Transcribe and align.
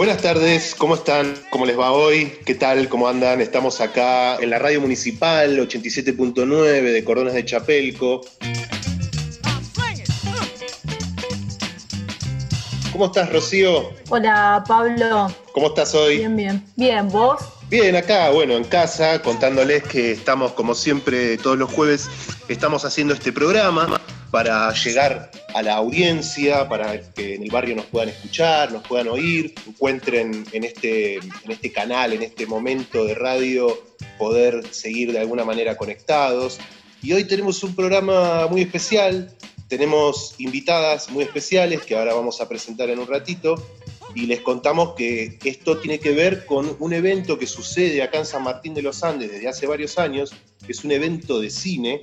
Buenas 0.00 0.22
tardes, 0.22 0.74
¿cómo 0.74 0.94
están? 0.94 1.34
¿Cómo 1.50 1.66
les 1.66 1.78
va 1.78 1.92
hoy? 1.92 2.32
¿Qué 2.46 2.54
tal? 2.54 2.88
¿Cómo 2.88 3.06
andan? 3.06 3.42
Estamos 3.42 3.82
acá 3.82 4.36
en 4.36 4.48
la 4.48 4.58
radio 4.58 4.80
municipal 4.80 5.58
87.9 5.58 6.46
de 6.80 7.04
Cordones 7.04 7.34
de 7.34 7.44
Chapelco. 7.44 8.22
¿Cómo 12.90 13.04
estás, 13.04 13.30
Rocío? 13.30 13.90
Hola, 14.08 14.64
Pablo. 14.66 15.30
¿Cómo 15.52 15.66
estás 15.66 15.94
hoy? 15.94 16.16
Bien, 16.16 16.34
bien. 16.34 16.64
Bien, 16.76 17.06
¿vos? 17.10 17.42
Bien, 17.68 17.94
acá, 17.94 18.30
bueno, 18.30 18.54
en 18.54 18.64
casa, 18.64 19.20
contándoles 19.20 19.82
que 19.82 20.12
estamos, 20.12 20.52
como 20.52 20.74
siempre, 20.74 21.36
todos 21.36 21.58
los 21.58 21.70
jueves, 21.70 22.08
estamos 22.48 22.86
haciendo 22.86 23.12
este 23.12 23.34
programa 23.34 24.00
para 24.30 24.72
llegar 24.72 25.30
a 25.54 25.62
la 25.62 25.74
audiencia, 25.74 26.68
para 26.68 27.00
que 27.12 27.34
en 27.34 27.42
el 27.42 27.50
barrio 27.50 27.76
nos 27.76 27.86
puedan 27.86 28.08
escuchar, 28.08 28.72
nos 28.72 28.86
puedan 28.86 29.08
oír, 29.08 29.54
encuentren 29.66 30.44
en 30.52 30.64
este, 30.64 31.16
en 31.16 31.50
este 31.50 31.72
canal, 31.72 32.12
en 32.12 32.22
este 32.22 32.46
momento 32.46 33.04
de 33.04 33.14
radio, 33.14 33.82
poder 34.18 34.66
seguir 34.72 35.12
de 35.12 35.20
alguna 35.20 35.44
manera 35.44 35.76
conectados. 35.76 36.58
Y 37.02 37.12
hoy 37.12 37.24
tenemos 37.24 37.62
un 37.62 37.74
programa 37.74 38.46
muy 38.48 38.62
especial, 38.62 39.34
tenemos 39.68 40.34
invitadas 40.38 41.10
muy 41.10 41.24
especiales 41.24 41.82
que 41.82 41.96
ahora 41.96 42.14
vamos 42.14 42.40
a 42.40 42.48
presentar 42.48 42.90
en 42.90 42.98
un 42.98 43.06
ratito 43.06 43.54
y 44.14 44.26
les 44.26 44.40
contamos 44.40 44.94
que 44.94 45.38
esto 45.44 45.78
tiene 45.78 45.98
que 45.98 46.10
ver 46.12 46.44
con 46.44 46.76
un 46.78 46.92
evento 46.92 47.38
que 47.38 47.46
sucede 47.46 48.02
acá 48.02 48.18
en 48.18 48.26
San 48.26 48.42
Martín 48.42 48.74
de 48.74 48.82
los 48.82 49.02
Andes 49.04 49.30
desde 49.30 49.48
hace 49.48 49.66
varios 49.66 49.98
años, 49.98 50.32
que 50.64 50.72
es 50.72 50.84
un 50.84 50.90
evento 50.90 51.40
de 51.40 51.50
cine 51.50 52.00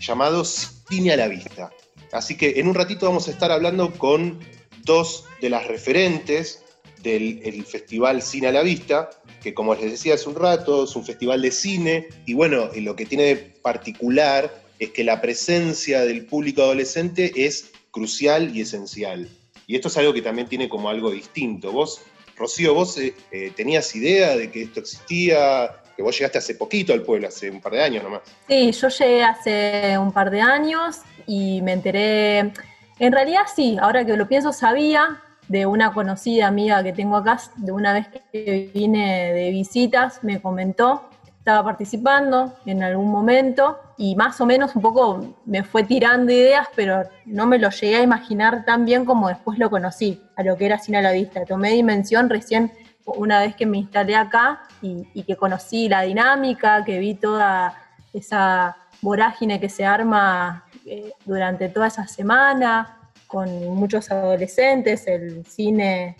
llamado 0.00 0.44
Cine 0.44 1.12
a 1.12 1.16
la 1.16 1.28
Vista. 1.28 1.70
Así 2.12 2.36
que 2.36 2.60
en 2.60 2.68
un 2.68 2.74
ratito 2.74 3.06
vamos 3.06 3.28
a 3.28 3.30
estar 3.30 3.50
hablando 3.52 3.92
con 3.92 4.40
dos 4.84 5.24
de 5.40 5.50
las 5.50 5.66
referentes 5.66 6.64
del 7.02 7.64
Festival 7.64 8.20
Cine 8.20 8.48
a 8.48 8.52
la 8.52 8.62
Vista, 8.62 9.10
que 9.42 9.54
como 9.54 9.74
les 9.74 9.90
decía 9.90 10.14
hace 10.14 10.28
un 10.28 10.34
rato, 10.34 10.84
es 10.84 10.94
un 10.96 11.04
festival 11.04 11.40
de 11.40 11.50
cine, 11.50 12.08
y 12.26 12.34
bueno, 12.34 12.70
lo 12.76 12.94
que 12.94 13.06
tiene 13.06 13.24
de 13.24 13.36
particular 13.36 14.62
es 14.78 14.90
que 14.90 15.04
la 15.04 15.20
presencia 15.20 16.02
del 16.02 16.26
público 16.26 16.62
adolescente 16.62 17.32
es 17.34 17.72
crucial 17.90 18.54
y 18.54 18.62
esencial. 18.62 19.28
Y 19.66 19.76
esto 19.76 19.88
es 19.88 19.96
algo 19.96 20.12
que 20.12 20.22
también 20.22 20.48
tiene 20.48 20.68
como 20.68 20.88
algo 20.88 21.10
distinto. 21.10 21.70
Vos, 21.70 22.02
Rocío, 22.36 22.74
vos 22.74 22.98
eh, 22.98 23.14
eh, 23.30 23.52
tenías 23.54 23.94
idea 23.94 24.36
de 24.36 24.50
que 24.50 24.62
esto 24.62 24.80
existía, 24.80 25.82
que 25.96 26.02
vos 26.02 26.16
llegaste 26.16 26.38
hace 26.38 26.54
poquito 26.54 26.92
al 26.92 27.02
pueblo, 27.02 27.28
hace 27.28 27.50
un 27.50 27.60
par 27.60 27.72
de 27.72 27.82
años 27.82 28.02
nomás. 28.02 28.22
Sí, 28.48 28.72
yo 28.72 28.88
llegué 28.88 29.22
hace 29.22 29.98
un 29.98 30.12
par 30.12 30.30
de 30.30 30.40
años 30.40 30.96
y 31.26 31.62
me 31.62 31.72
enteré, 31.72 32.52
en 32.98 33.12
realidad 33.12 33.42
sí, 33.54 33.78
ahora 33.80 34.04
que 34.04 34.16
lo 34.16 34.28
pienso, 34.28 34.52
sabía 34.52 35.20
de 35.48 35.66
una 35.66 35.92
conocida 35.92 36.46
amiga 36.46 36.82
que 36.82 36.92
tengo 36.92 37.16
acá, 37.16 37.40
de 37.56 37.72
una 37.72 37.92
vez 37.92 38.06
que 38.32 38.70
vine 38.72 39.32
de 39.32 39.50
visitas, 39.50 40.22
me 40.22 40.40
comentó, 40.40 41.10
estaba 41.40 41.64
participando 41.64 42.54
en 42.66 42.82
algún 42.82 43.10
momento 43.10 43.78
y 43.96 44.14
más 44.14 44.40
o 44.40 44.46
menos 44.46 44.76
un 44.76 44.82
poco 44.82 45.36
me 45.46 45.64
fue 45.64 45.82
tirando 45.84 46.30
ideas, 46.30 46.68
pero 46.76 47.02
no 47.24 47.46
me 47.46 47.58
lo 47.58 47.70
llegué 47.70 47.96
a 47.96 48.02
imaginar 48.02 48.64
tan 48.64 48.84
bien 48.84 49.04
como 49.04 49.28
después 49.28 49.58
lo 49.58 49.70
conocí, 49.70 50.22
a 50.36 50.42
lo 50.42 50.56
que 50.56 50.66
era 50.66 50.78
Cine 50.78 50.98
a 50.98 51.02
la 51.02 51.12
Vista. 51.12 51.44
Tomé 51.44 51.70
dimensión 51.70 52.28
recién 52.28 52.70
una 53.04 53.40
vez 53.40 53.56
que 53.56 53.66
me 53.66 53.78
instalé 53.78 54.16
acá 54.16 54.62
y, 54.82 55.22
que 55.24 55.36
conocí 55.36 55.88
la 55.88 56.02
dinámica, 56.02 56.84
que 56.84 56.98
vi 56.98 57.14
toda 57.14 57.74
esa 58.12 58.76
vorágine 59.00 59.58
que 59.58 59.68
se 59.68 59.84
arma 59.84 60.64
eh, 60.92 61.12
durante 61.24 61.68
toda 61.68 61.86
esa 61.86 62.08
semana, 62.08 63.12
con 63.28 63.48
muchos 63.76 64.10
adolescentes, 64.10 65.06
el 65.06 65.46
cine 65.46 66.16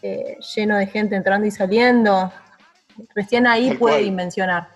eh, 0.00 0.38
lleno 0.56 0.78
de 0.78 0.86
gente 0.86 1.14
entrando 1.14 1.46
y 1.46 1.50
saliendo. 1.50 2.32
Recién 3.14 3.46
ahí 3.46 3.74
pude 3.74 3.98
dimensionar. 3.98 4.70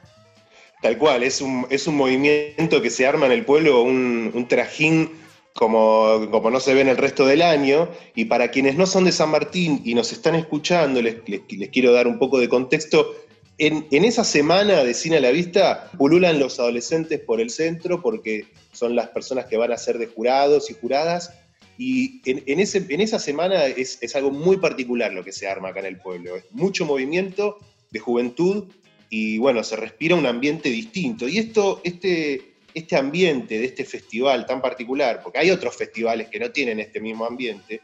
Tal 0.82 0.98
cual, 0.98 1.22
es 1.22 1.40
un, 1.40 1.66
es 1.70 1.86
un 1.86 1.96
movimiento 1.96 2.82
que 2.82 2.90
se 2.90 3.06
arma 3.06 3.24
en 3.24 3.32
el 3.32 3.46
pueblo, 3.46 3.80
un, 3.80 4.30
un 4.34 4.48
trajín 4.48 5.12
como, 5.54 6.28
como 6.30 6.50
no 6.50 6.60
se 6.60 6.74
ve 6.74 6.82
en 6.82 6.88
el 6.88 6.98
resto 6.98 7.24
del 7.24 7.40
año. 7.40 7.88
Y 8.14 8.26
para 8.26 8.50
quienes 8.50 8.76
no 8.76 8.84
son 8.84 9.06
de 9.06 9.12
San 9.12 9.30
Martín 9.30 9.80
y 9.82 9.94
nos 9.94 10.12
están 10.12 10.34
escuchando, 10.34 11.00
les, 11.00 11.26
les, 11.26 11.40
quiero 11.70 11.92
dar 11.94 12.06
un 12.06 12.18
poco 12.18 12.38
de 12.38 12.50
contexto. 12.50 13.14
En, 13.56 13.86
en, 13.92 14.04
esa 14.04 14.24
semana 14.24 14.84
de 14.84 14.92
Cine 14.92 15.16
a 15.16 15.20
la 15.20 15.30
Vista 15.30 15.90
pululan 15.96 16.38
los 16.38 16.60
adolescentes 16.60 17.18
por 17.20 17.40
el 17.40 17.48
centro 17.48 18.02
porque 18.02 18.46
son 18.78 18.94
las 18.96 19.08
personas 19.08 19.46
que 19.46 19.56
van 19.56 19.72
a 19.72 19.76
ser 19.76 19.98
de 19.98 20.06
jurados 20.06 20.70
y 20.70 20.74
juradas. 20.74 21.34
Y 21.76 22.20
en, 22.28 22.42
en, 22.46 22.60
ese, 22.60 22.84
en 22.88 23.00
esa 23.00 23.18
semana 23.18 23.66
es, 23.66 23.98
es, 24.00 24.16
algo 24.16 24.30
muy 24.30 24.56
particular 24.56 25.12
lo 25.12 25.24
que 25.24 25.32
se 25.32 25.46
arma 25.46 25.68
acá 25.68 25.80
en 25.80 25.86
el 25.86 25.98
pueblo. 25.98 26.36
Es 26.36 26.44
mucho 26.50 26.84
movimiento 26.86 27.58
de 27.90 28.00
juventud 28.00 28.64
y 29.10 29.38
bueno, 29.38 29.62
se 29.64 29.76
respira 29.76 30.14
un 30.14 30.26
ambiente 30.26 30.68
distinto. 30.68 31.28
Y 31.28 31.38
esto, 31.38 31.80
este, 31.84 32.54
este 32.74 32.96
ambiente 32.96 33.58
de 33.58 33.64
este 33.64 33.84
festival 33.84 34.46
tan 34.46 34.60
particular, 34.60 35.20
porque 35.22 35.38
hay 35.38 35.50
otros 35.50 35.76
festivales 35.76 36.28
que 36.28 36.38
no 36.38 36.50
tienen 36.50 36.80
este 36.80 37.00
mismo 37.00 37.24
ambiente, 37.24 37.80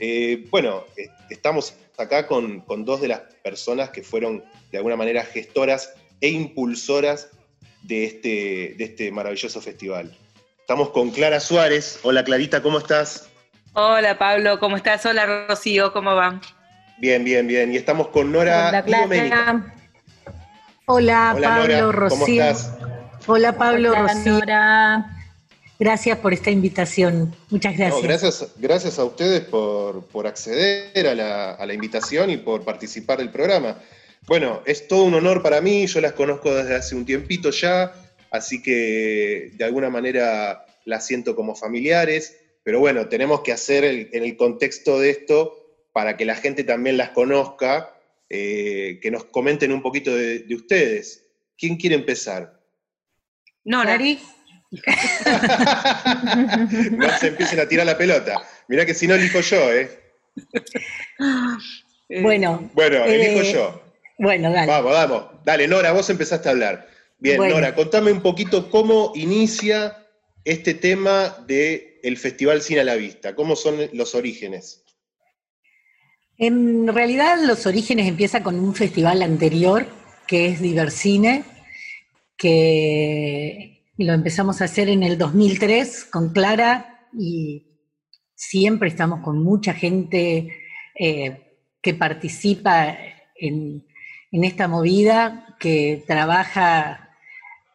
eh, 0.00 0.46
bueno, 0.50 0.84
eh, 0.96 1.08
estamos 1.30 1.74
acá 1.96 2.26
con, 2.26 2.60
con, 2.62 2.84
dos 2.84 3.00
de 3.00 3.08
las 3.08 3.20
personas 3.42 3.90
que 3.90 4.02
fueron 4.02 4.42
de 4.72 4.78
alguna 4.78 4.96
manera 4.96 5.24
gestoras 5.24 5.94
e 6.20 6.28
impulsoras 6.28 7.28
de 7.82 8.04
este, 8.04 8.74
de 8.76 8.84
este 8.84 9.12
maravilloso 9.12 9.60
festival. 9.60 10.16
Estamos 10.64 10.88
con 10.92 11.10
Clara 11.10 11.40
Suárez. 11.40 12.00
Hola 12.04 12.24
Clarita, 12.24 12.62
¿cómo 12.62 12.78
estás? 12.78 13.28
Hola 13.74 14.16
Pablo, 14.16 14.58
¿cómo 14.58 14.78
estás? 14.78 15.04
Hola 15.04 15.46
Rocío, 15.46 15.92
¿cómo 15.92 16.16
van? 16.16 16.40
Bien, 16.96 17.22
bien, 17.22 17.46
bien. 17.46 17.70
Y 17.70 17.76
estamos 17.76 18.08
con 18.08 18.32
Nora 18.32 18.70
Hola, 18.70 18.82
Clara. 18.82 19.74
Hola, 20.86 21.36
Pablo, 21.38 21.92
Rocío. 21.92 22.18
¿Cómo 22.18 22.26
estás? 22.26 22.72
Hola 23.26 23.52
Pablo, 23.58 23.94
Rocío. 23.94 24.40
Gracias 25.78 26.16
por 26.16 26.32
esta 26.32 26.50
invitación. 26.50 27.36
Muchas 27.50 27.76
gracias. 27.76 28.02
gracias, 28.02 28.48
gracias 28.56 28.98
a 28.98 29.04
ustedes 29.04 29.42
por, 29.42 30.26
acceder 30.26 31.06
a 31.06 31.14
la, 31.14 31.50
a 31.50 31.66
la, 31.66 31.74
invitación 31.74 32.30
y 32.30 32.38
por 32.38 32.64
participar 32.64 33.18
del 33.18 33.28
programa. 33.28 33.76
Bueno, 34.26 34.62
es 34.64 34.88
todo 34.88 35.04
un 35.04 35.12
honor 35.12 35.42
para 35.42 35.60
mí, 35.60 35.86
yo 35.86 36.00
las 36.00 36.14
conozco 36.14 36.54
desde 36.54 36.74
hace 36.74 36.94
un 36.94 37.04
tiempito 37.04 37.50
ya, 37.50 37.92
así 38.34 38.60
que 38.60 39.52
de 39.52 39.64
alguna 39.64 39.88
manera 39.90 40.66
las 40.84 41.06
siento 41.06 41.36
como 41.36 41.54
familiares, 41.54 42.36
pero 42.64 42.80
bueno, 42.80 43.08
tenemos 43.08 43.42
que 43.42 43.52
hacer 43.52 43.84
en 43.84 44.24
el 44.24 44.36
contexto 44.36 44.98
de 44.98 45.10
esto 45.10 45.56
para 45.92 46.16
que 46.16 46.24
la 46.24 46.34
gente 46.34 46.64
también 46.64 46.96
las 46.96 47.10
conozca 47.10 47.96
eh, 48.28 48.98
que 49.00 49.12
nos 49.12 49.26
comenten 49.26 49.70
un 49.70 49.82
poquito 49.82 50.16
de, 50.16 50.44
ustedes. 50.52 51.24
¿Quién 51.56 51.76
quiere 51.76 51.94
empezar? 51.94 52.60
No, 53.62 53.84
Nari. 53.84 54.18
no 56.90 57.18
se 57.18 57.28
empiecen 57.28 57.60
a 57.60 57.68
tirar 57.68 57.86
la 57.86 57.96
pelota. 57.96 58.42
Mirá 58.66 58.84
que 58.84 58.94
si 58.94 59.06
no 59.06 59.14
elijo 59.14 59.38
yo, 59.40 59.72
¿eh? 59.72 59.88
Bueno. 62.20 62.68
Bueno, 62.74 63.04
elijo 63.04 63.42
eh, 63.42 63.52
yo. 63.52 63.80
Bueno, 64.18 64.50
dale. 64.50 64.66
Vamos, 64.66 64.92
vamos. 64.92 65.24
Dale, 65.44 65.68
Nora, 65.68 65.92
vos 65.92 66.10
empezaste 66.10 66.48
a 66.48 66.52
hablar. 66.52 66.93
Bien, 67.18 67.38
Nora, 67.38 67.74
contame 67.74 68.12
un 68.12 68.20
poquito 68.20 68.70
cómo 68.70 69.12
inicia 69.14 70.04
este 70.44 70.74
tema 70.74 71.44
del 71.46 72.16
Festival 72.18 72.60
Cine 72.60 72.80
a 72.80 72.84
la 72.84 72.96
Vista. 72.96 73.34
¿Cómo 73.34 73.56
son 73.56 73.76
los 73.92 74.14
orígenes? 74.14 74.84
En 76.36 76.88
realidad 76.88 77.38
los 77.46 77.66
orígenes 77.66 78.08
empiezan 78.08 78.42
con 78.42 78.58
un 78.58 78.74
festival 78.74 79.22
anterior, 79.22 79.86
que 80.26 80.46
es 80.46 80.60
Diversine, 80.60 81.44
que 82.36 83.84
lo 83.96 84.12
empezamos 84.12 84.60
a 84.60 84.64
hacer 84.64 84.88
en 84.88 85.02
el 85.02 85.16
2003 85.16 86.06
con 86.06 86.32
Clara 86.32 87.08
y 87.16 87.68
siempre 88.34 88.88
estamos 88.88 89.20
con 89.20 89.42
mucha 89.42 89.72
gente 89.72 90.48
eh, 90.98 91.60
que 91.80 91.94
participa 91.94 92.98
en, 93.36 93.86
en 94.32 94.44
esta 94.44 94.66
movida, 94.66 95.56
que 95.60 96.02
trabaja 96.06 97.03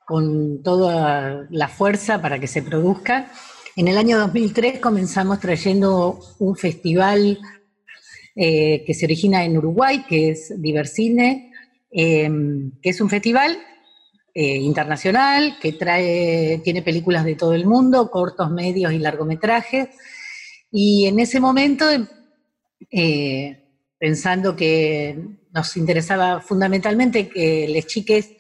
con 0.10 0.64
toda 0.64 1.46
la 1.52 1.68
fuerza 1.68 2.20
para 2.20 2.40
que 2.40 2.48
se 2.48 2.64
produzca. 2.64 3.32
En 3.76 3.88
el 3.88 3.96
año 3.96 4.18
2003 4.18 4.80
comenzamos 4.80 5.40
trayendo 5.40 6.20
un 6.40 6.56
festival 6.56 7.38
eh, 8.36 8.84
que 8.88 8.96
se 8.96 9.06
origina 9.06 9.46
en 9.46 9.56
Uruguay, 9.56 10.04
que 10.10 10.32
es 10.32 10.60
Diversine, 10.60 11.52
em, 11.92 12.72
que 12.82 12.90
es 12.90 13.00
un 13.02 13.08
festival 13.08 13.56
eh, 14.34 14.56
internacional 14.56 15.60
que 15.62 15.74
trae, 15.74 16.60
tiene 16.64 16.82
películas 16.82 17.24
de 17.24 17.36
todo 17.36 17.54
el 17.54 17.68
mundo, 17.68 18.10
cortos, 18.10 18.50
medios 18.50 18.92
y 18.92 18.98
largometrajes. 18.98 19.90
Y 20.72 21.06
en 21.06 21.20
ese 21.20 21.40
momento, 21.40 21.86
eh, 22.92 23.64
pensando 24.00 24.56
que 24.56 25.20
nos 25.54 25.78
interesaba 25.78 26.42
fundamentalmente 26.42 27.30
que 27.30 27.68
las 27.68 27.86
chiques 27.86 28.32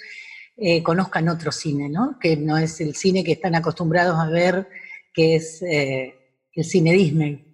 conozcan 0.83 1.29
otro 1.29 1.51
cine, 1.51 1.89
¿no? 1.89 2.17
que 2.19 2.35
no 2.35 2.57
es 2.57 2.81
el 2.81 2.95
cine 2.95 3.23
que 3.23 3.33
están 3.33 3.55
acostumbrados 3.55 4.19
a 4.19 4.27
ver, 4.29 4.67
que 5.13 5.35
es 5.35 5.61
el 5.61 6.63
cine 6.63 6.93
Disney. 6.93 7.45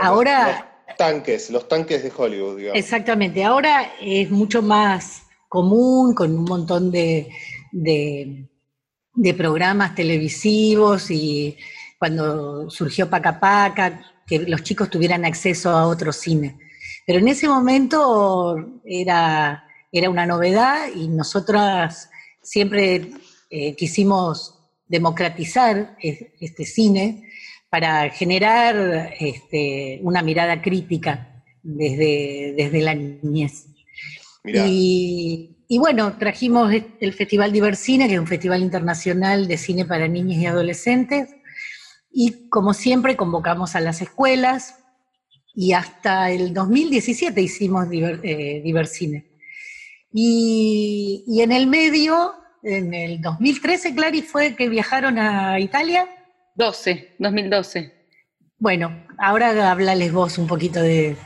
ahora 0.00 0.70
tanques, 1.00 1.48
los 1.50 1.66
tanques 1.66 2.02
de 2.02 2.12
Hollywood, 2.14 2.58
digamos. 2.58 2.78
Exactamente, 2.78 3.42
ahora 3.42 3.92
es 4.02 4.30
mucho 4.30 4.60
más 4.60 5.22
común, 5.48 6.14
con 6.14 6.36
un 6.36 6.44
montón 6.44 6.90
de, 6.90 7.26
de, 7.72 9.34
programas 9.34 9.94
televisivos 9.94 11.10
y 11.10 11.56
cuando 11.98 12.68
surgió 12.68 13.08
Paca 13.08 13.40
Paca, 13.40 14.02
que 14.26 14.40
los 14.40 14.62
chicos 14.62 14.90
tuvieran 14.90 15.24
acceso 15.24 15.70
a 15.70 15.86
otro 15.86 16.12
cine. 16.12 16.58
Pero 17.06 17.18
en 17.18 17.28
ese 17.28 17.48
momento 17.48 18.82
era, 18.84 19.64
era 19.92 20.10
una 20.10 20.26
novedad 20.26 20.88
y 20.94 21.08
nosotras 21.08 22.10
siempre 22.42 23.10
eh, 23.50 23.74
quisimos 23.76 24.58
democratizar 24.86 25.96
este 26.00 26.64
cine 26.64 27.30
para 27.70 28.10
generar 28.10 29.14
este, 29.20 30.00
una 30.02 30.22
mirada 30.22 30.60
crítica 30.60 31.44
desde, 31.62 32.54
desde 32.56 32.80
la 32.80 32.94
niñez. 32.94 33.66
Y, 34.44 35.78
bueno, 35.78 36.16
trajimos 36.18 36.72
el 37.00 37.12
Festival 37.12 37.52
Divercine, 37.52 38.08
que 38.08 38.14
es 38.14 38.20
un 38.20 38.26
festival 38.26 38.62
internacional 38.62 39.46
de 39.46 39.56
cine 39.56 39.84
para 39.84 40.08
niños 40.08 40.42
y 40.42 40.46
adolescentes, 40.46 41.28
y 42.12 42.48
como 42.48 42.74
siempre 42.74 43.16
convocamos 43.16 43.76
a 43.76 43.80
las 43.80 44.02
escuelas, 44.02 44.76
y 45.54 45.72
hasta 45.72 46.30
el 46.30 46.52
2017 46.52 47.40
hicimos 47.40 47.86
eh, 47.92 48.60
Divercine. 48.64 49.29
Y, 50.12 51.24
y, 51.26 51.42
en 51.42 51.52
el 51.52 51.66
medio, 51.66 52.34
en 52.62 52.94
el 52.94 53.20
2013, 53.20 53.94
Clary, 53.94 54.22
fue 54.22 54.56
que 54.56 54.68
viajaron 54.68 55.18
a 55.18 55.60
Italia. 55.60 56.08
12, 56.56 57.14
2012. 57.18 57.92
Bueno, 58.58 59.06
ahora 59.18 59.70
hablales 59.70 60.12
vos 60.12 60.36
un 60.36 60.46
poquito 60.46 60.82
de, 60.82 61.16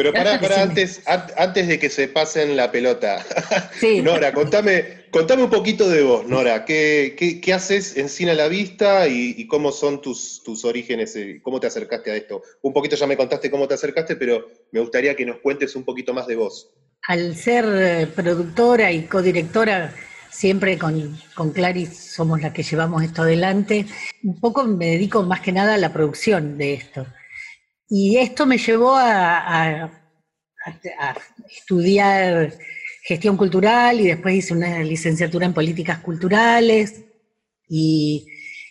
pero 0.00 0.14
pará, 0.14 0.40
pará, 0.40 0.62
antes, 0.62 1.02
antes 1.06 1.68
de 1.68 1.78
que 1.78 1.90
se 1.90 2.08
pasen 2.08 2.56
la 2.56 2.72
pelota. 2.72 3.22
Nora, 4.02 4.32
contame, 4.32 5.04
contame 5.10 5.42
un 5.42 5.50
poquito 5.50 5.90
de 5.90 6.02
vos, 6.02 6.26
Nora. 6.26 6.64
¿Qué, 6.64 7.40
qué, 7.42 7.52
haces 7.52 7.98
en 7.98 8.08
Cine 8.08 8.30
a 8.30 8.34
la 8.34 8.48
Vista 8.48 9.06
y, 9.08 9.46
cómo 9.46 9.72
son 9.72 10.00
tus, 10.00 10.42
tus 10.42 10.64
orígenes? 10.64 11.14
Eh, 11.16 11.40
¿Cómo 11.42 11.60
te 11.60 11.66
acercaste 11.66 12.10
a 12.12 12.16
esto? 12.16 12.40
Un 12.62 12.72
poquito 12.72 12.96
ya 12.96 13.06
me 13.06 13.18
contaste 13.18 13.50
cómo 13.50 13.68
te 13.68 13.74
acercaste, 13.74 14.16
pero 14.16 14.48
me 14.72 14.80
gustaría 14.80 15.14
que 15.14 15.26
nos 15.26 15.40
cuentes 15.40 15.76
un 15.76 15.84
poquito 15.84 16.14
más 16.14 16.26
de 16.26 16.36
vos. 16.36 16.72
Al 17.10 17.34
ser 17.34 17.64
eh, 17.66 18.06
productora 18.06 18.92
y 18.92 19.02
codirectora, 19.06 19.92
siempre 20.30 20.78
con, 20.78 21.18
con 21.34 21.52
somos 21.92 22.40
las 22.40 22.52
que 22.52 22.62
llevamos 22.62 23.02
esto 23.02 23.22
adelante, 23.22 23.84
un 24.22 24.38
poco 24.38 24.62
me 24.62 24.90
dedico 24.92 25.24
más 25.24 25.40
que 25.40 25.50
nada 25.50 25.74
a 25.74 25.78
la 25.78 25.92
producción 25.92 26.56
de 26.56 26.74
esto. 26.74 27.04
Y 27.88 28.16
esto 28.16 28.46
me 28.46 28.58
llevó 28.58 28.94
a, 28.96 29.90
estudiar 31.50 32.52
gestión 33.02 33.36
cultural 33.36 33.98
y 33.98 34.06
después 34.06 34.36
hice 34.36 34.54
una 34.54 34.78
licenciatura 34.78 35.46
en 35.46 35.52
políticas 35.52 35.98
culturales. 35.98 37.06
Y, 37.68 38.24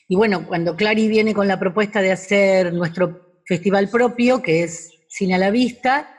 bueno, 0.07 0.47
cuando 0.47 0.77
Clary 0.77 1.09
viene 1.09 1.33
con 1.33 1.49
la 1.49 1.59
propuesta 1.59 2.01
de 2.01 2.13
hacer 2.13 2.71
nuestro 2.71 3.41
festival 3.45 3.89
propio, 3.89 4.41
que 4.41 4.63
es 4.63 4.93
Cine 5.09 5.35
a 5.35 5.39
la 5.39 5.51
Vista, 5.51 6.15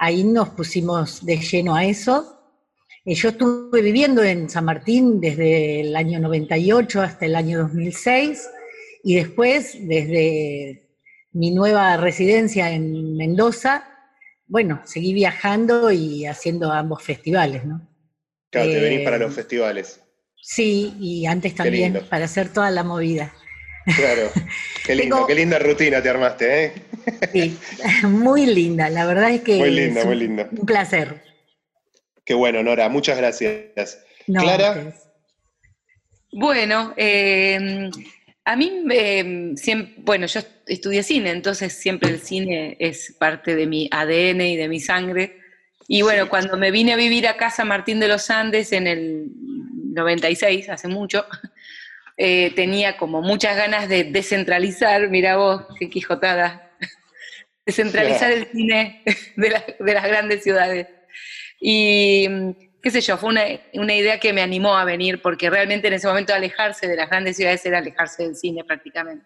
ahí 0.00 0.24
nos 0.24 0.48
pusimos 0.48 1.24
de 1.24 1.36
lleno 1.36 1.76
a 1.76 1.84
eso. 1.84 2.36
Eh, 3.04 3.14
yo 3.14 3.28
estuve 3.28 3.82
viviendo 3.82 4.24
en 4.24 4.48
San 4.48 4.64
Martín 4.64 5.20
desde 5.20 5.80
el 5.80 5.94
año 5.94 6.18
98 6.18 7.02
hasta 7.02 7.26
el 7.26 7.36
año 7.36 7.58
2006 7.60 8.48
y 9.04 9.16
después, 9.16 9.76
desde 9.86 10.88
mi 11.32 11.50
nueva 11.50 11.96
residencia 11.98 12.72
en 12.72 13.16
Mendoza, 13.16 13.84
bueno, 14.46 14.80
seguí 14.84 15.12
viajando 15.12 15.92
y 15.92 16.24
haciendo 16.24 16.72
ambos 16.72 17.02
festivales, 17.02 17.64
¿no? 17.64 17.86
Claro, 18.50 18.70
te 18.70 18.80
venís 18.80 19.04
para 19.04 19.18
los 19.18 19.32
eh, 19.32 19.34
festivales. 19.34 20.00
Sí, 20.42 20.94
y 20.98 21.26
antes 21.26 21.54
también 21.54 22.00
para 22.08 22.24
hacer 22.24 22.48
toda 22.52 22.70
la 22.70 22.82
movida. 22.82 23.32
Claro, 23.84 24.30
qué 24.86 24.94
lindo, 24.94 25.26
qué 25.26 25.34
linda 25.34 25.58
rutina 25.58 26.02
te 26.02 26.08
armaste, 26.08 26.64
¿eh? 26.64 26.72
Sí, 27.32 27.58
muy 28.06 28.46
linda, 28.46 28.90
la 28.90 29.06
verdad 29.06 29.30
es 29.30 29.42
que 29.42 29.56
muy 29.56 29.70
linda, 29.70 30.04
muy 30.04 30.16
linda. 30.16 30.48
Un 30.50 30.66
placer. 30.66 31.22
Qué 32.24 32.34
bueno, 32.34 32.62
Nora, 32.62 32.88
muchas 32.88 33.16
gracias. 33.16 34.04
Clara. 34.26 34.94
Bueno, 36.32 36.94
eh, 36.96 37.90
a 38.44 38.56
mí, 38.56 38.84
eh, 38.90 39.52
siempre, 39.56 39.94
bueno, 39.98 40.26
yo 40.26 40.40
estudié 40.66 41.02
cine, 41.02 41.30
entonces 41.30 41.72
siempre 41.72 42.10
el 42.10 42.20
cine 42.20 42.76
es 42.78 43.14
parte 43.18 43.54
de 43.54 43.66
mi 43.66 43.88
ADN 43.90 44.40
y 44.40 44.56
de 44.56 44.68
mi 44.68 44.80
sangre. 44.80 45.38
Y 45.88 46.02
bueno, 46.02 46.28
cuando 46.28 46.56
me 46.56 46.70
vine 46.70 46.92
a 46.92 46.96
vivir 46.96 47.26
a 47.26 47.36
casa 47.36 47.64
Martín 47.64 47.98
de 48.00 48.08
los 48.08 48.30
Andes 48.30 48.72
en 48.72 48.86
el 48.86 49.26
96, 49.92 50.68
hace 50.68 50.88
mucho, 50.88 51.26
eh, 52.22 52.52
tenía 52.54 52.98
como 52.98 53.22
muchas 53.22 53.56
ganas 53.56 53.88
de 53.88 54.04
descentralizar, 54.04 55.08
mira 55.08 55.38
vos, 55.38 55.62
qué 55.78 55.88
quijotada, 55.88 56.70
descentralizar 57.64 58.30
el 58.30 58.46
cine 58.52 59.02
de, 59.36 59.76
de 59.80 59.94
las 59.94 60.04
grandes 60.04 60.42
ciudades. 60.42 60.86
Y 61.58 62.28
qué 62.82 62.90
sé 62.90 63.00
yo, 63.00 63.16
fue 63.16 63.30
una, 63.30 63.94
idea 63.94 64.20
que 64.20 64.34
me 64.34 64.42
animó 64.42 64.76
a 64.76 64.84
venir, 64.84 65.22
porque 65.22 65.48
realmente 65.48 65.88
en 65.88 65.94
ese 65.94 66.08
momento 66.08 66.34
alejarse 66.34 66.86
de 66.86 66.96
las 66.96 67.08
grandes 67.08 67.36
ciudades 67.38 67.64
era 67.64 67.78
alejarse 67.78 68.24
del 68.24 68.36
cine 68.36 68.64
prácticamente. 68.64 69.24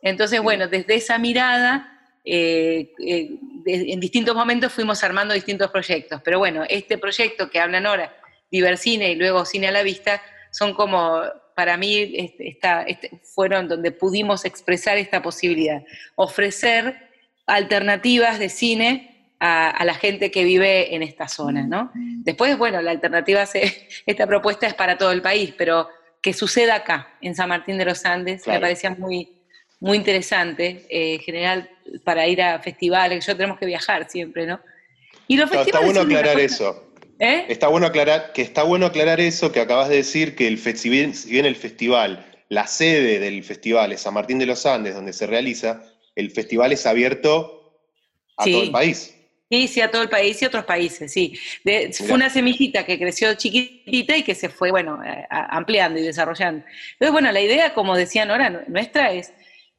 Entonces, 0.00 0.40
bueno, 0.40 0.68
desde 0.68 0.94
esa 0.94 1.18
mirada, 1.18 2.16
eh, 2.24 2.92
eh, 3.04 3.30
en 3.66 3.98
distintos 3.98 4.36
momentos 4.36 4.72
fuimos 4.72 5.02
armando 5.02 5.34
distintos 5.34 5.72
proyectos, 5.72 6.22
pero 6.24 6.38
bueno, 6.38 6.62
este 6.68 6.98
proyecto 6.98 7.50
que 7.50 7.58
hablan 7.58 7.84
ahora, 7.84 8.16
Divercine 8.48 9.10
y 9.10 9.16
luego 9.16 9.44
Cine 9.44 9.66
a 9.66 9.72
la 9.72 9.82
Vista, 9.82 10.22
son 10.52 10.72
como, 10.72 11.20
para 11.54 11.76
mí, 11.76 12.14
este, 12.16 12.58
este, 12.86 13.10
fueron 13.22 13.68
donde 13.68 13.92
pudimos 13.92 14.44
expresar 14.44 14.98
esta 14.98 15.22
posibilidad, 15.22 15.82
ofrecer 16.14 17.10
alternativas 17.46 18.38
de 18.38 18.48
cine 18.48 19.08
a, 19.40 19.84
la 19.84 19.94
gente 19.94 20.30
que 20.30 20.44
vive 20.44 20.94
en 20.94 21.02
esta 21.02 21.26
zona, 21.26 21.66
¿no? 21.66 21.90
Después, 21.94 22.56
bueno, 22.56 22.80
la 22.80 22.92
alternativa, 22.92 23.44
esta 24.06 24.26
propuesta 24.26 24.66
es 24.66 24.74
para 24.74 24.96
todo 24.96 25.10
el 25.10 25.20
país, 25.20 25.52
pero 25.58 25.88
que 26.20 26.32
suceda 26.32 26.76
acá, 26.76 27.14
en 27.20 27.34
San 27.34 27.48
Martín 27.48 27.76
de 27.76 27.84
los 27.84 28.04
Andes, 28.04 28.46
me 28.46 28.60
parecía 28.60 28.90
muy, 28.90 29.28
muy 29.80 29.96
interesante, 29.96 30.86
eh, 30.88 31.14
en 31.14 31.20
general, 31.20 31.70
para 32.04 32.28
ir 32.28 32.40
a 32.40 32.60
festivales, 32.60 33.26
yo 33.26 33.36
tenemos 33.36 33.58
que 33.58 33.66
viajar 33.66 34.08
siempre, 34.08 34.46
¿no? 34.46 34.60
Y 35.26 35.36
los 35.36 35.50
festivales 35.50 35.90
está 35.90 36.02
bueno 36.02 36.16
aclarar 36.16 36.38
eso. 36.38 36.91
¿Eh? 37.22 37.46
Está 37.48 37.68
bueno 37.68 37.86
aclarar, 37.86 38.32
que 38.32 38.42
está 38.42 38.64
bueno 38.64 38.86
aclarar 38.86 39.20
eso 39.20 39.52
que 39.52 39.60
acabas 39.60 39.88
de 39.88 39.94
decir, 39.94 40.34
que 40.34 40.48
el 40.48 40.58
si 40.58 40.88
bien 40.88 41.46
el 41.46 41.54
festival, 41.54 42.26
la 42.48 42.66
sede 42.66 43.20
del 43.20 43.44
festival 43.44 43.92
es 43.92 44.00
San 44.00 44.14
Martín 44.14 44.40
de 44.40 44.46
los 44.46 44.66
Andes, 44.66 44.96
donde 44.96 45.12
se 45.12 45.28
realiza, 45.28 45.84
el 46.16 46.32
festival 46.32 46.72
es 46.72 46.84
abierto 46.84 47.78
a 48.36 48.44
todo 48.44 48.64
el 48.64 48.72
país. 48.72 49.16
Sí, 49.48 49.68
sí, 49.68 49.80
a 49.80 49.88
todo 49.88 50.02
el 50.02 50.08
país 50.08 50.42
y 50.42 50.46
otros 50.46 50.64
países, 50.64 51.12
sí. 51.12 51.38
fue 51.92 52.12
una 52.12 52.28
semillita 52.28 52.84
que 52.84 52.98
creció 52.98 53.32
chiquitita 53.34 54.16
y 54.16 54.24
que 54.24 54.34
se 54.34 54.48
fue, 54.48 54.72
bueno, 54.72 54.98
ampliando 55.30 56.00
y 56.00 56.02
desarrollando. 56.02 56.64
Entonces, 56.94 57.12
bueno, 57.12 57.30
la 57.30 57.40
idea, 57.40 57.72
como 57.72 57.96
decía 57.96 58.24
Nora, 58.24 58.64
nuestra 58.66 59.12
es, 59.12 59.28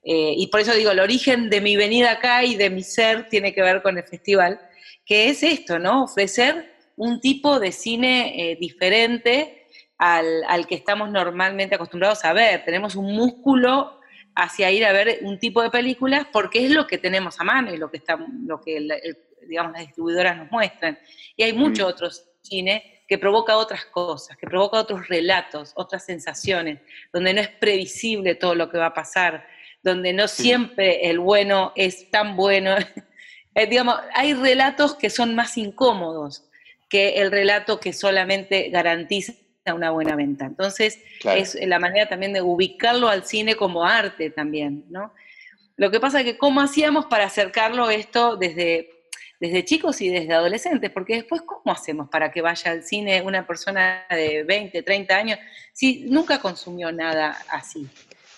eh, 0.02 0.34
y 0.38 0.48
por 0.48 0.62
eso 0.62 0.74
digo, 0.74 0.92
el 0.92 1.02
origen 1.02 1.50
de 1.50 1.60
mi 1.60 1.76
venida 1.76 2.12
acá 2.12 2.46
y 2.46 2.56
de 2.56 2.70
mi 2.70 2.84
ser 2.84 3.28
tiene 3.28 3.54
que 3.54 3.62
ver 3.62 3.82
con 3.82 3.98
el 3.98 4.06
festival, 4.06 4.62
que 5.06 5.28
es 5.28 5.44
esto, 5.44 5.78
¿no? 5.78 6.06
Ofrecer 6.06 6.73
un 6.96 7.20
tipo 7.20 7.60
de 7.60 7.72
cine 7.72 8.52
eh, 8.52 8.56
diferente 8.56 9.68
al, 9.98 10.44
al, 10.48 10.68
que 10.68 10.76
estamos 10.76 11.10
normalmente 11.10 11.76
acostumbrados 11.76 12.24
a 12.26 12.34
ver. 12.34 12.64
Tenemos 12.66 12.96
un 12.96 13.16
músculo 13.16 14.00
hacia 14.36 14.72
ir 14.72 14.86
a 14.86 14.92
ver 14.92 15.20
un 15.22 15.40
tipo 15.40 15.62
de 15.62 15.70
películas 15.70 16.28
porque 16.32 16.66
es 16.66 16.72
lo 16.72 16.88
que 16.88 16.98
tenemos 16.98 17.40
a 17.40 17.44
mano 17.44 17.74
y 17.74 17.78
lo 17.78 17.90
que, 17.90 17.98
está, 17.98 18.18
lo 18.46 18.60
que 18.60 18.78
el, 18.78 19.18
digamos, 19.48 19.74
las 19.74 19.82
distribuidoras 19.82 20.38
nos 20.38 20.52
muestran. 20.52 20.98
Y 21.36 21.44
hay 21.44 21.54
mucho 21.54 21.86
mm. 21.86 21.90
otro 21.90 22.10
cine 22.42 23.02
que 23.08 23.18
provoca 23.18 23.58
otras 23.58 23.86
cosas, 23.86 24.38
que 24.38 24.48
provoca 24.48 24.80
otros 24.80 25.08
relatos, 25.08 25.74
otras 25.76 26.06
sensaciones, 26.06 26.80
donde 27.12 27.34
no 27.34 27.42
es 27.42 27.50
previsible 27.50 28.36
todo 28.36 28.56
lo 28.56 28.70
que 28.70 28.78
va 28.78 28.88
a 28.88 28.94
pasar, 28.94 29.46
donde 29.84 30.14
no 30.14 30.28
siempre 30.28 31.10
el 31.10 31.20
bueno 31.20 31.74
es 31.76 32.10
tan 32.10 32.36
bueno. 32.36 32.76
Eh, 33.56 33.68
digamos, 33.68 34.00
hay 34.16 34.34
relatos 34.34 34.96
que 34.96 35.12
son 35.12 35.36
más 35.36 35.60
incómodos 35.60 36.50
que 36.94 37.22
el 37.22 37.32
relato 37.32 37.80
que 37.80 37.92
solamente 37.92 38.70
garantiza 38.70 39.34
una 39.66 39.90
buena 39.90 40.16
venta. 40.16 40.46
Entonces, 40.46 41.00
es 41.24 41.58
la 41.66 41.80
manera 41.80 42.08
también 42.08 42.34
de 42.34 42.44
ubicarlo 42.44 43.10
al 43.10 43.26
cine 43.26 43.56
como 43.56 43.84
arte 43.84 44.30
también, 44.30 44.86
¿no? 44.92 45.12
Lo 45.76 45.90
que 45.90 46.00
pasa 46.00 46.20
es 46.20 46.26
que 46.26 46.38
cómo 46.38 46.62
hacíamos 46.62 47.08
para 47.08 47.26
acercarlo 47.26 47.90
esto 47.90 48.38
desde 48.38 48.92
desde 49.40 49.66
chicos 49.66 50.00
y 50.02 50.10
desde 50.10 50.34
adolescentes, 50.34 50.92
porque 50.92 51.16
después, 51.16 51.42
¿cómo 51.42 51.74
hacemos 51.74 52.10
para 52.10 52.32
que 52.32 52.42
vaya 52.42 52.72
al 52.72 52.84
cine 52.84 53.24
una 53.24 53.46
persona 53.48 54.06
de 54.10 54.44
20, 54.44 54.84
30 54.84 55.18
años 55.18 55.40
si 55.74 56.06
nunca 56.06 56.40
consumió 56.40 56.92
nada 56.92 57.36
así? 57.50 57.90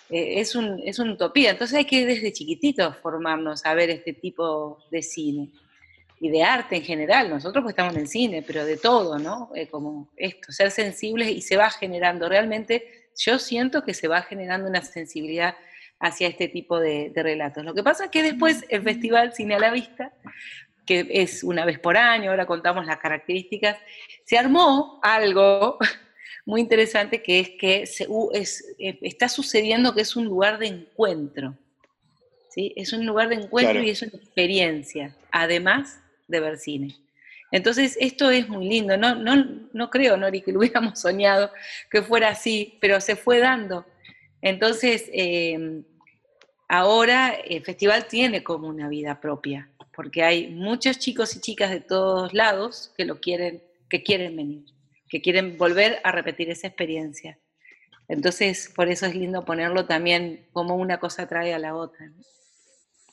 eh, 0.10 0.40
es, 0.40 0.56
un, 0.56 0.82
es 0.86 0.98
una 1.00 1.14
utopía. 1.14 1.52
Entonces 1.52 1.78
hay 1.78 1.86
que 1.86 2.06
desde 2.06 2.32
chiquititos 2.32 2.96
formarnos 3.00 3.66
a 3.66 3.74
ver 3.74 3.90
este 3.90 4.14
tipo 4.14 4.80
de 4.90 5.04
cine 5.04 5.50
y 6.26 6.30
de 6.30 6.44
arte 6.44 6.78
en 6.78 6.84
general. 6.84 7.30
Nosotros 7.30 7.62
pues 7.64 7.74
estamos 7.74 7.94
en 7.94 8.02
el 8.02 8.08
cine, 8.08 8.42
pero 8.42 8.66
de 8.66 8.78
todo, 8.78 9.20
¿no? 9.20 9.52
Eh, 9.54 9.68
como 9.68 10.10
esto, 10.18 10.52
ser 10.52 10.72
sensibles 10.72 11.30
y 11.30 11.42
se 11.42 11.56
va 11.56 11.70
generando. 11.70 12.28
Realmente 12.28 13.10
yo 13.16 13.38
siento 13.38 13.84
que 13.84 13.94
se 13.94 14.08
va 14.08 14.24
generando 14.24 14.68
una 14.68 14.82
sensibilidad 14.82 15.56
hacia 16.00 16.28
este 16.28 16.48
tipo 16.48 16.80
de, 16.80 17.12
de 17.14 17.24
relatos. 17.24 17.64
Lo 17.64 17.74
que 17.74 17.84
pasa 17.84 18.06
es 18.06 18.12
que 18.12 18.24
después 18.24 18.66
el 18.70 18.82
Festival 18.82 19.34
Cine 19.34 19.56
a 19.56 19.60
la 19.60 19.72
Vista 19.72 20.12
que 20.86 21.08
es 21.10 21.44
una 21.44 21.66
vez 21.66 21.80
por 21.80 21.98
año, 21.98 22.30
ahora 22.30 22.46
contamos 22.46 22.86
las 22.86 23.00
características, 23.00 23.78
se 24.24 24.38
armó 24.38 25.00
algo 25.02 25.78
muy 26.46 26.62
interesante 26.62 27.22
que 27.22 27.40
es 27.40 27.50
que 27.60 27.84
eh, 28.78 29.00
está 29.02 29.28
sucediendo 29.28 29.94
que 29.94 30.02
es 30.02 30.16
un 30.16 30.26
lugar 30.26 30.60
de 30.60 30.68
encuentro. 30.68 31.58
¿sí? 32.50 32.72
Es 32.76 32.94
un 32.94 33.06
lugar 33.06 33.30
de 33.30 33.36
encuentro 33.36 33.82
y 33.82 33.90
es 33.90 34.02
una 34.02 34.14
experiencia, 34.14 35.16
además 35.32 36.00
de 36.28 36.40
ver 36.40 36.58
cine. 36.58 36.96
Entonces, 37.52 37.98
esto 38.00 38.30
es 38.30 38.50
muy 38.50 38.68
lindo. 38.68 38.98
No, 38.98 39.16
no, 39.16 39.36
no 39.72 39.90
creo, 39.90 40.18
Nori, 40.18 40.42
que 40.42 40.52
lo 40.52 40.60
hubiéramos 40.62 41.00
soñado 41.00 41.52
que 41.90 42.02
fuera 42.02 42.30
así, 42.30 42.78
pero 42.82 43.00
se 43.02 43.16
fue 43.16 43.40
dando. 43.40 43.86
Entonces, 44.42 45.10
eh, 45.14 45.84
ahora 46.68 47.30
el 47.30 47.64
festival 47.64 48.08
tiene 48.08 48.44
como 48.44 48.68
una 48.68 48.90
vida 48.90 49.20
propia 49.22 49.70
porque 49.96 50.24
hay 50.24 50.50
muchos 50.50 51.00
chicos 51.00 51.36
y 51.36 51.40
chicas 51.40 51.72
de 51.72 51.80
todos 51.80 52.34
lados 52.34 52.92
que 52.98 53.06
lo 53.06 53.20
quieren, 53.20 53.64
que 53.90 54.04
quieren 54.04 54.36
venir, 54.36 54.66
que 55.10 55.22
quieren 55.22 55.58
volver 55.58 56.00
a 56.04 56.12
repetir 56.12 56.50
esa 56.50 56.68
experiencia. 56.68 57.40
Entonces, 58.08 58.72
por 58.76 58.90
eso 58.90 59.06
es 59.06 59.16
lindo 59.16 59.46
ponerlo 59.46 59.86
también 59.86 60.46
como 60.52 60.76
una 60.76 61.00
cosa 61.00 61.28
trae 61.28 61.54
a 61.54 61.60
la 61.60 61.76
otra. 61.76 62.12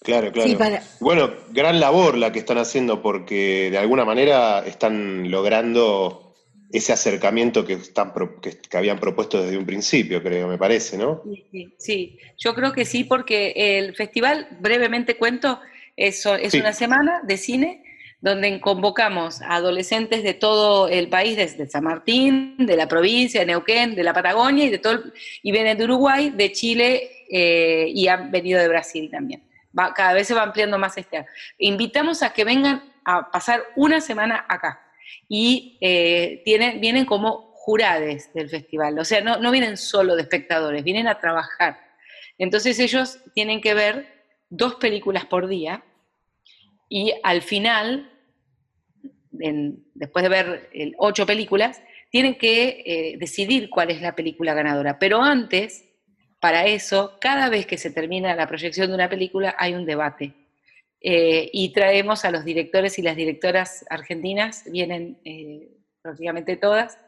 Claro, 0.03 0.33
claro. 0.33 0.79
Bueno, 1.01 1.33
gran 1.51 1.79
labor 1.79 2.17
la 2.17 2.33
que 2.33 2.41
están 2.41 2.59
haciendo 2.59 3.03
porque 3.03 3.71
de 3.71 3.79
alguna 3.79 4.05
manera 4.05 4.65
están 4.67 5.31
logrando 5.31 6.35
ese 6.73 6.93
acercamiento 6.93 7.65
que, 7.65 7.75
están, 7.75 8.13
que, 8.41 8.77
habían 8.77 8.99
propuesto 8.99 9.43
desde 9.43 9.59
un 9.59 9.67
principio, 9.67 10.23
creo, 10.23 10.49
me 10.49 10.59
parece, 10.59 10.97
¿no? 10.97 11.23
Sí, 11.53 11.75
sí, 11.79 12.19
yo 12.39 12.55
creo 12.55 12.73
que 12.73 12.85
sí, 12.85 13.05
porque 13.05 13.53
el 13.57 13.95
festival, 13.95 14.49
brevemente 14.59 15.17
cuento, 15.17 15.61
es 15.97 16.25
una 16.27 16.73
semana 16.73 17.21
de 17.25 17.37
cine 17.37 17.85
donde 18.23 18.61
convocamos 18.61 19.43
a 19.43 19.57
adolescentes 19.57 20.23
de 20.23 20.33
todo 20.33 20.89
el 20.89 21.09
país, 21.09 21.37
desde 21.37 21.69
San 21.69 21.85
Martín, 21.85 22.55
de 22.57 22.77
la 22.77 22.87
provincia, 22.87 23.41
de 23.41 23.47
Neuquén, 23.47 23.97
de 23.97 24.05
la 24.05 24.15
Patagonia 24.15 24.65
y 24.65 24.71
de 24.71 24.79
todo, 24.79 25.03
y 25.43 25.51
vienen 25.51 25.77
de 25.77 25.85
Uruguay, 25.85 26.31
de 26.31 26.53
Chile 26.53 27.11
eh, 27.29 27.91
y 27.93 28.07
han 28.07 28.31
venido 28.31 28.61
de 28.61 28.69
Brasil 28.69 29.11
también. 29.11 29.43
Cada 29.75 30.13
vez 30.13 30.27
se 30.27 30.35
va 30.35 30.43
ampliando 30.43 30.79
más 30.79 30.97
este 30.99 31.27
Invitamos 31.59 32.23
a 32.23 32.33
que 32.33 32.45
vengan 32.45 32.93
a 33.05 33.31
pasar 33.31 33.63
una 33.77 34.01
semana 34.01 34.45
acá 34.49 34.81
y 35.29 35.79
eh, 35.81 36.43
tienen, 36.45 36.81
vienen 36.81 37.05
como 37.05 37.53
jurades 37.55 38.33
del 38.35 38.49
festival, 38.49 38.99
o 38.99 39.05
sea, 39.05 39.21
no, 39.21 39.39
no 39.39 39.51
vienen 39.51 39.77
solo 39.77 40.17
de 40.17 40.23
espectadores, 40.23 40.83
vienen 40.83 41.07
a 41.07 41.21
trabajar. 41.21 41.79
Entonces 42.39 42.79
ellos 42.81 43.21
tienen 43.35 43.61
que 43.61 43.75
ver 43.75 44.25
dos 44.51 44.75
películas 44.77 45.25
por 45.27 45.47
día 45.47 45.85
y 46.89 47.15
al 47.23 47.41
final, 47.41 48.11
después 49.31 50.23
de 50.23 50.29
ver 50.29 50.71
ocho 50.99 51.25
películas, 51.25 51.83
tienen 52.11 52.37
que 52.37 52.83
eh, 52.85 53.17
decidir 53.19 53.71
cuál 53.71 53.91
es 53.91 54.03
la 54.03 54.15
película 54.15 54.53
ganadora. 54.53 54.99
Pero 54.99 55.23
antes, 55.23 55.89
para 56.43 56.67
eso, 56.67 57.19
cada 57.21 57.49
vez 57.49 57.67
que 57.67 57.79
se 57.79 57.93
termina 57.93 58.35
la 58.35 58.49
proyección 58.49 58.89
de 58.89 58.95
una 58.97 59.09
película 59.09 59.55
hay 59.57 59.75
un 59.75 59.87
debate. 59.87 60.35
Eh, 61.01 61.49
y 61.53 61.73
traemos 61.73 62.25
a 62.25 62.33
los 62.33 62.45
directores 62.45 62.99
y 62.99 63.03
las 63.03 63.15
directoras 63.15 63.85
argentinas, 63.89 64.65
vienen 64.67 65.21
eh, 65.25 65.69
prácticamente 66.03 66.57
todas, 66.57 66.99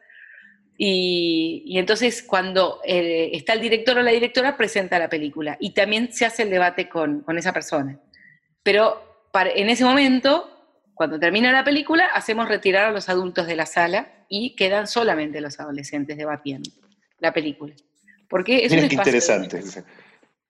y, 0.78 1.64
entonces 1.76 2.22
cuando 2.22 2.80
eh, 2.84 3.30
está 3.32 3.54
el 3.54 3.60
director 3.60 3.98
o 3.98 4.02
la 4.02 4.12
directora, 4.12 4.56
presenta 4.56 5.00
la 5.00 5.08
película 5.08 5.56
y 5.58 5.70
también 5.70 6.12
se 6.12 6.26
hace 6.26 6.44
el 6.44 6.50
debate 6.50 6.88
con, 6.88 7.24
esa 7.36 7.52
persona. 7.52 7.98
Pero 8.62 9.28
en 9.34 9.68
ese 9.68 9.84
momento, 9.84 10.78
cuando 10.94 11.18
termina 11.18 11.50
la 11.50 11.64
película, 11.64 12.06
hacemos 12.14 12.46
retirar 12.48 12.84
a 12.84 12.92
los 12.92 13.08
adultos 13.08 13.48
de 13.48 13.56
la 13.56 13.66
sala 13.66 14.26
y 14.28 14.54
quedan 14.54 14.86
solamente 14.86 15.40
los 15.40 15.58
adolescentes 15.58 16.16
debatiendo 16.16 16.70
la 17.18 17.32
película. 17.32 17.74
Porque 18.34 18.64
es 18.64 18.72
un 18.72 18.80
interesante. 18.80 19.62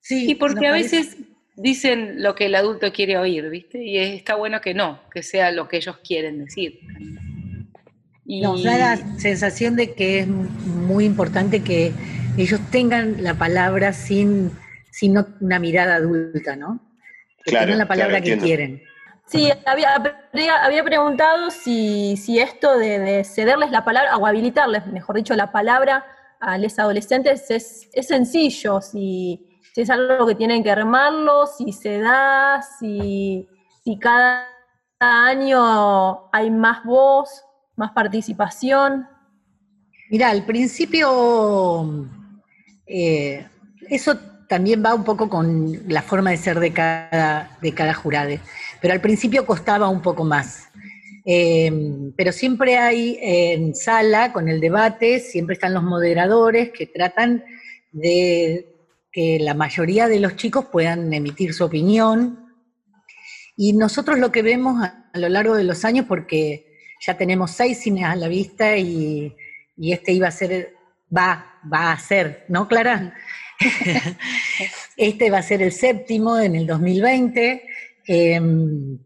Sí, 0.01 0.31
y 0.31 0.33
porque 0.33 0.65
a 0.65 0.71
veces 0.71 1.17
dicen 1.55 2.23
lo 2.23 2.33
que 2.33 2.47
el 2.47 2.55
adulto 2.55 2.91
quiere 2.91 3.19
oír, 3.19 3.47
¿viste? 3.51 3.77
Y 3.77 3.99
está 3.99 4.33
bueno 4.33 4.59
que 4.59 4.73
no, 4.73 5.01
que 5.13 5.21
sea 5.21 5.51
lo 5.51 5.67
que 5.67 5.77
ellos 5.77 5.99
quieren 5.99 6.43
decir. 6.43 6.79
Nos 8.25 8.63
da 8.63 8.79
la 8.79 8.97
sensación 9.19 9.75
de 9.75 9.93
que 9.93 10.21
es 10.21 10.27
muy 10.27 11.05
importante 11.05 11.61
que 11.61 11.91
ellos 12.39 12.59
tengan 12.71 13.21
la 13.23 13.35
palabra 13.35 13.93
sin, 13.93 14.49
sin 14.89 15.23
una 15.39 15.59
mirada 15.59 15.97
adulta, 15.97 16.55
¿no? 16.55 16.79
Que 17.43 17.51
tengan 17.51 17.77
la 17.77 17.87
palabra 17.87 18.19
que 18.19 18.35
quieren. 18.39 18.81
Sí, 19.27 19.51
había, 19.67 19.93
había 20.63 20.83
preguntado 20.83 21.51
si, 21.51 22.17
si 22.17 22.39
esto 22.39 22.79
de, 22.79 23.23
cederles 23.23 23.69
la 23.69 23.85
palabra, 23.85 24.17
o 24.17 24.25
habilitarles, 24.25 24.87
mejor 24.87 25.17
dicho, 25.17 25.35
la 25.35 25.51
palabra 25.51 26.03
a 26.39 26.57
los 26.57 26.77
adolescentes 26.79 27.49
es, 27.49 27.89
es 27.93 28.07
sencillo, 28.07 28.81
si, 28.81 29.59
es 29.75 29.89
algo 29.89 30.25
que 30.25 30.35
tienen 30.35 30.63
que 30.63 30.71
armarlo, 30.71 31.47
si 31.47 31.71
se 31.73 31.99
da, 31.99 32.63
si, 32.79 33.47
si 33.83 33.99
cada 33.99 34.45
año 34.99 36.29
hay 36.31 36.49
más 36.49 36.83
voz, 36.85 37.43
más 37.75 37.91
participación. 37.91 39.07
Mira, 40.09 40.29
al 40.29 40.45
principio 40.45 42.07
eh, 42.85 43.45
eso 43.89 44.17
también 44.47 44.83
va 44.83 44.93
un 44.93 45.03
poco 45.03 45.29
con 45.29 45.81
la 45.87 46.01
forma 46.01 46.29
de 46.29 46.37
ser 46.37 46.59
de 46.59 46.71
cada, 46.71 47.57
de 47.61 47.73
cada 47.73 47.93
jurado, 47.93 48.35
pero 48.81 48.93
al 48.93 49.01
principio 49.01 49.45
costaba 49.45 49.89
un 49.89 50.01
poco 50.01 50.23
más. 50.23 50.69
Eh, 51.25 51.71
pero 52.15 52.31
siempre 52.31 52.77
hay 52.77 53.17
en 53.21 53.73
sala, 53.73 54.31
con 54.31 54.47
el 54.47 54.59
debate, 54.59 55.19
siempre 55.19 55.53
están 55.53 55.73
los 55.73 55.83
moderadores 55.83 56.69
que 56.71 56.85
tratan 56.85 57.43
de 57.91 58.75
que 59.11 59.39
la 59.39 59.53
mayoría 59.53 60.07
de 60.07 60.19
los 60.19 60.35
chicos 60.35 60.65
puedan 60.71 61.11
emitir 61.13 61.53
su 61.53 61.63
opinión. 61.63 62.53
Y 63.57 63.73
nosotros 63.73 64.19
lo 64.19 64.31
que 64.31 64.41
vemos 64.41 64.83
a 64.83 65.17
lo 65.17 65.29
largo 65.29 65.55
de 65.55 65.63
los 65.63 65.85
años, 65.85 66.05
porque 66.07 66.75
ya 67.05 67.17
tenemos 67.17 67.51
seis 67.51 67.79
cines 67.79 68.03
a 68.03 68.15
la 68.15 68.27
vista 68.27 68.77
y, 68.77 69.33
este 69.77 70.11
iba 70.11 70.27
a 70.27 70.31
ser, 70.31 70.73
va, 71.15 71.59
va 71.71 71.91
a 71.91 71.99
ser, 71.99 72.45
¿no, 72.49 72.67
Clara? 72.67 73.13
este 74.97 75.29
va 75.29 75.39
a 75.39 75.43
ser 75.43 75.61
el 75.61 75.71
séptimo 75.71 76.39
en 76.39 76.55
el 76.55 76.67
2020. 76.67 77.63
Em, 78.07 78.99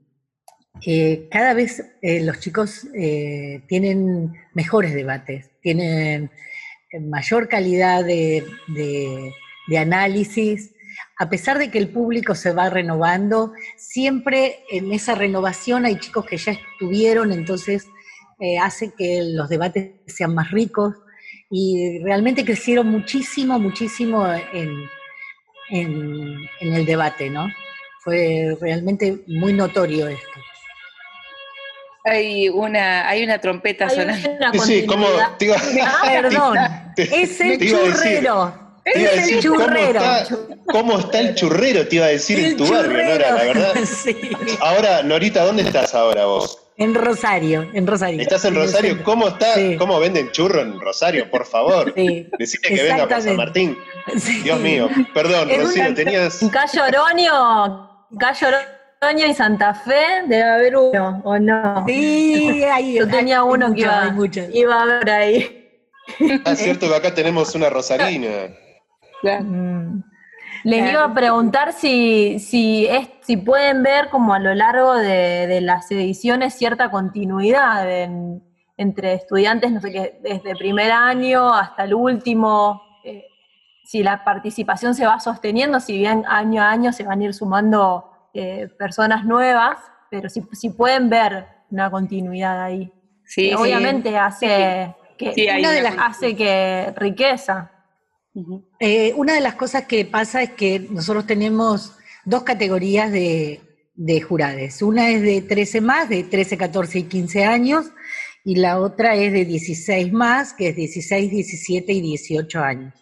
eh, 0.85 1.27
cada 1.29 1.53
vez 1.53 1.83
eh, 2.01 2.23
los 2.23 2.39
chicos 2.39 2.87
eh, 2.95 3.61
tienen 3.67 4.33
mejores 4.53 4.93
debates, 4.93 5.49
tienen 5.61 6.31
mayor 7.01 7.49
calidad 7.49 8.03
de, 8.03 8.43
análisis, 9.77 10.73
a 11.19 11.29
pesar 11.29 11.59
de 11.59 11.69
que 11.69 11.77
el 11.77 11.89
público 11.89 12.33
se 12.33 12.53
va 12.53 12.69
renovando, 12.69 13.53
siempre 13.77 14.59
en 14.71 14.91
esa 14.91 15.15
renovación 15.15 15.85
hay 15.85 15.99
chicos 15.99 16.25
que 16.25 16.37
ya 16.37 16.53
estuvieron, 16.53 17.31
entonces 17.31 17.87
hace 18.61 18.93
que 18.97 19.21
los 19.21 19.49
debates 19.49 19.91
sean 20.07 20.33
más 20.33 20.49
ricos 20.49 20.95
y 21.51 21.99
realmente 22.03 22.45
crecieron 22.45 22.87
muchísimo, 22.87 23.59
muchísimo 23.59 24.25
en, 24.53 24.87
el 25.69 26.85
debate, 26.85 27.29
¿no? 27.29 27.47
Fue 28.03 28.57
realmente 28.59 29.19
muy 29.27 29.53
notorio 29.53 30.07
esto. 30.07 30.39
Hay 32.05 32.49
una, 32.49 33.07
hay 33.07 33.23
una 33.23 33.39
trompeta 33.39 33.89
sonando. 33.89 34.59
sí, 34.63 34.85
como, 34.85 35.07
perdón, 35.37 36.57
es 36.97 37.41
el 37.41 37.59
churrero. 37.59 38.69
Es 38.85 39.27
el 39.29 39.39
churrero. 39.41 40.01
¿cómo 40.65 40.99
está, 40.99 41.19
el 41.19 41.35
churrero? 41.35 41.87
Te 41.87 41.97
iba 41.97 42.05
a 42.05 42.09
decir 42.09 42.39
en 42.39 42.57
tu 42.57 42.65
barrio, 42.67 43.03
Nora, 43.03 43.31
la 43.31 43.43
verdad. 43.43 43.73
Ahora, 44.61 45.03
Norita, 45.03 45.43
¿dónde 45.43 45.63
estás 45.63 45.93
ahora 45.93 46.25
vos? 46.25 46.57
En 46.77 46.95
Rosario, 46.95 47.69
en 47.73 47.85
Rosario. 47.85 48.21
¿Estás 48.21 48.45
en 48.45 48.55
Rosario? 48.55 49.03
¿Cómo 49.03 49.27
está? 49.27 49.53
¿Cómo 49.77 49.99
venden 49.99 50.31
churro 50.31 50.61
en 50.61 50.79
Rosario? 50.79 51.29
Por 51.29 51.45
favor. 51.45 51.93
Sí. 51.93 52.25
Decime 52.39 52.67
que 52.69 52.83
venga 52.83 53.07
para 53.07 53.21
San 53.21 53.35
Martín. 53.35 53.77
Dios 54.43 54.59
mío. 54.61 54.89
Perdón, 55.13 55.49
Rocío, 55.49 55.93
tenías. 55.93 56.39
Cayo 56.51 56.83
Oroño, 56.85 58.07
Cayo 58.17 58.47
Oroño 59.01 59.27
y 59.27 59.33
Santa 59.33 59.73
Fe 59.73 60.23
debe 60.27 60.43
haber 60.43 60.75
uno, 60.75 61.21
¿o 61.23 61.39
no? 61.39 61.85
Sí, 61.87 62.63
ahí. 62.63 62.95
Yo 62.95 63.07
tenía 63.07 63.43
uno 63.43 63.73
que 63.73 63.81
iba, 63.81 64.13
iba 64.53 64.81
a 64.81 64.85
ver 64.85 65.09
ahí. 65.09 65.55
Ah, 66.43 66.51
es 66.51 66.59
cierto 66.59 66.89
que 66.89 66.95
acá 66.95 67.13
tenemos 67.13 67.55
una 67.55 67.69
rosarina. 67.69 68.27
Mm. 69.23 70.03
Les 70.63 70.91
iba 70.91 71.03
a 71.03 71.13
preguntar 71.13 71.71
si, 71.71 72.39
si, 72.39 72.87
es, 72.87 73.07
si 73.21 73.37
pueden 73.37 73.83
ver 73.83 74.09
como 74.09 74.33
a 74.33 74.39
lo 74.39 74.53
largo 74.53 74.95
de, 74.95 75.61
las 75.61 75.89
ediciones 75.91 76.55
cierta 76.55 76.91
continuidad 76.91 77.87
entre 78.75 79.13
estudiantes, 79.13 79.71
no 79.71 79.79
sé 79.79 79.91
qué, 79.91 80.19
desde 80.21 80.55
primer 80.57 80.91
año 80.91 81.53
hasta 81.53 81.85
el 81.85 81.93
último, 81.93 82.81
eh, 83.05 83.25
si 83.85 84.03
la 84.03 84.23
participación 84.25 84.93
se 84.95 85.05
va 85.05 85.19
sosteniendo, 85.19 85.79
si 85.79 85.97
bien 85.97 86.25
año 86.27 86.61
a 86.61 86.71
año 86.71 86.91
se 86.91 87.03
van 87.03 87.21
a 87.21 87.25
ir 87.25 87.33
sumando 87.33 88.08
eh, 88.33 88.67
personas 88.77 89.25
nuevas, 89.25 89.77
pero 90.09 90.29
si, 90.29 90.43
si 90.53 90.69
pueden 90.69 91.09
ver 91.09 91.45
una 91.69 91.89
continuidad 91.89 92.63
ahí. 92.63 92.91
Sí, 93.25 93.53
obviamente 93.53 94.17
hace 94.17 94.95
que 95.17 95.57
una 95.59 95.71
de 95.71 95.81
las 95.81 95.95
hace 95.97 96.35
que 96.35 96.93
riqueza. 96.95 97.71
Eh, 98.79 99.13
una 99.15 99.33
de 99.33 99.41
las 99.41 99.55
cosas 99.55 99.85
que 99.85 100.05
pasa 100.05 100.41
es 100.41 100.51
que 100.51 100.87
nosotros 100.89 101.27
tenemos 101.27 101.97
dos 102.25 102.43
categorías 102.43 103.11
de, 103.11 103.61
de 103.95 104.21
jurades. 104.21 104.81
Una 104.81 105.09
es 105.09 105.21
de 105.21 105.41
13 105.41 105.81
más, 105.81 106.09
de 106.09 106.23
13, 106.23 106.57
14 106.57 106.99
y 106.99 107.03
15 107.03 107.43
años, 107.43 107.87
y 108.45 108.55
la 108.55 108.79
otra 108.79 109.15
es 109.15 109.33
de 109.33 109.45
16 109.45 110.13
más, 110.13 110.53
que 110.53 110.69
es 110.69 110.75
16, 110.75 111.29
17 111.29 111.91
y 111.91 112.01
18 112.01 112.59
años. 112.59 112.93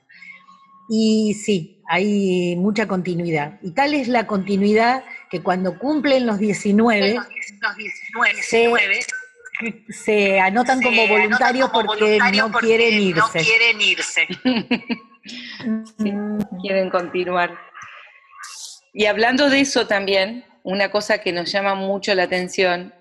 Y 0.90 1.36
sí, 1.36 1.77
hay 1.88 2.56
mucha 2.58 2.88
continuidad. 2.88 3.60
Y 3.62 3.72
tal 3.72 3.94
es 3.94 4.08
la 4.08 4.28
continuidad 4.28 5.04
que 5.30 5.42
cuando 5.42 5.80
cumplen 5.80 6.26
los 6.26 6.38
19, 6.38 7.14
los 7.14 7.28
19 7.78 9.00
se, 9.90 10.40
anotan 10.40 10.82
como 10.82 11.08
voluntarios 11.08 11.70
porque, 11.72 12.20
no, 12.34 12.52
quieren 12.52 12.94
irse. 12.94 13.22
no 13.22 13.28
quieren 13.32 13.82
irse. 13.82 14.28
quieren 16.62 16.90
continuar. 16.90 17.58
Y 18.94 19.06
hablando 19.06 19.50
de 19.50 19.62
eso 19.62 19.88
también, 19.88 20.46
una 20.64 20.92
cosa 20.92 21.20
que 21.20 21.32
nos 21.32 21.52
llama 21.52 21.76
mucho 21.76 22.14
la 22.14 22.24
atención 22.24 22.94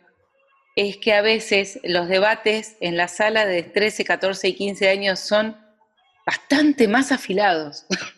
es 0.76 0.98
que 0.98 1.14
a 1.14 1.22
veces 1.22 1.80
los 1.84 2.06
debates 2.06 2.76
en 2.80 2.96
la 2.96 3.08
sala 3.08 3.46
de 3.46 3.62
13, 3.62 4.04
14 4.04 4.48
y 4.48 4.54
15 4.54 4.88
años 4.88 5.20
son 5.20 5.56
bastante 6.24 6.86
más 6.86 7.12
afilados. 7.12 7.86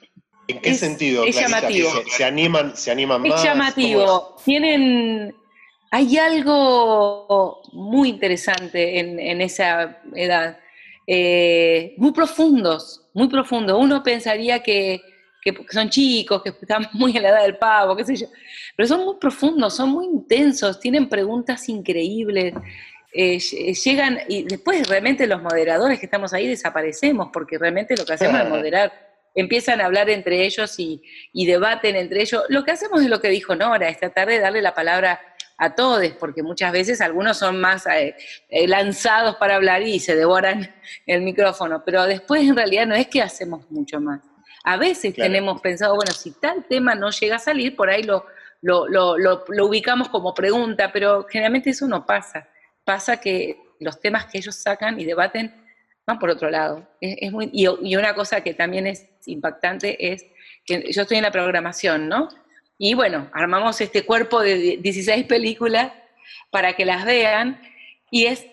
¿En 0.49 0.61
qué 0.61 0.75
sentido? 0.75 1.25
Es 1.25 1.39
llamativo. 1.39 1.91
Se, 2.09 2.25
animan, 2.25 2.75
se 2.75 2.91
animan 2.91 3.21
más. 3.21 3.39
Es 3.39 3.45
llamativo. 3.45 4.37
Tienen. 4.45 5.35
Hay 5.91 6.17
algo 6.17 7.61
muy 7.73 8.09
interesante 8.09 8.99
en, 8.99 9.41
esa 9.43 10.01
edad. 10.15 10.59
Eh, 11.07 11.95
muy 11.99 12.13
profundos, 12.13 13.09
muy 13.13 13.29
profundos. 13.29 13.79
Uno 13.79 14.03
pensaría 14.03 14.63
que, 14.63 15.01
son 15.71 15.91
chicos, 15.91 16.43
que 16.43 16.51
están 16.51 16.89
muy 16.95 17.15
en 17.17 17.23
la 17.23 17.29
edad 17.29 17.43
del 17.43 17.59
pavo, 17.59 17.95
qué 17.95 18.05
sé 18.05 18.17
yo. 18.17 18.27
Pero 18.75 18.87
son 18.89 19.05
muy 19.05 19.17
profundos, 19.17 19.77
son 19.77 19.91
muy 19.91 20.07
intensos, 20.07 20.81
tienen 20.81 21.11
preguntas 21.11 21.69
increíbles. 21.69 22.55
Eh, 23.13 23.39
llegan 23.39 24.19
y 24.29 24.45
después 24.45 24.87
realmente 24.87 25.27
los 25.27 25.43
moderadores 25.43 25.99
que 25.99 26.07
estamos 26.07 26.35
ahí 26.35 26.47
desaparecemos 26.47 27.31
porque 27.33 27.57
realmente 27.57 27.97
lo 27.97 28.05
que 28.05 28.13
hacemos 28.13 28.41
es 28.43 28.49
moderar 28.51 29.08
empiezan 29.35 29.81
a 29.81 29.87
hablar 29.87 30.11
entre 30.11 30.45
ellos 30.45 30.75
y, 30.79 31.03
debaten 31.33 31.97
entre 31.97 32.23
ellos. 32.23 32.43
Lo 32.49 32.65
que 32.65 32.73
hacemos 32.73 33.03
es 33.03 33.09
lo 33.09 33.21
que 33.21 33.29
dijo 33.29 33.55
Nora, 33.55 33.89
es 33.89 33.99
tratar 33.99 34.29
de 34.29 34.41
darle 34.41 34.63
la 34.63 34.75
palabra 34.75 35.21
a 35.59 35.75
todos, 35.75 36.07
porque 36.21 36.43
muchas 36.43 36.73
veces 36.73 37.01
algunos 37.01 37.39
son 37.39 37.61
más 37.61 37.87
eh, 37.87 38.15
eh, 38.49 38.69
lanzados 38.69 39.37
para 39.37 39.57
hablar 39.57 39.83
y 39.83 39.99
se 39.99 40.15
devoran 40.15 40.73
el 41.05 41.23
micrófono, 41.23 41.83
pero 41.85 42.07
después 42.07 42.43
en 42.43 42.57
realidad 42.57 42.87
no 42.87 42.95
es 42.95 43.09
que 43.09 43.21
hacemos 43.21 43.69
mucho 43.71 44.01
más. 44.01 44.21
A 44.65 44.77
veces 44.77 45.15
tenemos 45.15 45.61
pensado, 45.61 45.97
bueno, 45.97 46.13
si 46.13 46.31
tal 46.33 46.65
tema 46.69 46.95
no 46.95 47.11
llega 47.11 47.37
a 47.37 47.41
salir, 47.41 47.75
por 47.75 47.91
ahí 47.91 48.03
lo, 48.03 48.27
lo, 48.61 48.87
ubicamos 49.67 50.09
como 50.09 50.35
pregunta, 50.35 50.93
pero 50.93 51.27
generalmente 51.29 51.71
eso 51.71 51.87
no 51.87 52.05
pasa. 52.05 52.49
Pasa 52.85 53.19
que 53.19 53.57
los 53.81 54.01
temas 54.01 54.27
que 54.27 54.39
ellos 54.39 54.57
sacan 54.57 54.99
y 55.01 55.05
debaten 55.05 55.55
van 56.07 56.19
por 56.19 56.31
otro 56.31 56.51
lado. 56.51 56.89
Es, 57.01 57.31
muy, 57.33 57.51
y, 57.53 57.67
y, 57.83 57.97
una 57.97 58.15
cosa 58.15 58.41
que 58.43 58.55
también 58.55 58.87
es 58.87 59.07
impactante 59.29 60.13
es 60.13 60.27
que 60.65 60.93
yo 60.93 61.03
estoy 61.03 61.17
en 61.17 61.25
la 61.25 61.31
programación, 61.31 62.09
¿no? 62.09 62.29
Y 62.79 62.95
bueno, 62.95 63.29
armamos 63.33 63.81
este 63.81 64.05
cuerpo 64.05 64.41
de 64.41 64.79
16 64.81 65.27
películas 65.27 65.93
para 66.51 66.75
que 66.75 66.85
las 66.85 67.05
vean 67.05 67.61
y 68.11 68.27
es, 68.27 68.47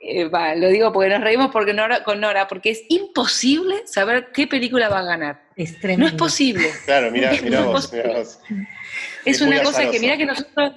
eh, 0.00 0.28
lo 0.56 0.68
digo 0.68 0.92
porque 0.92 1.10
nos 1.10 1.20
reímos 1.20 1.50
porque 1.52 1.72
Nora, 1.72 2.02
con 2.02 2.20
Nora, 2.20 2.48
porque 2.48 2.70
es 2.70 2.82
imposible 2.88 3.86
saber 3.86 4.32
qué 4.32 4.46
película 4.46 4.88
va 4.88 5.00
a 5.00 5.04
ganar. 5.04 5.42
Es 5.56 5.76
no 5.96 6.06
es 6.06 6.12
posible. 6.14 6.70
Claro, 6.84 7.10
mira, 7.12 7.32
mira, 7.42 7.62
vos, 7.62 7.92
Es, 9.24 9.40
una 9.40 9.62
cosa 9.62 9.88
que 9.90 10.00
mira 10.00 10.16
que 10.16 10.26
nosotros 10.26 10.72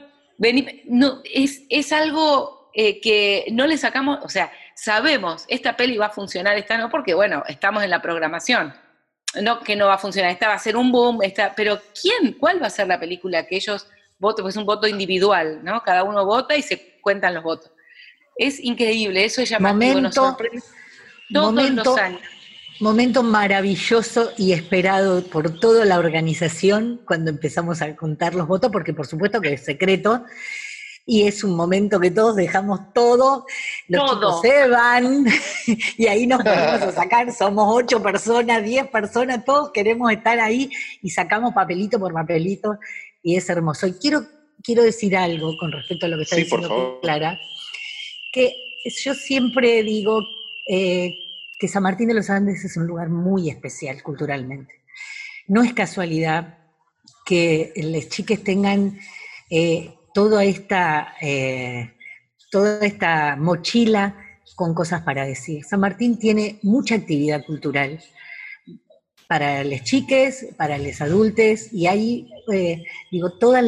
no, 0.85 1.21
es, 1.23 1.63
es 1.69 1.91
algo 1.91 2.69
eh, 2.75 3.01
que 3.01 3.45
no 3.51 3.65
le 3.65 3.77
sacamos, 3.77 4.19
o 4.23 4.29
sea, 4.29 4.51
sabemos, 4.75 5.45
esta 5.47 5.75
peli 5.75 5.97
va 5.97 6.07
a 6.07 6.09
funcionar, 6.11 6.57
esta 6.57 6.77
no, 6.77 6.89
porque 6.89 7.13
bueno, 7.13 7.43
estamos 7.47 7.83
en 7.83 7.89
la 7.89 8.01
programación 8.01 8.73
no 9.41 9.59
que 9.61 9.75
no 9.75 9.87
va 9.87 9.95
a 9.95 9.97
funcionar, 9.97 10.31
esta 10.31 10.47
va 10.47 10.55
a 10.55 10.59
ser 10.59 10.75
un 10.77 10.91
boom, 10.91 11.21
esta, 11.23 11.53
pero 11.55 11.79
¿quién? 11.99 12.33
¿Cuál 12.33 12.61
va 12.61 12.67
a 12.67 12.69
ser 12.69 12.87
la 12.87 12.99
película 12.99 13.45
que 13.45 13.55
ellos 13.55 13.87
voten? 14.19 14.43
Pues 14.43 14.55
es 14.55 14.59
un 14.59 14.65
voto 14.65 14.87
individual, 14.87 15.63
¿no? 15.63 15.81
Cada 15.83 16.03
uno 16.03 16.25
vota 16.25 16.55
y 16.55 16.61
se 16.61 16.99
cuentan 17.01 17.33
los 17.33 17.43
votos. 17.43 17.71
Es 18.37 18.59
increíble, 18.59 19.23
eso 19.25 19.41
es 19.41 19.49
llamativo, 19.49 19.93
momento, 19.93 20.37
todos 21.31 21.53
momento, 21.53 21.83
los 21.83 21.97
años. 21.97 22.21
Momento 22.79 23.23
maravilloso 23.23 24.33
y 24.37 24.51
esperado 24.51 25.23
por 25.23 25.59
toda 25.59 25.85
la 25.85 25.99
organización 25.99 27.01
cuando 27.05 27.29
empezamos 27.29 27.81
a 27.81 27.95
contar 27.95 28.33
los 28.33 28.47
votos, 28.47 28.71
porque 28.71 28.93
por 28.93 29.05
supuesto 29.05 29.39
que 29.39 29.53
es 29.53 29.63
secreto, 29.63 30.25
y 31.05 31.23
es 31.23 31.43
un 31.43 31.55
momento 31.55 31.99
que 31.99 32.11
todos 32.11 32.35
dejamos 32.35 32.93
todo, 32.93 33.45
los 33.87 34.09
chicos 34.09 34.41
se 34.41 34.67
van 34.69 35.25
y 35.97 36.07
ahí 36.07 36.25
nos 36.25 36.41
ponemos 36.41 36.81
a 36.81 36.91
sacar, 36.93 37.31
somos 37.33 37.65
ocho 37.69 38.01
personas, 38.01 38.63
diez 38.63 38.87
personas, 38.87 39.43
todos 39.43 39.71
queremos 39.71 40.11
estar 40.11 40.39
ahí 40.39 40.71
y 41.01 41.09
sacamos 41.09 41.53
papelito 41.53 41.99
por 41.99 42.13
papelito 42.13 42.79
y 43.21 43.35
es 43.35 43.49
hermoso. 43.49 43.87
Y 43.87 43.93
quiero, 43.93 44.25
quiero 44.63 44.83
decir 44.83 45.17
algo 45.17 45.57
con 45.57 45.71
respecto 45.73 46.05
a 46.05 46.09
lo 46.09 46.17
que 46.17 46.23
está 46.23 46.37
diciendo 46.37 46.99
Clara, 47.01 47.37
que 48.31 48.55
yo 48.85 49.13
siempre 49.13 49.83
digo 49.83 50.21
eh, 50.69 51.15
que 51.59 51.67
San 51.67 51.83
Martín 51.83 52.07
de 52.07 52.13
los 52.13 52.29
Andes 52.29 52.63
es 52.63 52.77
un 52.77 52.87
lugar 52.87 53.09
muy 53.09 53.49
especial 53.49 54.01
culturalmente. 54.01 54.73
No 55.47 55.63
es 55.63 55.73
casualidad 55.73 56.59
que 57.25 57.73
las 57.75 58.07
chicas 58.07 58.39
tengan... 58.41 58.97
Eh, 59.49 59.95
toda 60.13 60.43
esta, 60.43 61.15
eh, 61.21 61.93
toda 62.51 62.85
esta 62.85 63.35
mochila 63.35 64.15
con 64.55 64.73
cosas 64.73 65.01
para 65.01 65.25
decir. 65.25 65.63
San 65.63 65.79
Martín 65.79 66.17
tiene 66.19 66.59
mucha 66.61 66.95
actividad 66.95 67.43
cultural 67.45 67.99
para 69.27 69.63
las 69.63 69.83
chiques, 69.83 70.47
para 70.57 70.77
los 70.77 71.01
adultos, 71.01 71.73
y 71.73 71.87
hay, 71.87 72.29
eh, 72.51 72.83
digo, 73.11 73.31
todos 73.39 73.63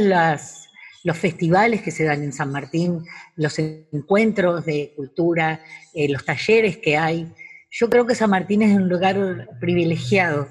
los 1.03 1.17
festivales 1.17 1.81
que 1.81 1.91
se 1.91 2.03
dan 2.03 2.21
en 2.21 2.34
San 2.34 2.51
Martín, 2.51 3.03
los 3.36 3.58
encuentros 3.58 4.65
de 4.65 4.93
cultura, 4.95 5.62
eh, 5.93 6.08
los 6.10 6.23
talleres 6.23 6.77
que 6.77 6.97
hay. 6.97 7.34
Yo 7.71 7.89
creo 7.89 8.05
que 8.05 8.15
San 8.15 8.29
Martín 8.29 8.62
es 8.62 8.75
un 8.75 8.88
lugar 8.88 9.49
privilegiado 9.60 10.47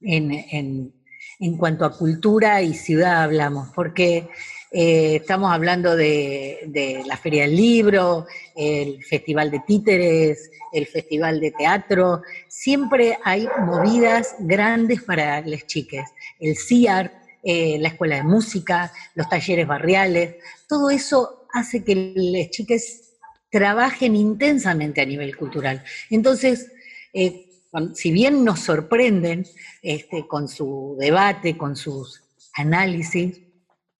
en, 0.00 0.92
en 1.38 1.56
cuanto 1.56 1.84
a 1.84 1.96
cultura 1.96 2.62
y 2.62 2.74
ciudad 2.74 3.22
hablamos, 3.22 3.68
porque 3.74 4.28
eh, 4.72 5.16
estamos 5.16 5.50
hablando 5.50 5.96
de, 5.96 7.02
la 7.04 7.16
Feria 7.16 7.42
del 7.42 7.56
Libro, 7.56 8.26
el 8.54 9.02
Festival 9.04 9.50
de 9.50 9.60
Títeres, 9.66 10.50
el 10.72 10.86
Festival 10.86 11.40
de 11.40 11.50
Teatro. 11.50 12.22
Siempre 12.46 13.18
hay 13.24 13.48
movidas 13.66 14.36
grandes 14.38 15.02
para 15.02 15.40
las 15.40 15.66
chicas. 15.66 16.10
El 16.38 16.56
CIAR, 16.56 17.12
eh, 17.42 17.78
la 17.80 17.88
Escuela 17.88 18.16
de 18.16 18.22
Música, 18.22 18.92
los 19.14 19.28
talleres 19.28 19.66
barriales. 19.66 20.36
Todo 20.68 20.90
eso 20.90 21.46
hace 21.52 21.82
que 21.82 22.12
las 22.14 22.50
chicas 22.50 23.14
trabajen 23.50 24.14
intensamente 24.14 25.00
a 25.00 25.06
nivel 25.06 25.36
cultural. 25.36 25.82
Entonces, 26.10 26.70
eh, 27.12 27.46
si 27.94 28.12
bien 28.12 28.44
nos 28.44 28.60
sorprenden 28.60 29.44
este, 29.82 30.28
con 30.28 30.46
su 30.46 30.96
debate, 31.00 31.56
con 31.56 31.74
sus 31.74 32.22
análisis, 32.54 33.40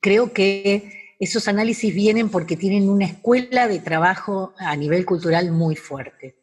creo 0.01 0.33
que 0.33 1.15
esos 1.21 1.49
análisis 1.49 1.95
vienen 1.95 2.31
porque 2.31 2.57
tienen 2.57 2.89
una 2.89 3.05
escuela 3.05 3.69
de 3.69 3.79
trabajo 3.79 4.55
a 4.59 4.75
nivel 4.75 5.05
cultural 5.05 5.53
muy 5.53 5.77
fuerte. 5.77 6.37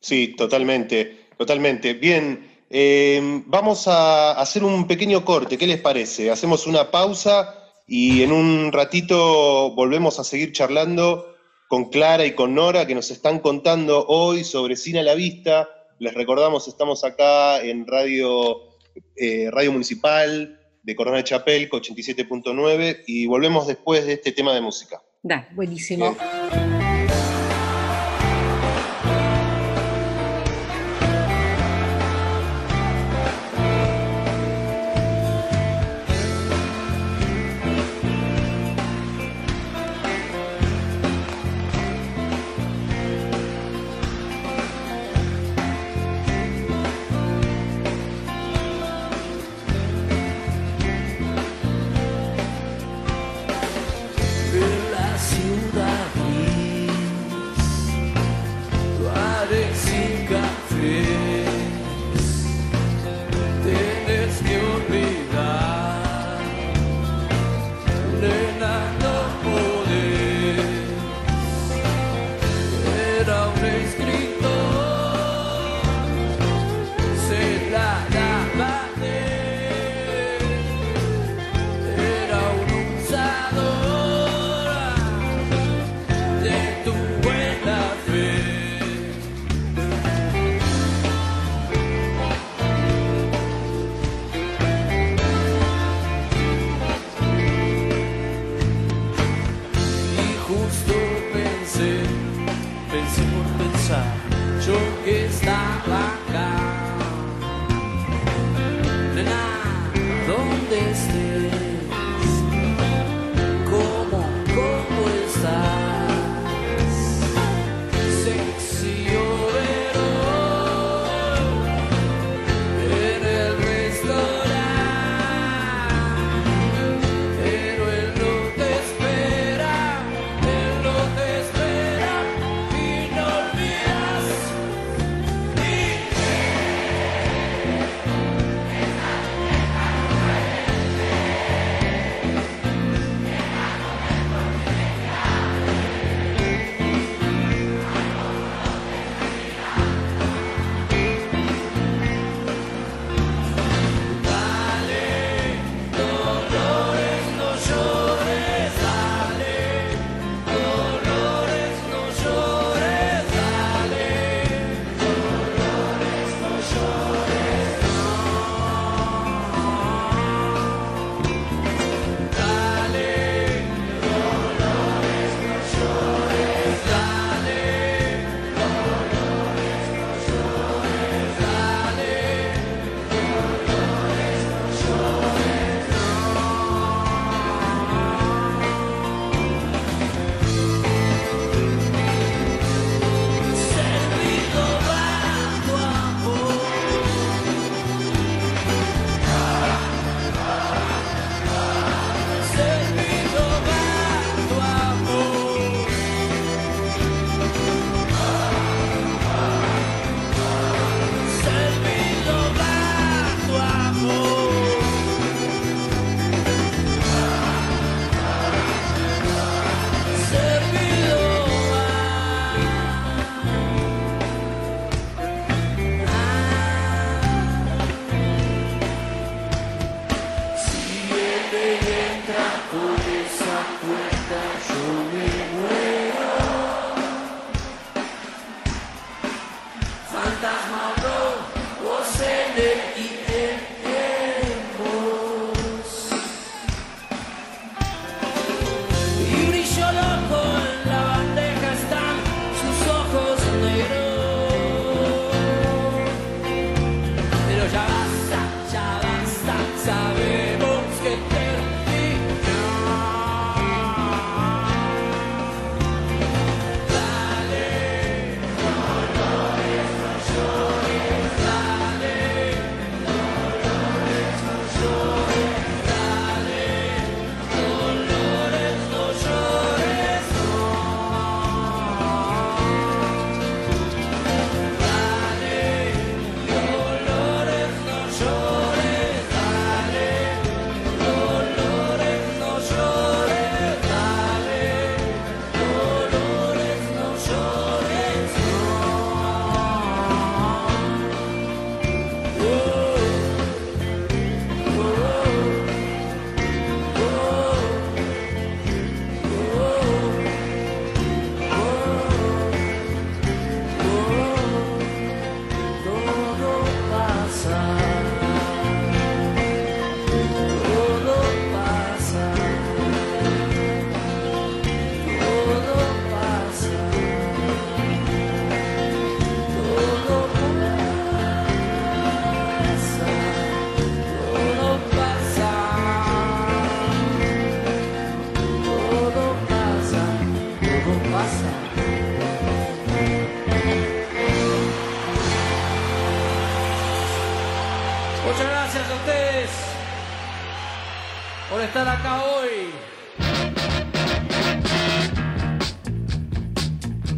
Sí, 0.00 0.34
totalmente, 0.36 1.28
totalmente. 1.36 1.92
Bien, 1.92 2.48
em, 2.70 3.44
vamos 3.46 3.86
a 3.86 4.32
hacer 4.32 4.64
un 4.64 4.86
pequeño 4.86 5.24
corte, 5.24 5.58
¿qué 5.58 5.66
les 5.66 5.80
parece? 5.80 6.30
Hacemos 6.30 6.66
una 6.66 6.90
pausa 6.90 7.54
y 7.86 8.22
en 8.22 8.32
un 8.32 8.72
ratito 8.72 9.72
volvemos 9.74 10.18
a 10.18 10.24
seguir 10.24 10.52
charlando 10.52 11.36
con 11.68 11.90
Clara 11.90 12.24
y 12.24 12.32
con 12.32 12.54
Nora 12.54 12.86
que 12.86 12.94
nos 12.94 13.10
están 13.10 13.40
contando 13.40 14.06
hoy 14.06 14.42
sobre 14.42 14.76
Cine 14.76 15.00
a 15.00 15.02
la 15.02 15.14
Vista. 15.14 15.68
Les 15.98 16.14
recordamos, 16.14 16.66
estamos 16.66 17.04
acá 17.04 17.60
en 17.62 17.86
Radio 17.86 18.70
eh, 19.16 19.50
Radio 19.50 19.72
Municipal 19.72 20.59
de 20.90 20.96
Corona 20.96 21.22
Chapel, 21.22 21.70
87.9, 21.70 23.04
y 23.06 23.26
volvemos 23.26 23.68
después 23.68 24.04
de 24.06 24.14
este 24.14 24.32
tema 24.32 24.52
de 24.52 24.60
música. 24.60 25.00
Da. 25.22 25.48
Buenísimo. 25.54 26.16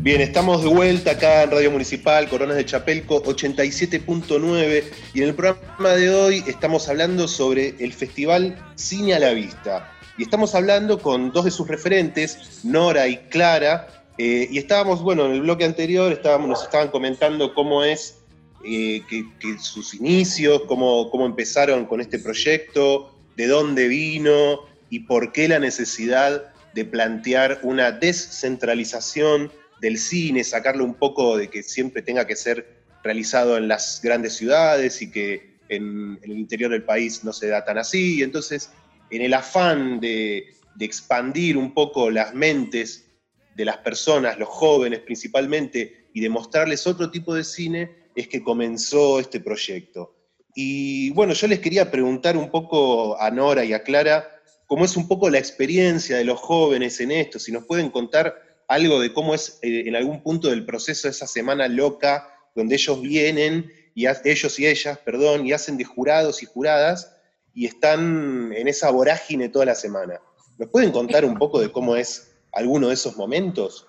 Bien, 0.02 0.20
estamos 0.20 0.64
de 0.64 0.68
vuelta 0.68 1.12
acá 1.12 1.44
en 1.44 1.52
Radio 1.52 1.70
Municipal, 1.70 2.28
Coronas 2.28 2.56
de 2.56 2.66
Chapelco 2.66 3.22
87.9 3.22 4.82
y 5.14 5.22
en 5.22 5.28
el 5.28 5.34
programa 5.36 5.90
de 5.90 6.10
hoy 6.12 6.42
estamos 6.48 6.88
hablando 6.88 7.28
sobre 7.28 7.76
el 7.78 7.92
Festival 7.92 8.58
Cine 8.74 9.14
a 9.14 9.20
la 9.20 9.30
Vista. 9.30 9.92
Y 10.18 10.24
estamos 10.24 10.56
hablando 10.56 10.98
con 10.98 11.30
dos 11.30 11.44
de 11.44 11.52
sus 11.52 11.68
referentes, 11.68 12.64
Nora 12.64 13.06
y 13.06 13.16
Clara, 13.28 14.04
eh, 14.18 14.48
y 14.50 14.58
estábamos, 14.58 15.02
bueno, 15.02 15.26
en 15.26 15.34
el 15.34 15.42
bloque 15.42 15.64
anterior 15.64 16.10
estábamos, 16.10 16.48
nos 16.48 16.64
estaban 16.64 16.88
comentando 16.88 17.54
cómo 17.54 17.84
es 17.84 18.18
eh, 18.64 19.02
que, 19.08 19.56
sus 19.60 19.94
inicios, 19.94 20.62
cómo, 20.66 21.12
cómo 21.12 21.26
empezaron 21.26 21.86
con 21.86 22.00
este 22.00 22.18
proyecto, 22.18 23.14
de 23.36 23.46
dónde 23.46 23.86
vino 23.86 24.62
y 24.90 24.98
por 24.98 25.30
qué 25.30 25.46
la 25.46 25.60
necesidad 25.60 26.52
de 26.74 26.84
plantear 26.84 27.60
una 27.62 27.92
descentralización 27.92 29.52
del 29.82 29.98
cine, 29.98 30.44
sacarle 30.44 30.84
un 30.84 30.94
poco 30.94 31.36
de 31.36 31.50
que 31.50 31.64
siempre 31.64 32.02
tenga 32.02 32.24
que 32.24 32.36
ser 32.36 32.84
realizado 33.02 33.56
en 33.56 33.66
las 33.66 34.00
grandes 34.00 34.34
ciudades 34.34 35.02
y 35.02 35.10
que 35.10 35.58
en, 35.68 36.20
el 36.22 36.38
interior 36.38 36.70
del 36.70 36.84
país 36.84 37.24
no 37.24 37.32
se 37.32 37.48
da 37.48 37.64
tan 37.64 37.78
así. 37.78 38.18
Y 38.18 38.22
entonces, 38.22 38.70
en 39.10 39.22
el 39.22 39.34
afán 39.34 39.98
de, 39.98 40.54
expandir 40.78 41.56
un 41.56 41.74
poco 41.74 42.10
las 42.10 42.32
mentes 42.32 43.10
de 43.56 43.64
las 43.64 43.78
personas, 43.78 44.38
los 44.38 44.48
jóvenes 44.48 45.00
principalmente, 45.00 46.08
y 46.14 46.20
de 46.20 46.28
mostrarles 46.28 46.86
otro 46.86 47.10
tipo 47.10 47.34
de 47.34 47.42
cine, 47.42 47.90
es 48.14 48.28
que 48.28 48.42
comenzó 48.42 49.18
este 49.18 49.40
proyecto. 49.40 50.14
Y 50.54 51.10
bueno, 51.10 51.32
yo 51.32 51.48
les 51.48 51.58
quería 51.58 51.90
preguntar 51.90 52.36
un 52.36 52.50
poco 52.50 53.20
a 53.20 53.30
Nora 53.30 53.64
y 53.64 53.72
a 53.72 53.82
Clara 53.82 54.28
cómo 54.66 54.84
es 54.84 54.96
un 54.96 55.08
poco 55.08 55.28
la 55.28 55.38
experiencia 55.38 56.16
de 56.16 56.24
los 56.24 56.38
jóvenes 56.38 57.00
en 57.00 57.10
esto, 57.10 57.38
si 57.38 57.50
nos 57.50 57.64
pueden 57.64 57.90
contar 57.90 58.51
algo 58.72 59.00
de 59.00 59.12
cómo 59.12 59.34
es 59.34 59.58
eh, 59.62 59.84
en 59.86 59.96
algún 59.96 60.22
punto 60.22 60.48
del 60.48 60.64
proceso 60.64 61.08
esa 61.08 61.26
semana 61.26 61.68
loca 61.68 62.28
donde 62.54 62.74
ellos 62.74 63.00
vienen, 63.00 63.70
y 63.94 64.06
ellos 64.06 64.58
y 64.58 64.66
ellas, 64.66 64.98
perdón, 64.98 65.46
y 65.46 65.52
hacen 65.52 65.76
de 65.76 65.84
jurados 65.84 66.42
y 66.42 66.46
juradas 66.46 67.14
y 67.54 67.66
están 67.66 68.52
en 68.54 68.68
esa 68.68 68.90
vorágine 68.90 69.48
toda 69.48 69.66
la 69.66 69.74
semana. 69.74 70.20
¿Nos 70.58 70.70
pueden 70.70 70.92
contar 70.92 71.24
un 71.24 71.36
poco 71.36 71.60
de 71.60 71.70
cómo 71.70 71.96
es 71.96 72.34
alguno 72.52 72.88
de 72.88 72.94
esos 72.94 73.16
momentos? 73.16 73.86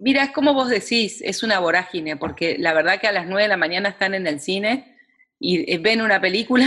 Mira, 0.00 0.24
es 0.24 0.30
como 0.30 0.54
vos 0.54 0.68
decís, 0.68 1.20
es 1.22 1.42
una 1.42 1.58
vorágine, 1.58 2.16
porque 2.16 2.56
la 2.58 2.72
verdad 2.72 3.00
que 3.00 3.06
a 3.06 3.12
las 3.12 3.26
9 3.26 3.42
de 3.42 3.48
la 3.48 3.56
mañana 3.56 3.90
están 3.90 4.14
en 4.14 4.26
el 4.26 4.40
cine 4.40 4.96
y 5.38 5.70
eh, 5.70 5.78
ven 5.78 6.02
una 6.02 6.20
película 6.20 6.66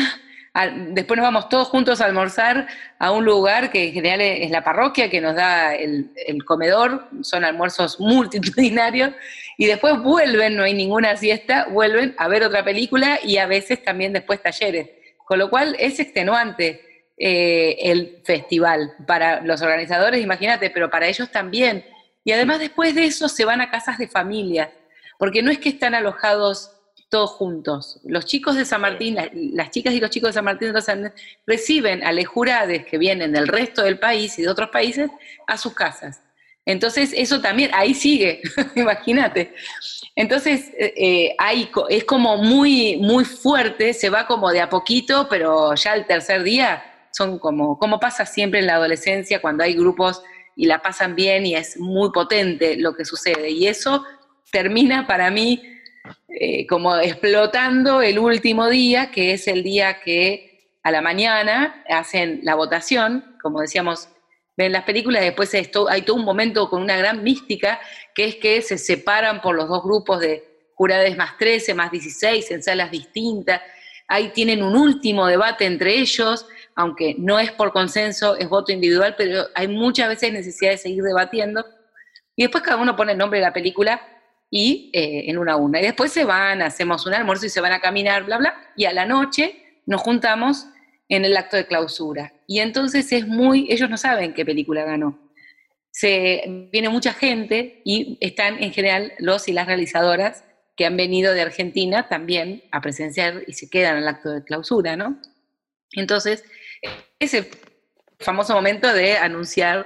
después 0.64 1.18
nos 1.18 1.26
vamos 1.26 1.50
todos 1.50 1.68
juntos 1.68 2.00
a 2.00 2.06
almorzar 2.06 2.68
a 2.98 3.12
un 3.12 3.26
lugar 3.26 3.72
que 3.72 3.88
en 3.88 3.94
general 3.94 4.22
es 4.22 4.50
la 4.52 4.64
parroquia 4.64 5.10
que 5.10 5.20
nos 5.20 5.36
da 5.36 5.76
el, 5.76 6.12
comedor, 6.46 7.10
son 7.22 7.44
almuerzos 7.44 8.00
multitudinarios, 8.00 9.12
y 9.58 9.66
después 9.66 10.02
vuelven, 10.02 10.56
no 10.56 10.64
hay 10.64 10.74
ninguna 10.74 11.18
siesta, 11.18 11.68
vuelven 11.70 12.16
a 12.18 12.28
ver 12.28 12.44
otra 12.44 12.64
película 12.64 13.20
y 13.24 13.38
a 13.38 13.48
veces 13.48 13.84
también 13.84 14.14
después 14.14 14.42
talleres. 14.42 14.90
Con 15.26 15.40
lo 15.40 15.50
cual 15.50 15.76
es 15.80 16.00
extenuante 16.00 16.82
eh, 17.18 17.78
el 17.80 18.22
festival 18.24 18.94
para 19.08 19.42
los 19.42 19.62
organizadores, 19.62 20.22
imagínate, 20.22 20.70
pero 20.70 20.90
para 20.90 21.08
ellos 21.08 21.32
también. 21.32 21.86
Y 22.24 22.32
además 22.32 22.60
después 22.60 22.96
de 22.96 23.06
eso 23.06 23.28
se 23.28 23.46
van 23.46 23.62
a 23.62 23.70
casas 23.70 23.98
de 23.98 24.08
familia, 24.08 24.72
porque 25.18 25.42
no 25.42 25.52
es 25.52 25.60
que 25.60 25.70
están 25.70 25.96
alojados 25.96 26.75
todos 27.10 27.32
juntos. 27.32 28.00
Los 28.04 28.26
chicos 28.26 28.56
de 28.56 28.66
San 28.66 28.82
Martín, 28.82 29.18
las 29.54 29.72
chicas 29.72 29.94
y 29.94 30.00
los 30.00 30.10
chicos 30.10 30.30
de 30.30 30.34
San 30.34 30.46
Martín 30.46 30.70
de 30.70 30.74
los 30.74 30.90
Andes 30.90 31.14
reciben 31.46 32.04
a 32.04 32.12
lejurades 32.12 32.86
que 32.86 32.98
vienen 32.98 33.32
del 33.32 33.48
resto 33.48 33.84
del 33.84 34.00
país 34.00 34.38
y 34.40 34.44
de 34.44 34.50
otros 34.50 34.70
países 34.70 35.10
a 35.48 35.58
sus 35.58 35.74
casas. 35.74 36.22
Entonces, 36.66 37.14
eso 37.16 37.42
también, 37.42 37.70
ahí 37.74 37.94
sigue, 37.94 38.42
imagínate. 38.76 39.54
Entonces, 40.16 40.72
eh, 40.80 40.94
eh 40.98 41.36
es 41.90 42.04
como 42.06 42.38
muy, 42.38 42.98
muy 42.98 43.24
fuerte, 43.24 43.94
se 43.94 44.10
va 44.10 44.26
como 44.26 44.52
de 44.52 44.62
a 44.62 44.70
poquito, 44.70 45.28
pero 45.30 45.76
ya 45.76 45.94
el 45.94 46.08
tercer 46.08 46.42
día 46.42 46.84
son 47.12 47.38
como, 47.38 47.78
como 47.78 48.00
pasa 48.00 48.26
siempre 48.26 48.60
en 48.60 48.68
la 48.68 48.76
adolescencia, 48.76 49.42
cuando 49.42 49.64
hay 49.64 49.76
grupos 49.76 50.24
y 50.56 50.66
la 50.66 50.82
pasan 50.82 51.16
bien 51.16 51.46
y 51.46 51.56
es 51.56 51.78
muy 51.78 52.12
potente 52.12 52.78
lo 52.78 52.96
que 52.96 53.06
sucede. 53.06 53.52
Y 53.52 53.68
eso 53.68 54.04
termina 54.52 55.06
para 55.06 55.30
mí 55.30 55.62
eh, 56.28 56.68
como 56.68 56.96
explotando 56.98 58.02
el 58.02 58.20
último 58.20 58.68
día, 58.70 59.12
que 59.12 59.34
es 59.34 59.48
el 59.48 59.64
día 59.64 60.02
que 60.02 60.78
a 60.84 60.92
la 60.92 61.02
mañana 61.02 61.84
hacen 61.90 62.42
la 62.44 62.56
votación, 62.56 63.38
como 63.42 63.62
decíamos, 63.62 64.10
ven 64.58 64.72
las 64.72 64.84
películas, 64.84 65.22
después 65.22 65.54
hay 65.54 66.02
todo 66.02 66.16
un 66.16 66.26
momento 66.26 66.70
con 66.70 66.82
una 66.82 66.98
gran 66.98 67.24
mística, 67.24 67.80
que 68.14 68.26
es 68.26 68.36
que 68.36 68.62
se 68.62 68.78
separan 68.78 69.42
por 69.42 69.56
los 69.56 69.68
dos 69.68 69.84
grupos 69.84 70.20
de 70.20 70.44
jurades 70.76 71.18
más 71.18 71.38
13, 71.38 71.74
más 71.74 71.92
16, 71.92 72.52
en 72.52 72.64
salas 72.64 72.92
distintas, 72.92 73.62
ahí 74.08 74.30
tienen 74.30 74.62
un 74.62 74.76
último 74.76 75.28
debate 75.28 75.66
entre 75.66 75.96
ellos, 75.96 76.46
aunque 76.76 77.16
no 77.18 77.40
es 77.40 77.52
por 77.52 77.72
consenso, 77.72 78.36
es 78.38 78.48
voto 78.50 78.72
individual, 78.72 79.16
pero 79.18 79.46
hay 79.56 79.68
muchas 79.68 80.10
veces 80.10 80.34
necesidad 80.34 80.72
de 80.72 80.78
seguir 80.78 81.04
debatiendo, 81.04 81.66
y 82.36 82.44
después 82.44 82.64
cada 82.64 82.78
uno 82.78 82.96
pone 82.96 83.14
el 83.14 83.18
nombre 83.18 83.40
de 83.40 83.46
la 83.46 83.54
película 83.54 84.02
y 84.58 84.90
eh, 84.94 85.26
en 85.28 85.38
una 85.38 85.58
una. 85.58 85.82
Y 85.82 85.84
después 85.84 86.14
se 86.14 86.24
van, 86.24 86.62
hacemos 86.62 87.06
un 87.06 87.14
almuerzo 87.14 87.46
y 87.46 87.50
se 87.50 87.60
van 87.60 87.74
a 87.74 87.82
caminar, 87.82 88.24
bla, 88.24 88.38
bla, 88.38 88.56
y 88.78 88.86
a 88.86 88.94
la 88.94 89.06
noche 89.06 89.82
nos 89.86 90.00
juntamos 90.00 90.68
en 91.10 91.26
el 91.26 91.36
acto 91.36 91.58
de 91.58 91.68
clausura. 91.68 92.32
Y 92.48 92.60
entonces 92.60 93.12
es 93.12 93.28
muy, 93.28 93.68
ellos 93.70 93.90
no 93.90 93.98
saben 93.98 94.34
qué 94.34 94.46
película 94.46 94.86
ganó. 94.86 95.20
Se, 95.92 96.70
viene 96.72 96.88
mucha 96.88 97.12
gente 97.12 97.82
y 97.84 98.18
están 98.22 98.64
en 98.64 98.72
general 98.72 99.12
los 99.20 99.50
y 99.50 99.52
las 99.52 99.68
realizadoras 99.68 100.46
que 100.78 100.86
han 100.86 100.96
venido 100.96 101.34
de 101.34 101.42
Argentina 101.42 102.08
también 102.08 102.64
a 102.72 102.80
presenciar 102.80 103.44
y 103.48 103.54
se 103.54 103.70
quedan 103.70 103.98
al 103.98 104.08
acto 104.08 104.30
de 104.30 104.46
clausura, 104.46 104.96
¿no? 104.96 105.20
Entonces, 105.92 106.46
ese 107.20 107.50
famoso 108.20 108.54
momento 108.54 108.94
de 108.94 109.18
anunciar 109.18 109.86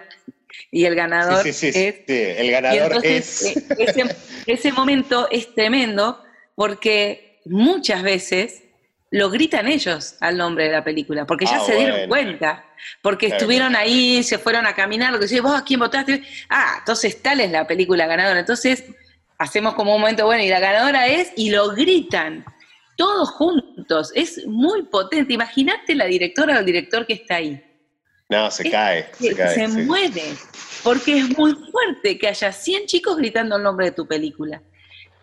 y 0.72 0.86
el 0.86 0.96
ganador 0.96 1.46
es... 1.46 1.64
el 1.64 2.52
ganador 2.52 3.06
es... 3.06 3.46
Eh, 3.46 4.16
ese, 4.46 4.72
momento 4.72 5.28
es 5.32 5.54
tremendo 5.54 6.24
porque 6.56 7.40
muchas 7.46 8.04
veces 8.04 8.64
lo 9.12 9.30
gritan 9.30 9.68
ellos 9.68 10.16
al 10.20 10.38
nombre 10.38 10.66
de 10.66 10.72
la 10.72 10.84
película, 10.84 11.26
porque 11.26 11.46
ya 11.46 11.58
ah, 11.58 11.66
se 11.66 11.76
dieron 11.76 12.08
cuenta, 12.08 12.66
porque 13.02 13.28
estuvieron 13.28 13.76
ahí, 13.76 14.22
se 14.24 14.38
fueron 14.38 14.68
a 14.68 14.76
caminar, 14.76 15.12
lo 15.12 15.20
que 15.20 15.26
decís, 15.26 15.42
vos 15.42 15.60
a 15.60 15.64
quién 15.64 15.80
votaste, 15.80 16.22
ah, 16.50 16.76
entonces 16.80 17.22
tal 17.22 17.40
es 17.40 17.50
la 17.52 17.66
película 17.66 18.06
ganadora, 18.06 18.40
entonces 18.40 18.84
hacemos 19.40 19.74
como 19.74 19.96
un 19.96 20.02
momento 20.02 20.26
bueno 20.26 20.44
y 20.44 20.50
la 20.50 20.60
ganadora 20.60 21.08
es, 21.08 21.32
y 21.36 21.50
lo 21.50 21.70
gritan, 21.70 22.46
todos 22.98 23.32
juntos, 23.32 24.12
es 24.14 24.46
muy 24.46 24.84
potente, 24.84 25.34
imagínate 25.34 25.96
la 25.96 26.06
directora 26.06 26.56
o 26.56 26.60
el 26.60 26.66
director 26.66 27.08
que 27.08 27.14
está 27.14 27.36
ahí, 27.36 27.64
no, 28.30 28.52
se 28.52 28.70
cae. 28.70 29.08
Se, 29.20 29.36
cae, 29.36 29.56
se 29.56 29.68
muere. 29.68 30.24
Porque 30.84 31.18
es 31.18 31.38
muy 31.38 31.54
fuerte 31.72 32.18
que 32.18 32.28
haya 32.28 32.52
100 32.52 32.86
chicos 32.86 33.18
gritando 33.18 33.58
el 33.58 33.64
nombre 33.64 33.88
de 33.88 33.92
tu 33.92 34.08
película. 34.08 34.62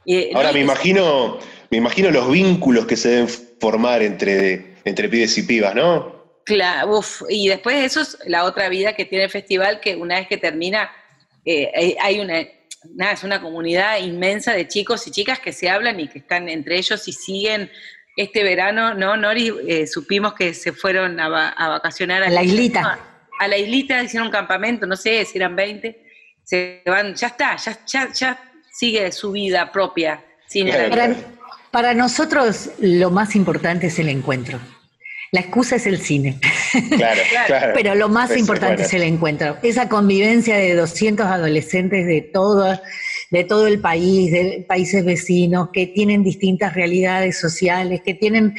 Eh, 0.05 0.33
Ahora 0.35 0.53
me 0.53 0.61
imagino, 0.61 1.39
me 1.71 1.79
imagino 1.79 2.11
los 2.11 2.31
vínculos 2.31 2.87
que 2.87 2.97
se 2.97 3.11
deben 3.11 3.29
formar 3.61 4.03
entre, 4.03 4.77
entre 4.85 5.09
pibes 5.09 5.39
y 5.39 5.43
pibas, 5.45 5.75
¿no? 5.75 6.17
Claro, 6.45 6.99
uf, 6.99 7.23
y 7.29 7.49
después 7.49 7.77
eso 7.85 8.01
es 8.03 8.19
la 8.27 8.45
otra 8.45 8.69
vida 8.69 8.95
que 8.95 9.05
tiene 9.05 9.25
el 9.25 9.31
festival, 9.31 9.81
que 9.81 9.97
una 9.97 10.17
vez 10.17 10.29
que 10.29 10.37
termina, 10.37 10.91
eh, 11.45 11.97
hay 12.01 12.21
una, 12.21 12.47
nada, 12.95 13.13
es 13.13 13.25
una 13.25 13.41
comunidad 13.41 13.99
inmensa 13.99 14.53
de 14.53 14.69
chicos 14.69 15.07
y 15.07 15.11
chicas 15.11 15.41
que 15.41 15.53
se 15.53 15.69
hablan 15.69 15.99
y 15.99 16.09
que 16.09 16.21
están 16.21 16.49
entre 16.49 16.79
ellos 16.79 17.07
y 17.09 17.13
siguen 17.13 17.71
este 18.17 18.43
verano, 18.43 18.95
¿no, 18.95 19.17
Nori? 19.17 19.53
Eh, 19.69 19.87
supimos 19.87 20.33
que 20.35 20.55
se 20.55 20.73
fueron 20.73 21.21
a, 21.21 21.29
vacacionar 21.29 22.23
a, 22.23 22.31
la 22.31 22.43
islita. 22.43 22.99
A, 23.39 23.47
la 23.47 23.59
islita, 23.59 24.03
hicieron 24.03 24.29
un 24.29 24.33
campamento, 24.33 24.87
no 24.87 24.97
sé 24.97 25.25
si 25.27 25.37
eran 25.37 25.55
20. 25.55 26.05
Se 26.43 26.83
van, 26.87 27.15
ya 27.15 27.27
está, 27.29 27.57
ya, 27.57 28.13
ya, 28.13 28.39
sigue 28.73 29.13
su 29.13 29.33
vida 29.33 29.71
propia. 29.71 30.25
para, 30.91 31.15
para 31.71 31.95
nosotros 31.95 32.71
lo 32.79 33.11
más 33.11 33.37
importante 33.37 33.89
es 33.89 33.99
el 33.99 34.09
encuentro. 34.09 34.59
La 35.33 35.41
excusa 35.41 35.77
es 35.77 35.87
el 35.87 36.01
cine. 36.01 36.39
Claro, 36.97 37.21
claro. 37.47 37.73
Pero 37.75 37.95
lo 37.95 38.09
más 38.09 38.29
pues, 38.29 38.41
importante 38.41 38.85
es 38.85 38.95
el 38.95 39.03
encuentro. 39.03 39.59
Esa 39.63 39.89
convivencia 39.89 40.57
de 40.57 40.75
200 40.75 41.27
adolescentes 41.27 42.07
de 42.07 42.23
todo, 42.23 42.81
de 43.31 43.45
todo 43.45 43.67
el 43.67 43.81
país, 43.81 44.31
de 44.31 44.65
países 44.69 45.05
vecinos, 45.05 45.71
que 45.73 45.87
tienen 45.87 46.23
distintas 46.23 46.75
realidades 46.75 47.39
sociales, 47.39 48.03
que 48.05 48.15
tienen 48.15 48.55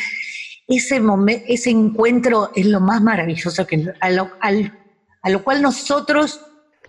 ese 0.67 0.99
momento, 0.99 1.45
ese 1.47 1.69
encuentro 1.69 2.51
es 2.55 2.65
lo 2.65 2.79
más 2.81 3.01
maravilloso 3.01 3.65
que 3.65 3.85
a 3.99 4.09
lo, 4.09 4.29
a 4.41 5.29
lo 5.29 5.43
cual 5.43 5.61
nosotros 5.61 6.41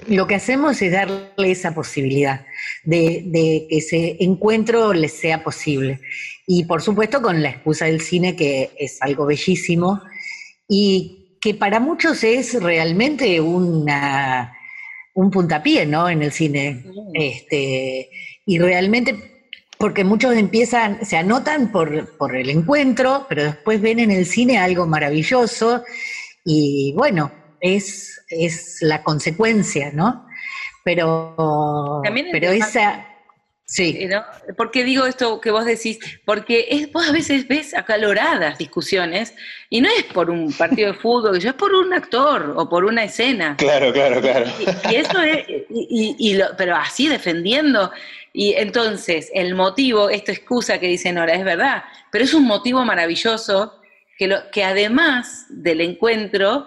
lo 0.07 0.27
que 0.27 0.37
hacemos 0.37 0.81
es 0.83 0.93
darle 0.93 1.51
esa 1.51 1.75
posibilidad 1.75 2.47
de, 2.85 3.23
de, 3.27 3.67
que 3.69 3.79
ese 3.79 4.17
encuentro 4.21 4.93
les 4.93 5.13
sea 5.13 5.43
posible. 5.43 6.01
Y 6.47 6.65
por 6.65 6.83
supuesto 6.83 7.21
con 7.21 7.43
la 7.43 7.51
excusa 7.51 7.87
del 7.87 8.01
cine, 8.01 8.37
que 8.37 8.71
es 8.79 9.03
algo 9.03 9.27
bellísimo 9.27 10.01
y 10.69 11.37
que 11.41 11.55
para 11.55 11.81
muchos 11.81 12.25
es 12.25 12.61
realmente 12.63 13.41
una, 13.41 14.58
un 15.19 15.33
puntapié, 15.33 15.85
¿no? 15.85 16.09
En 16.09 16.23
el 16.23 16.31
cine. 16.31 16.85
Este, 17.13 18.09
y 18.47 18.59
realmente, 18.61 19.51
porque 19.77 20.05
muchos 20.05 20.37
empiezan, 20.37 21.05
se 21.05 21.17
anotan 21.17 21.73
por, 21.73 22.17
por 22.17 22.37
el 22.37 22.49
encuentro, 22.51 23.27
pero 23.29 23.43
después 23.43 23.81
ven 23.81 23.99
en 23.99 24.13
el 24.13 24.27
cine 24.27 24.59
algo 24.59 24.87
maravilloso 24.87 25.83
y 26.45 26.93
bueno, 26.97 27.33
es, 27.61 28.25
es 28.29 28.79
la 28.81 29.03
consecuencia, 29.03 29.91
¿no? 29.93 30.25
Pero, 30.85 32.01
pero 32.31 32.51
esa... 32.53 33.08
Sí. 33.71 34.07
¿No? 34.07 34.25
¿Por 34.57 34.71
qué 34.71 34.83
digo 34.83 35.05
esto 35.05 35.43
que 35.43 35.51
vos 35.51 35.67
decís? 35.67 35.99
Porque 36.25 36.69
es, 36.71 36.91
vos 36.91 37.07
a 37.07 37.13
veces 37.13 37.47
ves 37.47 37.75
acaloradas 37.75 38.57
discusiones 38.57 39.35
y 39.69 39.83
no 39.83 39.91
es 39.91 40.05
por 40.05 40.31
un 40.31 40.51
partido 40.55 40.91
de 40.91 40.99
fútbol, 40.99 41.37
es 41.37 41.53
por 41.53 41.75
un 41.75 41.93
actor 41.93 42.55
o 42.57 42.67
por 42.67 42.87
una 42.87 43.05
escena. 43.05 43.57
Claro, 43.59 43.93
claro, 43.93 44.23
claro. 44.23 44.47
Y, 44.91 44.95
eso 44.95 45.21
es, 45.21 45.45
y, 45.69 46.17
y 46.19 46.41
pero 46.57 46.77
así 46.77 47.09
defendiendo. 47.09 47.93
Y 48.33 48.55
entonces, 48.55 49.31
el 49.35 49.55
motivo, 49.55 50.09
esta 50.09 50.33
excusa 50.33 50.81
que 50.81 50.87
dice 50.89 51.13
Nora, 51.13 51.35
es 51.35 51.45
verdad, 51.45 51.85
pero 52.11 52.25
es 52.25 52.33
un 52.33 52.47
motivo 52.47 52.83
maravilloso 52.87 53.75
que, 54.17 54.29
lo, 54.29 54.51
que 54.51 54.65
además 54.65 55.45
del 55.51 55.83
encuentro 55.83 56.65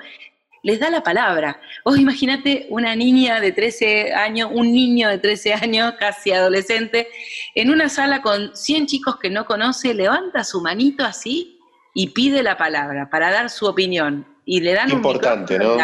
les 0.63 0.79
da 0.79 0.89
la 0.89 1.03
palabra. 1.03 1.59
Vos 1.83 1.97
imagínate 1.97 2.67
una 2.69 2.95
niña 2.95 3.39
de 3.39 3.51
13 3.51 4.13
años, 4.13 4.49
un 4.53 4.71
niño 4.71 5.09
de 5.09 5.17
13 5.17 5.53
años, 5.53 5.93
casi 5.99 6.31
adolescente, 6.31 7.07
en 7.55 7.71
una 7.71 7.89
sala 7.89 8.21
con 8.21 8.55
100 8.55 8.85
chicos 8.87 9.17
que 9.17 9.29
no 9.29 9.45
conoce, 9.45 9.93
levanta 9.93 10.43
su 10.43 10.61
manito 10.61 11.03
así 11.03 11.59
y 11.93 12.07
pide 12.09 12.43
la 12.43 12.57
palabra 12.57 13.09
para 13.09 13.31
dar 13.31 13.49
su 13.49 13.65
opinión. 13.65 14.27
Y 14.45 14.61
le 14.61 14.73
dan 14.73 14.87
Qué 14.87 14.93
un 14.93 14.99
importante, 14.99 15.57
¿no? 15.59 15.77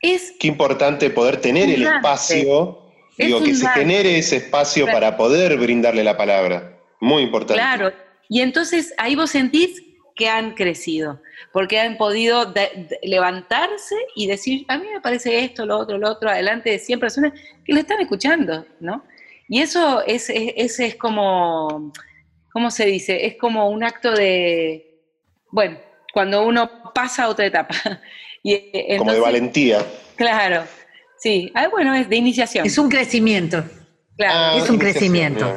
Es 0.00 0.34
Qué 0.38 0.48
importante 0.48 1.10
poder 1.10 1.40
tener 1.40 1.70
el 1.70 1.82
espacio, 1.84 2.78
digo, 3.16 3.42
que 3.42 3.54
se 3.54 3.68
genere 3.68 4.18
ese 4.18 4.36
espacio 4.36 4.84
Claro. 4.84 4.96
para 4.98 5.16
poder 5.16 5.56
brindarle 5.58 6.02
la 6.02 6.16
palabra. 6.16 6.78
Muy 7.00 7.22
importante. 7.22 7.60
Claro, 7.60 7.92
y 8.28 8.40
entonces 8.40 8.94
ahí 8.98 9.14
vos 9.14 9.30
sentís 9.30 9.82
que 10.14 10.28
han 10.28 10.52
crecido, 10.54 11.20
porque 11.52 11.78
han 11.80 11.96
podido 11.96 12.44
de- 12.46 12.86
de- 12.88 12.98
levantarse 13.02 13.94
y 14.14 14.26
decir, 14.26 14.64
a 14.68 14.76
mí 14.78 14.86
me 14.92 15.00
parece 15.00 15.44
esto, 15.44 15.64
lo 15.66 15.78
otro, 15.78 15.98
lo 15.98 16.10
otro, 16.10 16.28
adelante 16.28 16.70
de 16.70 16.78
100 16.78 17.00
personas 17.00 17.32
que 17.64 17.72
lo 17.72 17.80
están 17.80 18.00
escuchando, 18.00 18.66
¿no? 18.80 19.04
Y 19.48 19.60
eso 19.60 20.02
es, 20.06 20.30
es, 20.30 20.94
como, 20.96 21.92
¿cómo 22.52 22.70
se 22.70 22.86
dice? 22.86 23.26
Es 23.26 23.36
como 23.36 23.68
un 23.68 23.84
acto 23.84 24.12
de, 24.12 25.00
bueno, 25.50 25.78
cuando 26.12 26.44
uno 26.46 26.92
pasa 26.94 27.24
a 27.24 27.28
otra 27.28 27.46
etapa. 27.46 27.74
Y, 28.44 28.54
eh, 28.54 28.96
Como 28.98 29.12
de 29.12 29.20
valentía. 29.20 29.86
Claro, 30.16 30.64
sí, 31.16 31.52
ah, 31.54 31.68
bueno, 31.68 31.94
es 31.94 32.08
de 32.08 32.16
iniciación. 32.16 32.66
Es 32.66 32.76
un 32.76 32.88
crecimiento, 32.88 33.62
claro. 34.16 34.34
Ah, 34.34 34.54
es 34.56 34.68
un 34.68 34.74
iniciación, 34.74 34.78
crecimiento. 34.80 35.54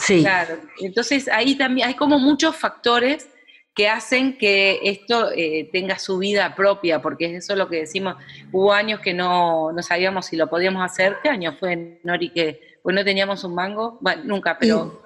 sí. 0.00 0.20
Claro, 0.22 0.58
entonces 0.80 1.28
ahí 1.28 1.54
también 1.54 1.86
hay 1.86 1.94
como 1.94 2.18
muchos 2.18 2.56
factores 2.56 3.28
que 3.74 3.88
hacen 3.88 4.38
que 4.38 4.78
esto 4.84 5.30
eh, 5.34 5.68
tenga 5.72 5.98
su 5.98 6.18
vida 6.18 6.54
propia, 6.54 7.02
porque 7.02 7.34
eso 7.36 7.54
es 7.54 7.58
lo 7.58 7.68
que 7.68 7.78
decimos, 7.80 8.14
hubo 8.52 8.72
años 8.72 9.00
que 9.00 9.12
no, 9.14 9.72
no 9.72 9.82
sabíamos 9.82 10.26
si 10.26 10.36
lo 10.36 10.48
podíamos 10.48 10.84
hacer, 10.84 11.16
¿qué 11.22 11.28
año 11.28 11.56
fue, 11.58 11.98
Nori, 12.04 12.30
que 12.30 12.60
pues 12.84 12.94
no 12.94 13.02
teníamos 13.02 13.42
un 13.44 13.54
mango? 13.54 13.98
Bueno, 14.00 14.22
nunca, 14.26 14.56
pero 14.60 15.02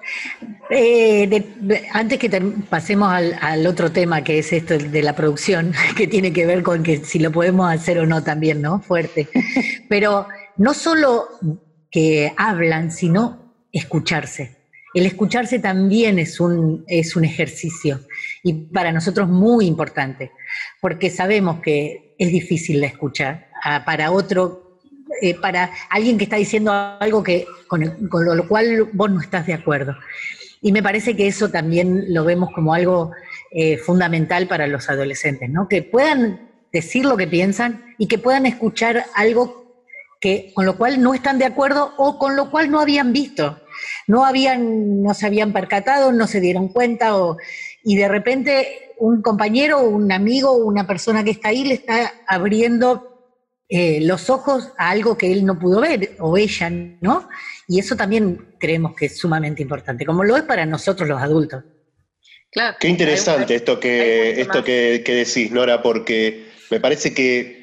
Eh, 0.69 1.25
de- 1.27 1.87
antes 1.93 2.19
que 2.19 2.29
term- 2.29 2.65
pasemos 2.67 3.11
al, 3.11 3.35
al 3.41 3.65
otro 3.65 3.91
tema, 3.91 4.23
que 4.23 4.37
es 4.39 4.53
esto 4.53 4.77
de 4.77 5.01
la 5.01 5.15
producción, 5.15 5.73
que 5.97 6.05
tiene 6.07 6.31
que 6.31 6.45
ver 6.45 6.61
con 6.61 6.83
que 6.83 6.97
si 6.97 7.17
lo 7.19 7.31
podemos 7.31 7.71
hacer 7.73 7.97
o 7.99 8.05
no 8.05 8.23
también, 8.23 8.61
¿no? 8.61 8.79
Fuerte. 8.81 9.27
Pero 9.89 10.27
no 10.57 10.73
solo 10.75 11.27
que 11.89 12.33
hablan, 12.37 12.91
sino 12.91 13.55
escucharse. 13.71 14.58
El 14.93 15.05
escucharse 15.05 15.59
también 15.59 16.19
es 16.19 16.39
un, 16.39 16.83
es 16.87 17.15
un 17.15 17.25
ejercicio 17.25 18.01
y 18.43 18.53
para 18.53 18.91
nosotros 18.91 19.29
muy 19.29 19.65
importante, 19.65 20.31
porque 20.81 21.09
sabemos 21.09 21.61
que 21.61 22.15
es 22.17 22.31
difícil 22.31 22.81
la 22.81 22.87
escucha. 22.87 23.47
Ah, 23.63 23.83
para 23.85 24.11
otro, 24.11 24.79
eh, 25.21 25.35
para 25.35 25.71
alguien 25.89 26.17
que 26.17 26.23
está 26.23 26.37
diciendo 26.37 26.71
algo 26.71 27.21
que, 27.21 27.45
con, 27.67 28.07
con 28.07 28.37
lo 28.37 28.47
cual 28.47 28.89
vos 28.93 29.11
no 29.11 29.21
estás 29.21 29.45
de 29.45 29.53
acuerdo. 29.53 29.95
Y 30.61 30.71
me 30.71 30.83
parece 30.83 31.15
que 31.15 31.27
eso 31.27 31.49
también 31.49 32.13
lo 32.13 32.25
vemos 32.25 32.49
como 32.53 32.73
algo 32.73 33.11
eh, 33.51 33.77
fundamental 33.77 34.47
para 34.47 34.67
los 34.67 34.89
adolescentes, 34.89 35.49
¿no? 35.49 35.67
Que 35.67 35.83
puedan 35.83 36.49
decir 36.71 37.05
lo 37.05 37.17
que 37.17 37.27
piensan 37.27 37.95
y 37.97 38.07
que 38.07 38.17
puedan 38.17 38.45
escuchar 38.45 39.05
algo 39.15 39.83
que, 40.19 40.51
con 40.53 40.65
lo 40.65 40.77
cual 40.77 41.01
no 41.01 41.13
están 41.13 41.39
de 41.39 41.45
acuerdo 41.45 41.93
o 41.97 42.19
con 42.19 42.35
lo 42.35 42.51
cual 42.51 42.69
no 42.69 42.79
habían 42.79 43.13
visto. 43.13 43.59
No, 44.07 44.25
habían, 44.25 45.01
no 45.03 45.13
se 45.13 45.25
habían 45.25 45.53
percatado, 45.53 46.11
no 46.11 46.27
se 46.27 46.39
dieron 46.39 46.69
cuenta, 46.69 47.17
o, 47.17 47.37
y 47.83 47.95
de 47.95 48.07
repente 48.07 48.93
un 48.99 49.21
compañero, 49.21 49.81
un 49.81 50.11
amigo, 50.11 50.53
una 50.53 50.85
persona 50.85 51.23
que 51.23 51.31
está 51.31 51.49
ahí 51.49 51.63
le 51.63 51.75
está 51.75 52.13
abriendo 52.27 53.09
eh, 53.69 53.99
los 54.01 54.29
ojos 54.29 54.73
a 54.77 54.89
algo 54.89 55.17
que 55.17 55.31
él 55.31 55.45
no 55.45 55.59
pudo 55.59 55.81
ver, 55.81 56.15
o 56.19 56.37
ella, 56.37 56.69
¿no? 56.69 57.29
Y 57.67 57.79
eso 57.79 57.95
también 57.95 58.55
creemos 58.59 58.95
que 58.95 59.05
es 59.05 59.17
sumamente 59.17 59.61
importante, 59.61 60.05
como 60.05 60.23
lo 60.23 60.35
es 60.35 60.43
para 60.43 60.65
nosotros 60.65 61.07
los 61.07 61.21
adultos. 61.21 61.63
claro. 62.51 62.77
Qué 62.79 62.87
interesante 62.87 63.55
esto 63.55 63.79
que, 63.79 64.41
esto 64.41 64.63
que, 64.63 65.03
que 65.05 65.13
decís, 65.13 65.51
Nora, 65.51 65.81
porque 65.81 66.49
me 66.71 66.79
parece 66.79 67.13
que 67.13 67.58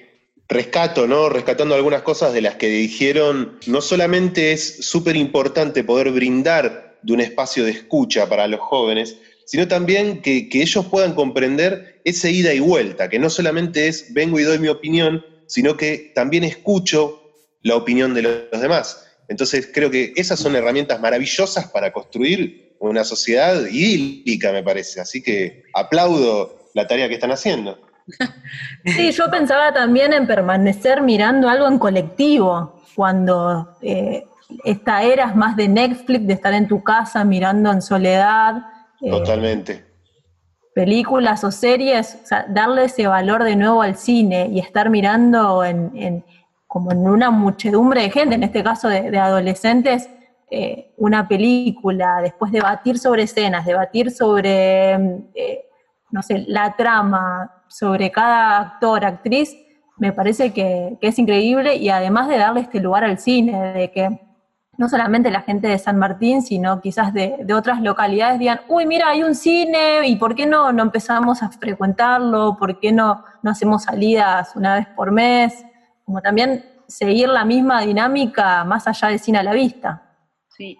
rescato, 0.48 1.06
¿no? 1.06 1.28
Rescatando 1.28 1.74
algunas 1.74 2.02
cosas 2.02 2.32
de 2.32 2.40
las 2.40 2.56
que 2.56 2.68
dijeron, 2.68 3.59
no 3.66 3.80
solamente 3.80 4.52
es 4.52 4.87
súper 4.87 5.16
importante 5.16 5.85
poder 5.85 6.11
brindar 6.12 6.98
de 7.02 7.12
un 7.12 7.20
espacio 7.20 7.64
de 7.64 7.72
escucha 7.72 8.28
para 8.28 8.46
los 8.46 8.61
jóvenes, 8.61 9.16
sino 9.44 9.68
también 9.68 10.22
que, 10.22 10.48
que 10.48 10.62
ellos 10.62 10.87
puedan 10.87 11.14
comprender 11.14 12.00
esa 12.04 12.28
ida 12.28 12.52
y 12.52 12.61
vuelta, 12.61 13.09
que 13.09 13.18
no 13.18 13.30
solamente 13.30 13.88
es 13.88 14.12
vengo 14.12 14.38
y 14.38 14.44
doy 14.44 14.59
mi 14.59 14.68
opinión, 14.68 15.24
sino 15.46 15.76
que 15.76 16.12
también 16.14 16.44
escucho 16.44 17.22
la 17.62 17.76
opinión 17.76 18.14
de 18.14 18.22
los 18.22 18.61
demás. 18.61 19.06
Entonces 19.28 19.70
creo 19.72 19.90
que 19.90 20.12
esas 20.16 20.38
son 20.38 20.54
herramientas 20.54 21.00
maravillosas 21.00 21.68
para 21.70 21.92
construir 21.92 22.76
una 22.78 23.04
sociedad 23.04 23.66
idílica, 23.66 24.52
me 24.52 24.62
parece. 24.62 25.00
Así 25.00 25.22
que 25.22 25.64
aplaudo 25.74 26.70
la 26.74 26.87
tarea 26.87 27.09
que 27.09 27.14
están 27.14 27.32
haciendo. 27.32 27.78
Sí, 28.84 29.10
yo 29.12 29.30
pensaba 29.30 29.72
también 29.72 30.12
en 30.12 30.26
permanecer 30.26 31.02
mirando 31.02 31.48
algo 31.48 31.66
en 31.66 31.78
colectivo, 31.78 32.80
cuando 32.94 33.76
eh, 33.82 34.24
esta 34.64 35.02
era 35.02 35.26
es 35.26 35.36
más 35.36 35.57
de 35.57 35.68
Netflix, 35.68 36.26
de 36.26 36.34
estar 36.34 36.52
en 36.54 36.68
tu 36.68 36.82
casa 36.82 37.24
mirando 37.24 37.70
en 37.72 37.82
soledad, 37.82 38.62
eh, 39.02 39.11
Totalmente. 39.11 39.84
películas 40.74 41.42
o 41.44 41.50
series, 41.50 42.18
o 42.22 42.26
sea, 42.26 42.46
darle 42.48 42.84
ese 42.84 43.07
valor 43.07 43.42
de 43.44 43.57
nuevo 43.57 43.82
al 43.82 43.96
cine 43.96 44.48
y 44.50 44.61
estar 44.61 44.88
mirando 44.90 45.64
en, 45.64 45.90
en- 45.94 46.24
como 46.68 46.92
en 46.92 47.09
una 47.09 47.30
muchedumbre 47.30 48.02
de 48.02 48.11
gente, 48.11 48.34
en 48.34 48.42
este 48.42 48.62
caso 48.62 48.88
de, 48.88 49.11
de 49.11 49.18
adolescentes, 49.18 50.11
eh, 50.50 50.92
una 50.98 51.26
película, 51.26 52.20
después 52.22 52.52
debatir 52.52 52.98
sobre 52.98 53.22
escenas, 53.22 53.64
debatir 53.64 54.11
sobre, 54.11 54.92
eh, 55.34 55.64
no 56.11 56.22
sé, 56.22 56.44
la 56.48 56.76
trama, 56.76 57.55
sobre 57.68 58.10
cada 58.10 58.58
actor, 58.58 59.04
actriz, 59.04 59.56
me 59.98 60.12
parece 60.12 60.52
que, 60.52 60.98
que 61.00 61.08
es 61.08 61.18
increíble 61.18 61.76
y 61.76 61.88
además 61.88 62.28
de 62.28 62.38
darle 62.38 62.60
este 62.60 62.80
lugar 62.80 63.04
al 63.04 63.18
cine, 63.18 63.72
de 63.72 63.90
que 63.90 64.20
no 64.78 64.88
solamente 64.88 65.30
la 65.30 65.40
gente 65.40 65.68
de 65.68 65.78
San 65.78 65.98
Martín, 65.98 66.42
sino 66.42 66.80
quizás 66.80 67.12
de, 67.14 67.36
de 67.40 67.54
otras 67.54 67.80
localidades 67.80 68.38
digan, 68.38 68.60
uy, 68.68 68.86
mira, 68.86 69.08
hay 69.08 69.22
un 69.22 69.34
cine, 69.34 70.06
¿y 70.06 70.16
por 70.16 70.34
qué 70.34 70.46
no, 70.46 70.72
no 70.72 70.82
empezamos 70.82 71.42
a 71.42 71.48
frecuentarlo? 71.48 72.56
¿Por 72.58 72.78
qué 72.78 72.92
no, 72.92 73.24
no 73.42 73.50
hacemos 73.50 73.84
salidas 73.84 74.54
una 74.54 74.74
vez 74.74 74.86
por 74.88 75.12
mes? 75.12 75.64
Como 76.04 76.20
también 76.20 76.64
seguir 76.86 77.28
la 77.28 77.44
misma 77.44 77.80
dinámica 77.80 78.64
más 78.64 78.86
allá 78.86 79.08
del 79.08 79.18
cine 79.18 79.38
a 79.38 79.42
la 79.42 79.52
vista. 79.52 80.02
Sí, 80.48 80.78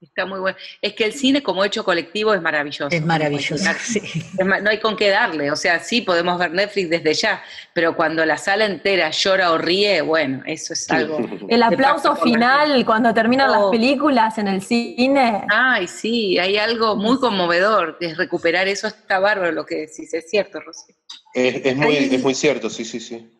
está 0.00 0.26
muy 0.26 0.38
bueno. 0.40 0.56
Es 0.82 0.92
que 0.94 1.04
el 1.04 1.12
cine 1.12 1.42
como 1.42 1.64
hecho 1.64 1.84
colectivo 1.84 2.34
es 2.34 2.42
maravilloso. 2.42 2.88
Es 2.90 3.04
maravilloso. 3.04 3.64
sí. 3.80 4.00
Es 4.38 4.44
ma- 4.46 4.60
No 4.60 4.70
hay 4.70 4.78
con 4.78 4.96
qué 4.96 5.08
darle, 5.08 5.50
o 5.50 5.56
sea, 5.56 5.78
sí 5.80 6.02
podemos 6.02 6.38
ver 6.38 6.52
Netflix 6.52 6.90
desde 6.90 7.14
ya, 7.14 7.42
pero 7.72 7.96
cuando 7.96 8.24
la 8.26 8.36
sala 8.36 8.66
entera 8.66 9.10
llora 9.10 9.52
o 9.52 9.58
ríe, 9.58 10.02
bueno, 10.02 10.42
eso 10.46 10.72
es 10.74 10.90
algo. 10.90 11.18
El 11.48 11.62
aplauso 11.62 12.14
final 12.16 12.84
cuando 12.84 13.12
terminan 13.14 13.50
las 13.50 13.62
Oh. 13.62 13.70
películas 13.70 14.36
en 14.38 14.48
el 14.48 14.60
cine. 14.62 15.44
Ay, 15.50 15.88
sí, 15.88 16.38
hay 16.38 16.56
algo 16.58 16.96
muy 16.96 17.18
conmovedor, 17.18 17.96
que 17.98 18.06
es 18.06 18.16
recuperar 18.16 18.68
eso, 18.68 18.86
está 18.86 19.18
bárbaro 19.18 19.52
lo 19.52 19.64
que 19.64 19.76
decís, 19.76 20.12
es 20.12 20.28
cierto, 20.28 20.60
Rosy. 20.60 20.92
Es, 21.34 21.64
es 21.64 21.76
muy, 21.76 21.96
es 21.96 22.22
muy 22.22 22.34
cierto, 22.34 22.68
sí, 22.70 22.84
sí, 22.84 23.00
sí. 23.00 23.30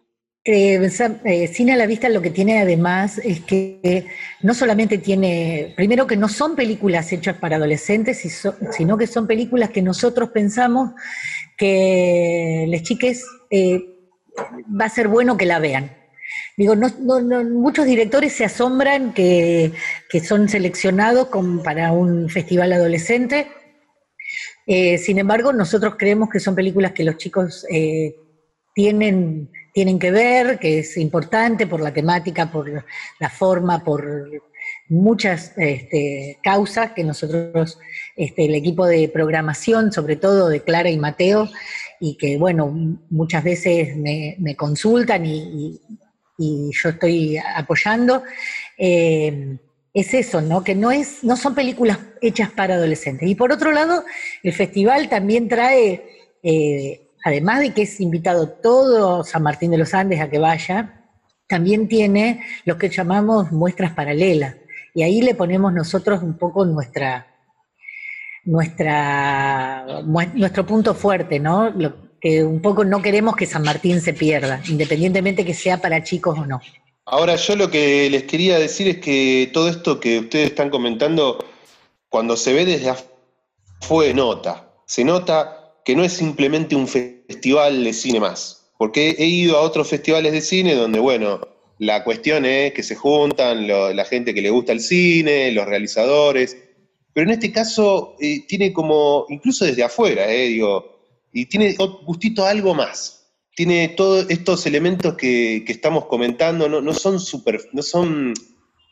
Eh, 0.49 0.79
eh, 1.25 1.49
Cine 1.49 1.73
a 1.73 1.77
la 1.77 1.87
Vista 1.87 2.09
lo 2.09 2.23
que 2.23 2.31
tiene 2.31 2.61
además 2.61 3.19
es 3.19 3.41
que 3.41 4.07
no 4.43 4.55
solamente 4.55 4.97
tiene, 4.97 5.75
primero 5.77 6.07
que 6.07 6.17
no 6.17 6.29
son 6.29 6.55
películas 6.55 7.13
hechas 7.13 7.37
para 7.39 7.57
adolescentes, 7.57 8.23
sino 8.71 8.97
que 8.97 9.09
son 9.09 9.27
películas 9.27 9.71
que 9.71 9.83
nosotros 9.83 10.31
pensamos 10.31 10.93
que 11.59 12.65
les 12.69 12.85
chiques 12.85 13.27
eh, 13.51 13.87
va 14.81 14.85
a 14.85 14.89
ser 14.89 15.09
bueno 15.09 15.37
que 15.37 15.47
la 15.47 15.59
vean. 15.59 15.91
Digo, 16.57 16.77
muchos 16.77 17.85
directores 17.85 18.33
se 18.33 18.45
asombran 18.45 19.15
que, 19.15 19.73
son 20.23 20.49
seleccionados 20.49 21.29
para 21.65 21.91
un 21.91 22.29
festival 22.29 22.73
adolescente. 22.73 23.49
sin 24.65 25.19
embargo, 25.19 25.53
nosotros 25.53 25.97
creemos 25.99 26.31
que 26.31 26.39
son 26.39 26.55
películas 26.55 26.93
que 26.93 27.05
los 27.05 27.17
chicos 27.17 27.67
tienen 28.75 29.51
tienen 29.77 29.99
que 29.99 30.11
ver, 30.11 30.59
que 30.59 30.79
es 30.79 30.97
importante 30.97 31.67
por 31.67 31.83
la 31.83 31.93
temática, 31.93 32.51
por 32.51 32.87
la 33.21 33.29
forma, 33.29 33.85
por 33.85 34.27
muchas 34.89 35.53
este, 35.59 36.39
causas 36.43 36.93
que 36.93 37.05
nosotros, 37.05 37.79
este, 38.17 38.47
el 38.47 38.55
equipo 38.55 38.87
de 38.87 39.07
programación, 39.11 39.93
sobre 39.93 40.17
todo 40.17 40.49
de 40.49 40.63
Clara 40.63 40.89
y 40.89 40.97
Mateo, 40.97 41.51
y 42.01 42.17
que, 42.17 42.39
bueno, 42.39 42.69
muchas 43.11 43.45
veces 43.45 43.95
me, 43.99 44.57
consultan 44.57 45.27
y, 45.27 45.79
yo 46.39 46.89
estoy 46.89 47.37
apoyando, 47.37 48.23
eh, 48.79 49.59
es 49.93 50.15
eso, 50.15 50.41
¿no? 50.41 50.65
Que 50.65 50.75
no, 50.75 50.91
es, 50.91 51.23
no 51.23 51.37
son 51.37 51.55
películas 51.55 51.99
hechas 52.23 52.51
para 52.51 52.77
adolescentes. 52.77 53.29
Y 53.29 53.35
por 53.35 53.53
otro 53.53 53.73
lado, 53.73 54.05
el 54.43 54.55
festival 54.55 55.11
también 55.11 55.49
trae... 55.49 56.03
Eh, 56.43 57.03
además 57.27 57.59
de 57.59 57.75
que 57.75 57.83
es 57.83 58.01
invitado 58.01 58.49
todo 58.49 59.25
San 59.25 59.43
Martín 59.43 59.73
de 59.73 59.79
los 59.79 59.93
Andes 59.95 60.21
a 60.21 60.31
que 60.31 60.39
vaya, 60.39 61.03
también 61.49 61.89
tiene 61.89 62.41
lo 62.65 62.79
que 62.79 62.89
llamamos 62.89 63.51
muestras 63.51 63.95
paralelas. 63.95 64.55
Y 64.95 65.03
ahí 65.03 65.21
le 65.21 65.35
ponemos 65.35 65.73
nosotros 65.73 66.23
un 66.23 66.39
poco 66.39 66.65
nuestra, 66.65 67.27
nuestra, 68.45 70.05
nuestro 70.35 70.65
punto 70.65 70.95
fuerte, 70.95 71.41
¿no? 71.41 71.75
Que 72.21 72.45
un 72.45 72.63
poco 72.63 72.85
no 72.85 73.03
queremos 73.03 73.35
que 73.35 73.47
San 73.47 73.65
Martín 73.65 74.01
se 74.01 74.15
pierda, 74.15 74.63
independientemente 74.69 75.45
que 75.45 75.53
sea 75.53 75.79
para 75.79 76.05
chicos 76.05 76.39
o 76.39 76.47
no. 76.47 76.61
Ahora, 77.07 77.35
yo 77.35 77.57
lo 77.57 77.69
que 77.69 78.09
les 78.09 78.23
quería 78.23 78.57
decir 78.57 78.87
es 78.87 78.99
que 78.99 79.51
todo 79.53 79.69
esto 79.69 79.99
que 79.99 80.21
ustedes 80.21 80.51
están 80.51 80.71
comentando, 80.71 81.45
cuando 82.09 82.37
se 82.37 82.53
ve 82.53 82.65
desde 82.65 82.91
afuera, 82.91 84.15
nota. 84.15 84.71
Se 84.87 85.03
nota 85.03 85.66
que 85.87 85.95
no 85.95 86.03
es 86.03 86.15
simplemente 86.15 86.75
un 86.75 86.89
festival 86.89 87.85
de 87.85 87.93
cine 87.93 88.19
más. 88.19 88.73
Porque 88.77 89.15
he 89.19 89.27
ido 89.27 89.57
a 89.57 89.61
otros 89.61 89.89
festivales 89.89 90.33
de 90.33 90.41
cine 90.41 90.75
donde, 90.75 90.99
bueno, 90.99 91.41
la 91.79 92.03
cuestión 92.03 92.45
es 92.45 92.73
que 92.73 92.83
se 92.83 92.97
juntan 92.97 93.69
la 93.69 94.05
gente 94.05 94.35
que 94.35 94.43
le 94.43 94.51
gusta 94.51 94.73
el 94.73 94.81
cine, 94.81 95.53
los 95.53 95.65
realizadores, 95.65 96.57
pero 97.15 97.29
en 97.29 97.35
este 97.35 97.53
caso 97.53 98.17
eh, 98.21 98.45
tiene 98.49 98.73
como, 98.73 99.27
incluso 99.29 99.65
desde 99.65 99.85
afuera, 99.85 100.31
eh, 100.31 100.49
digo, 100.49 100.99
y 101.33 101.47
tiene 101.47 101.77
gustito 102.05 102.45
algo 102.45 102.75
más. 102.75 103.29
Tiene 103.55 103.89
todos 103.91 104.27
estos 104.29 104.67
elementos 104.67 105.15
que, 105.15 105.65
estamos 105.69 106.07
comentando, 106.07 106.69
no, 106.69 106.95
son 106.95 107.21
super, 107.21 107.61
no 107.73 107.83
son, 107.83 108.35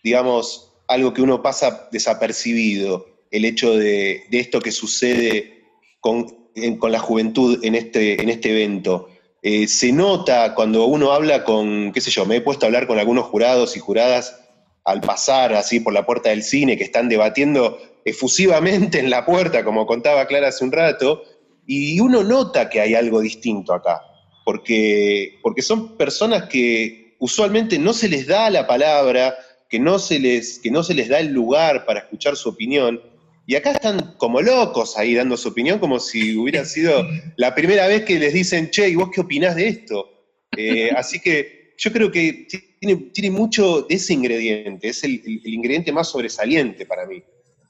digamos, 0.05 0.73
algo 0.87 1.13
que 1.13 1.23
uno 1.23 1.43
pasa 1.43 1.89
desapercibido, 1.91 3.07
el 3.33 3.45
hecho 3.45 3.77
de, 3.77 4.23
de 4.31 4.39
esto 4.39 4.61
que 4.61 4.71
sucede 4.71 5.64
con 6.05 6.93
la 6.93 6.99
juventud 6.99 7.65
en 7.65 7.75
este, 7.75 8.21
en 8.23 8.29
este 8.29 8.51
evento. 8.51 9.09
Eh, 9.43 9.67
se 9.69 9.93
nota 9.93 10.55
cuando 10.55 10.85
uno 10.85 11.13
habla 11.13 11.45
con, 11.45 11.93
qué 11.93 12.01
sé 12.01 12.11
yo, 12.11 12.27
me 12.27 12.37
he 12.37 12.41
puesto 12.43 12.65
a 12.65 12.69
hablar 12.69 12.87
con 12.87 12.99
algunos 12.99 13.25
jurados 13.25 13.77
y 13.77 13.81
juradas 13.81 14.41
al 14.85 15.01
pasar 15.01 15.55
así 15.55 15.81
por 15.81 15.95
la 15.95 16.05
puerta 16.05 16.29
del 16.29 16.43
cine 16.43 16.77
que 16.77 16.85
están 16.85 17.09
debatiendo 17.09 17.79
efusivamente 18.05 18.99
en 18.99 19.09
la 19.09 19.25
puerta, 19.25 19.65
como 19.65 19.87
contaba 19.87 20.27
Clara 20.27 20.49
hace 20.49 20.65
un 20.65 20.73
rato, 20.73 21.23
y 21.67 21.99
uno 22.01 22.23
nota 22.23 22.69
que 22.69 22.81
hay 22.81 22.95
algo 22.95 23.21
distinto 23.21 23.73
acá, 23.73 24.03
porque, 24.45 25.39
porque 25.43 25.63
son 25.63 25.97
personas 25.97 26.49
que 26.51 27.17
usualmente 27.19 27.79
no 27.79 27.95
se 27.95 28.09
les 28.09 28.27
da 28.27 28.51
la 28.51 28.67
palabra, 28.67 29.35
que 29.71 29.79
no 29.79 29.99
se 29.99 30.19
les, 30.19 30.59
que 30.59 30.71
no 30.71 30.83
se 30.83 30.93
les 30.93 31.09
da 31.09 31.19
el 31.21 31.33
lugar 31.33 31.87
para 31.87 32.01
escuchar 32.01 32.37
su 32.37 32.51
opinión, 32.51 33.01
y 33.47 33.57
acá 33.57 33.73
están 33.73 34.15
como 34.17 34.41
locos 34.41 34.97
ahí 34.97 35.15
dando 35.15 35.37
su 35.37 35.49
opinión, 35.49 35.79
como 35.79 36.01
si 36.01 36.37
hubiera 36.37 36.65
sido 36.65 37.07
la 37.37 37.55
primera 37.55 37.87
vez 37.87 38.05
que 38.05 38.19
les 38.19 38.33
dicen, 38.33 38.71
che, 38.71 38.89
¿y 38.89 38.95
vos 38.95 39.11
qué 39.13 39.21
opinás 39.21 39.57
de 39.57 39.69
esto? 39.69 40.09
Eh, 40.57 40.91
así 40.97 41.21
que 41.21 41.75
yo 41.77 41.93
creo 41.93 42.11
que 42.11 42.47
tiene, 42.81 43.31
mucho 43.31 43.83
de 43.83 43.95
ese 43.95 44.13
ingrediente, 44.13 44.89
es 44.89 45.05
el, 45.05 45.21
ingrediente 45.45 45.93
más 45.93 46.09
sobresaliente 46.09 46.87
para 46.87 47.07
mí. 47.07 47.23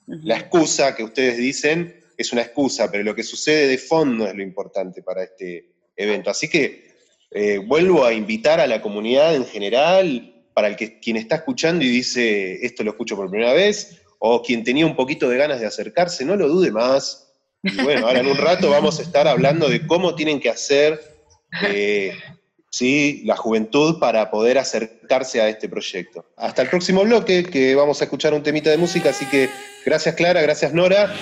La 0.06 0.36
excusa 0.36 0.94
que 0.94 1.02
ustedes 1.02 1.38
dicen 1.38 2.00
es 2.16 2.32
una 2.32 2.42
excusa, 2.42 2.90
pero 2.90 3.02
lo 3.02 3.14
que 3.14 3.22
sucede 3.22 3.66
de 3.66 3.78
fondo 3.78 4.26
es 4.26 4.34
lo 4.34 4.42
importante 4.42 5.02
para 5.02 5.24
este 5.24 5.70
evento. 5.96 6.30
Así 6.30 6.48
que 6.48 6.92
eh, 7.30 7.58
vuelvo 7.58 8.04
a 8.04 8.12
invitar 8.12 8.60
a 8.60 8.66
la 8.66 8.82
comunidad 8.82 9.34
en 9.34 9.46
general, 9.46 10.34
para 10.52 10.68
el 10.68 10.76
que 10.76 11.00
quien 11.00 11.16
está 11.16 11.36
escuchando 11.36 11.84
y 11.84 11.88
dice, 11.88 12.64
esto 12.64 12.84
lo 12.84 12.92
escucho 12.92 13.16
por 13.16 13.28
primera 13.28 13.52
vez, 13.52 14.03
o 14.26 14.40
quien 14.40 14.64
tenía 14.64 14.86
un 14.86 14.96
poquito 14.96 15.28
de 15.28 15.36
ganas 15.36 15.60
de 15.60 15.66
acercarse, 15.66 16.24
no 16.24 16.34
lo 16.34 16.48
dude 16.48 16.70
más. 16.70 17.30
Y 17.62 17.82
bueno, 17.82 18.06
ahora 18.06 18.20
en 18.20 18.26
un 18.26 18.38
rato 18.38 18.70
vamos 18.70 18.98
a 18.98 19.02
estar 19.02 19.28
hablando 19.28 19.68
de 19.68 19.86
cómo 19.86 20.14
tienen 20.14 20.40
que 20.40 20.48
hacer 20.48 20.98
eh, 21.68 22.16
¿sí? 22.70 23.20
la 23.26 23.36
juventud 23.36 23.98
para 23.98 24.30
poder 24.30 24.56
acercarse 24.56 25.42
a 25.42 25.48
este 25.50 25.68
proyecto. 25.68 26.24
Hasta 26.38 26.62
el 26.62 26.70
próximo 26.70 27.04
bloque, 27.04 27.44
que 27.44 27.74
vamos 27.74 28.00
a 28.00 28.04
escuchar 28.04 28.32
un 28.32 28.42
temita 28.42 28.70
de 28.70 28.78
música, 28.78 29.10
así 29.10 29.26
que 29.26 29.50
gracias 29.84 30.14
Clara, 30.14 30.40
gracias 30.40 30.72
Nora. 30.72 31.14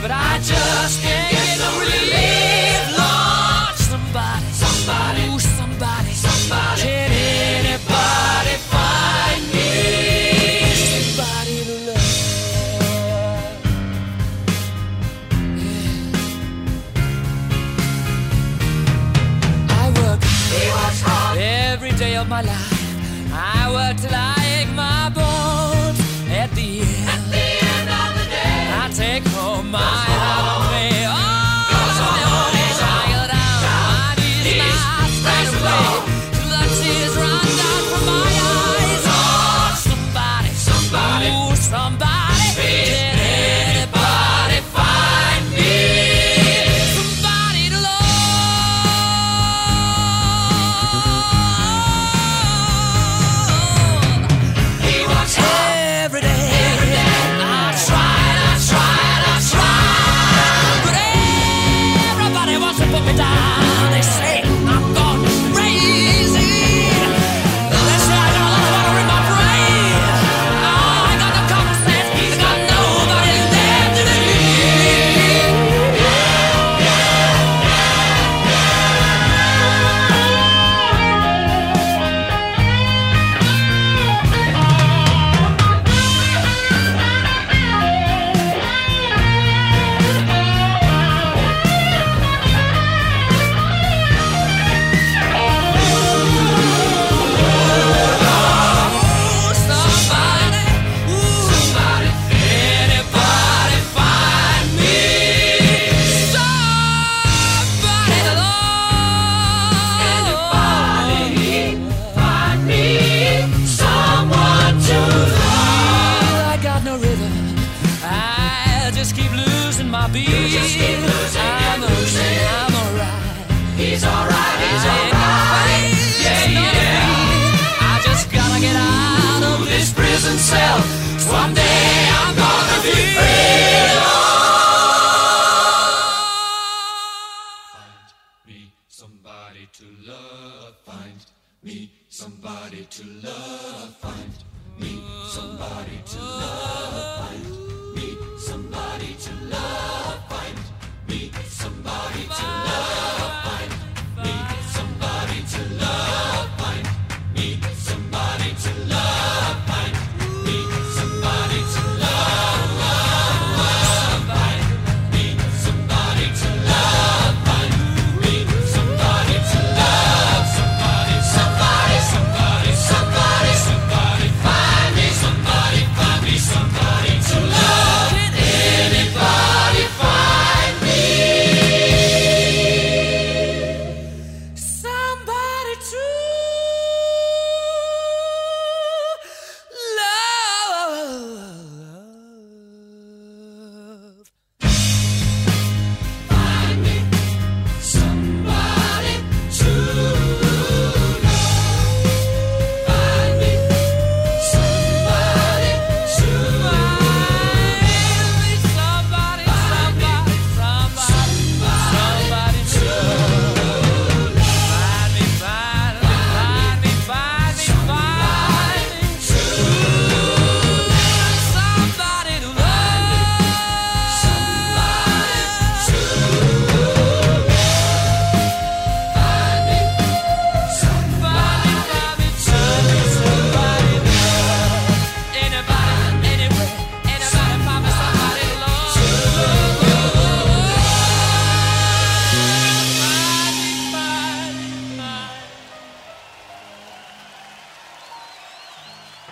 but 0.00 0.10
I 0.10 0.38
just 0.38 1.19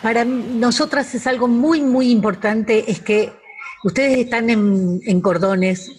Para 0.08 0.24
nosotras 0.24 1.14
es 1.14 1.26
algo 1.26 1.48
muy, 1.48 1.82
muy 1.82 2.10
importante, 2.10 2.90
es 2.90 2.98
que 3.00 3.30
ustedes 3.84 4.16
están 4.16 4.48
en, 4.48 5.20
cordones 5.20 5.92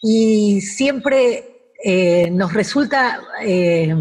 y 0.00 0.60
siempre 0.60 1.72
eh, 1.82 2.30
nos 2.30 2.52
resulta 2.52 3.20
eh, 3.42 3.92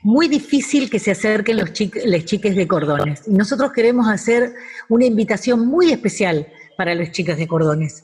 muy 0.00 0.28
difícil 0.28 0.88
que 0.88 0.98
se 0.98 1.10
acerquen 1.10 1.58
los 1.58 1.74
chic- 1.74 2.02
les 2.06 2.24
chiques 2.24 2.56
de 2.56 2.66
cordones. 2.66 3.20
Y 3.26 3.32
nosotros 3.32 3.70
queremos 3.72 4.08
hacer 4.08 4.54
una 4.88 5.04
invitación 5.04 5.66
muy 5.66 5.92
especial 5.92 6.46
para 6.78 6.94
los 6.94 7.10
chicas 7.10 7.36
de 7.36 7.46
cordones, 7.46 8.02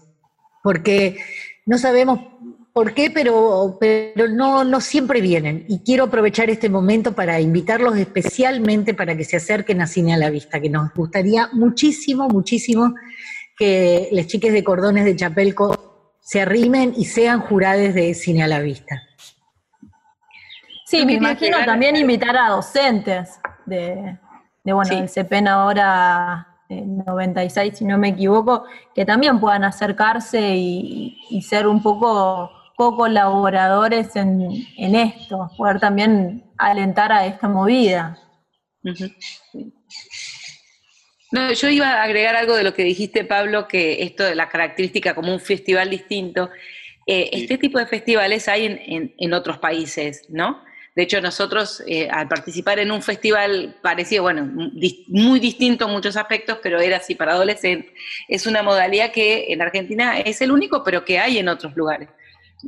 porque 0.62 1.16
no 1.64 1.78
sabemos 1.78 2.20
por 2.72 2.94
qué, 2.94 3.10
pero, 3.10 3.76
pero 3.78 4.28
no, 4.28 4.64
no 4.64 4.80
siempre 4.80 5.20
vienen. 5.20 5.64
Y 5.68 5.80
quiero 5.80 6.04
aprovechar 6.04 6.48
este 6.50 6.68
momento 6.68 7.12
para 7.14 7.40
invitarlos 7.40 7.96
especialmente 7.98 8.94
para 8.94 9.16
que 9.16 9.24
se 9.24 9.36
acerquen 9.36 9.82
a 9.82 9.86
Cine 9.86 10.14
a 10.14 10.16
la 10.16 10.30
Vista, 10.30 10.60
que 10.60 10.70
nos 10.70 10.92
gustaría 10.94 11.48
muchísimo, 11.52 12.28
muchísimo 12.28 12.94
que 13.58 14.08
las 14.12 14.26
chicas 14.26 14.52
de 14.52 14.64
cordones 14.64 15.04
de 15.04 15.14
Chapelco 15.16 16.16
se 16.20 16.40
arrimen 16.40 16.94
y 16.96 17.04
sean 17.04 17.40
jurades 17.40 17.94
de 17.94 18.14
Cine 18.14 18.42
a 18.44 18.48
la 18.48 18.60
Vista. 18.60 19.02
Sí, 20.86 21.00
Yo 21.00 21.06
me 21.06 21.14
imagino 21.14 21.58
también 21.64 21.96
invitar 21.96 22.36
a 22.36 22.48
docentes 22.50 23.38
de, 23.66 24.18
de 24.64 24.72
bueno, 24.72 24.88
Sí. 24.88 24.96
del 24.96 25.08
CEPEN 25.08 25.48
ahora 25.48 26.46
eh, 26.68 26.82
96, 26.86 27.78
si 27.78 27.84
no 27.84 27.98
me 27.98 28.08
equivoco, 28.08 28.64
que 28.94 29.04
también 29.04 29.40
puedan 29.40 29.64
acercarse 29.64 30.54
y, 30.54 31.18
y 31.30 31.42
ser 31.42 31.66
un 31.66 31.82
poco 31.82 32.50
co-colaboradores 32.76 34.14
en, 34.16 34.48
en 34.76 34.94
esto, 34.94 35.50
poder 35.56 35.80
también 35.80 36.44
alentar 36.58 37.12
a 37.12 37.26
esta 37.26 37.48
movida. 37.48 38.18
No, 41.30 41.50
yo 41.52 41.68
iba 41.68 41.86
a 41.88 42.02
agregar 42.02 42.36
algo 42.36 42.54
de 42.54 42.62
lo 42.64 42.74
que 42.74 42.84
dijiste, 42.84 43.24
Pablo, 43.24 43.66
que 43.66 44.02
esto 44.02 44.22
de 44.24 44.34
la 44.34 44.48
característica 44.48 45.14
como 45.14 45.32
un 45.32 45.40
festival 45.40 45.88
distinto. 45.88 46.50
Eh, 47.06 47.30
Sí. 47.32 47.42
Este 47.42 47.58
tipo 47.58 47.78
de 47.78 47.86
festivales 47.86 48.48
hay 48.48 48.66
en, 48.66 48.78
en- 48.86 49.14
en 49.18 49.32
otros 49.32 49.58
países, 49.58 50.26
¿no? 50.28 50.62
De 50.94 51.04
hecho, 51.04 51.22
nosotros 51.22 51.82
eh, 51.86 52.06
al 52.10 52.28
participar 52.28 52.78
en 52.78 52.92
un 52.92 53.00
festival 53.00 53.76
parecido, 53.82 54.24
bueno, 54.24 54.42
dis- 54.74 55.04
muy 55.08 55.40
distinto 55.40 55.86
en 55.86 55.90
muchos 55.92 56.16
aspectos, 56.18 56.58
pero 56.62 56.78
era 56.80 56.98
así 56.98 57.14
para 57.14 57.32
adolescentes, 57.32 57.90
es 58.28 58.46
una 58.46 58.62
modalidad 58.62 59.10
que 59.10 59.46
en 59.48 59.62
Argentina 59.62 60.18
es 60.20 60.42
el 60.42 60.52
único, 60.52 60.84
pero 60.84 61.02
que 61.04 61.18
hay 61.18 61.38
en 61.38 61.48
otros 61.48 61.74
lugares. 61.76 62.10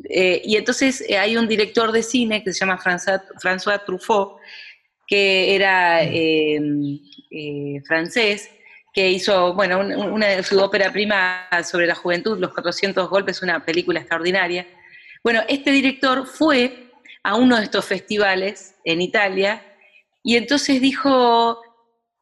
Eh, 0.09 0.43
y 0.45 0.57
entonces 0.57 1.05
eh, 1.09 1.19
hay 1.19 1.37
un 1.37 1.47
director 1.49 1.93
de 1.93 2.03
cine 2.03 2.43
que 2.43 2.53
se 2.53 2.61
llama 2.61 2.79
François, 2.79 3.85
Truffaut, 3.85 4.39
que 5.07 5.55
era 5.55 6.03
eh, 6.03 6.61
eh, 7.31 7.81
francés, 7.87 8.51
que 8.93 9.11
hizo, 9.11 9.55
bueno, 9.55 9.81
un- 9.81 9.93
una 9.93 10.29
de 10.29 10.43
su 10.43 10.59
ópera 10.61 10.91
prima 10.93 11.49
sobre 11.69 11.87
la 11.87 11.95
juventud, 11.95 12.39
Los 12.39 12.53
400 12.55 13.09
golpes, 13.09 13.43
una 13.43 13.65
película 13.65 14.01
extraordinaria. 14.01 14.67
Bueno, 15.23 15.43
este 15.49 15.71
director 15.73 16.27
fue 16.27 16.91
a 17.23 17.37
uno 17.37 17.57
de 17.57 17.65
estos 17.65 17.85
festivales 17.85 18.77
en 18.85 19.01
Italia 19.01 19.63
y 20.23 20.37
entonces 20.37 20.81
dijo, 20.81 21.61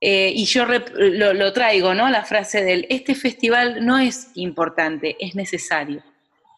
y 0.01 0.45
yo 0.47 0.64
lo, 0.66 1.33
lo 1.33 1.53
traigo, 1.53 1.95
¿no? 1.95 2.09
La 2.11 2.25
frase 2.25 2.64
de 2.64 2.73
él, 2.73 2.87
este 2.91 3.14
festival 3.14 3.85
no 3.87 3.99
es 3.99 4.29
importante, 4.35 5.16
es 5.20 5.35
necesario, 5.37 6.03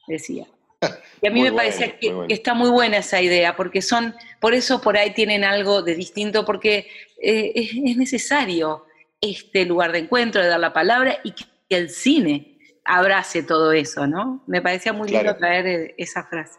decía. 0.06 0.46
Y 1.22 1.26
a 1.26 1.30
mí 1.30 1.40
Muy 1.40 1.50
me 1.50 1.56
parecía 1.56 1.96
bueno, 2.02 2.26
que, 2.28 2.34
está 2.34 2.52
muy 2.52 2.68
buena 2.68 2.98
esa 2.98 3.22
idea, 3.22 3.56
porque 3.56 3.80
son, 3.80 4.14
por 4.40 4.52
eso 4.52 4.82
por 4.82 4.98
ahí 4.98 5.14
tienen 5.14 5.42
algo 5.42 5.80
de 5.80 5.94
distinto, 5.94 6.44
porque 6.44 6.86
eh, 7.22 7.52
es, 7.54 7.70
es 7.70 7.96
necesario 7.96 8.84
este 9.22 9.64
lugar 9.64 9.92
de 9.92 10.00
encuentro, 10.00 10.42
de 10.42 10.48
dar 10.48 10.60
la 10.60 10.74
palabra 10.74 11.20
y 11.24 11.32
que, 11.32 11.44
el 11.70 11.90
cine 11.90 12.58
abrace 12.84 13.42
todo 13.42 13.72
eso, 13.72 14.06
¿no? 14.06 14.44
Me 14.46 14.62
parecía 14.62 14.92
muy 14.92 15.08
Claro. 15.08 15.24
lindo 15.24 15.38
traer 15.38 15.66
eh, 15.66 15.94
esa 15.98 16.22
frase. 16.24 16.58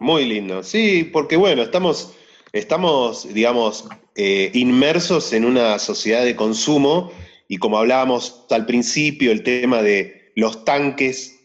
Muy 0.00 0.24
lindo, 0.24 0.62
sí, 0.62 1.04
porque 1.04 1.36
bueno, 1.36 1.62
estamos, 1.62 2.16
estamos 2.52 3.32
digamos, 3.32 3.86
eh, 4.16 4.50
inmersos 4.54 5.32
en 5.32 5.44
una 5.44 5.78
sociedad 5.78 6.24
de 6.24 6.34
consumo 6.34 7.12
y 7.48 7.58
como 7.58 7.78
hablábamos 7.78 8.46
al 8.50 8.64
principio, 8.64 9.30
el 9.30 9.42
tema 9.42 9.82
de 9.82 10.32
los 10.36 10.64
tanques 10.64 11.39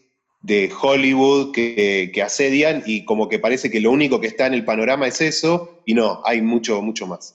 de 0.46 0.70
Hollywood 0.80 1.52
que, 1.52 2.12
que 2.14 2.22
asedian 2.22 2.84
y 2.86 3.04
como 3.04 3.28
que 3.28 3.40
parece 3.40 3.68
que 3.68 3.80
lo 3.80 3.90
único 3.90 4.20
que 4.20 4.28
está 4.28 4.46
en 4.46 4.54
el 4.54 4.64
panorama 4.64 5.08
es 5.08 5.20
eso 5.20 5.82
y 5.84 5.92
no, 5.92 6.22
hay 6.24 6.40
mucho, 6.40 6.80
mucho 6.82 7.08
más. 7.08 7.34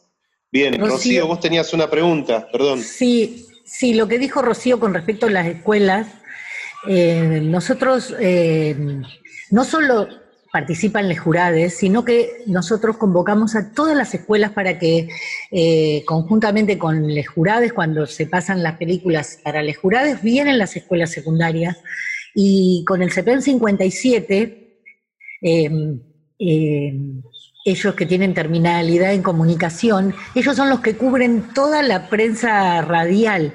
Bien, 0.49 0.74
Rocío. 0.80 0.91
Rocío, 0.93 1.28
vos 1.28 1.41
tenías 1.41 1.74
una 1.74 1.89
pregunta, 1.89 2.47
perdón. 2.49 2.82
Sí, 2.82 3.47
sí, 3.66 3.95
lo 3.95 4.07
que 4.07 4.18
dijo 4.18 4.41
Rocío 4.41 4.80
con 4.80 4.93
respecto 4.93 5.26
a 5.26 5.30
las 5.30 5.45
escuelas, 5.45 6.07
eh, 6.88 7.41
nosotros 7.43 8.16
eh, 8.18 8.78
no 9.49 9.66
solo 9.66 10.07
participan 10.53 11.09
los 11.09 11.20
jurados, 11.20 11.74
sino 11.74 12.05
que 12.05 12.43
nosotros 12.45 12.95
convocamos 12.95 13.57
a 13.57 13.74
todas 13.74 13.95
las 13.95 14.14
escuelas 14.14 14.51
para 14.51 14.80
que 14.80 15.09
eh, 15.51 16.03
conjuntamente 16.05 16.78
con 16.78 17.14
los 17.14 17.28
jurados, 17.28 17.74
cuando 17.74 18.05
se 18.05 18.26
pasan 18.26 18.64
las 18.64 18.78
películas 18.78 19.39
para 19.43 19.64
los 19.64 19.76
jurados, 19.76 20.22
vienen 20.22 20.57
las 20.57 20.78
escuelas 20.78 21.12
secundarias 21.12 21.78
y 22.36 22.84
con 22.86 23.01
el 23.01 23.11
CEPEN 23.11 23.41
57, 23.41 24.84
eh, 25.41 25.69
eh, 26.39 26.93
ellos 27.63 27.95
que 27.95 28.05
tienen 28.05 28.34
terminalidad 28.34 29.13
en 29.13 29.21
comunicación, 29.21 30.15
ellos 30.34 30.55
son 30.55 30.69
los 30.69 30.79
que 30.79 30.95
cubren 30.95 31.53
toda 31.53 31.84
la 31.84 32.09
prensa 32.09 32.82
radial. 32.82 33.53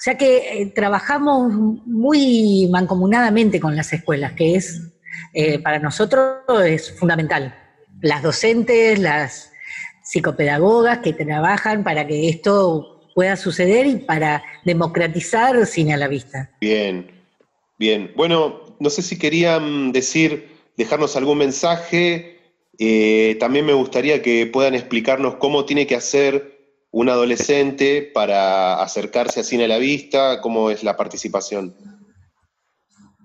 O 0.00 0.02
sea 0.02 0.16
que 0.16 0.62
eh, 0.62 0.72
trabajamos 0.74 1.52
muy 1.84 2.68
mancomunadamente 2.70 3.60
con 3.60 3.76
las 3.76 3.92
escuelas, 3.92 4.32
que 4.32 4.56
es 4.56 4.80
eh, 5.34 5.58
para 5.58 5.78
nosotros 5.78 6.38
es 6.64 6.98
fundamental. 6.98 7.54
Las 8.00 8.22
docentes, 8.22 8.98
las 8.98 9.52
psicopedagogas 10.02 10.98
que 10.98 11.12
trabajan 11.12 11.84
para 11.84 12.06
que 12.06 12.28
esto 12.28 13.10
pueda 13.14 13.36
suceder 13.36 13.86
y 13.86 13.96
para 13.96 14.42
democratizar 14.64 15.66
cine 15.66 15.94
a 15.94 15.98
la 15.98 16.08
vista. 16.08 16.50
Bien, 16.60 17.19
bien. 17.80 18.12
Bueno, 18.14 18.60
no 18.78 18.90
sé 18.90 19.00
si 19.02 19.18
querían 19.18 19.90
decir, 19.90 20.48
dejarnos 20.76 21.16
algún 21.16 21.38
mensaje. 21.38 22.38
Eh, 22.78 23.36
también 23.40 23.64
me 23.66 23.72
gustaría 23.72 24.20
que 24.22 24.46
puedan 24.46 24.74
explicarnos 24.74 25.36
cómo 25.36 25.64
tiene 25.64 25.86
que 25.86 25.96
hacer 25.96 26.60
un 26.92 27.08
adolescente 27.08 28.02
para 28.02 28.82
acercarse 28.82 29.40
a 29.40 29.44
Cine 29.44 29.64
a 29.64 29.68
la 29.68 29.78
Vista, 29.78 30.40
cómo 30.42 30.70
es 30.70 30.84
la 30.84 30.96
participación. 30.96 31.74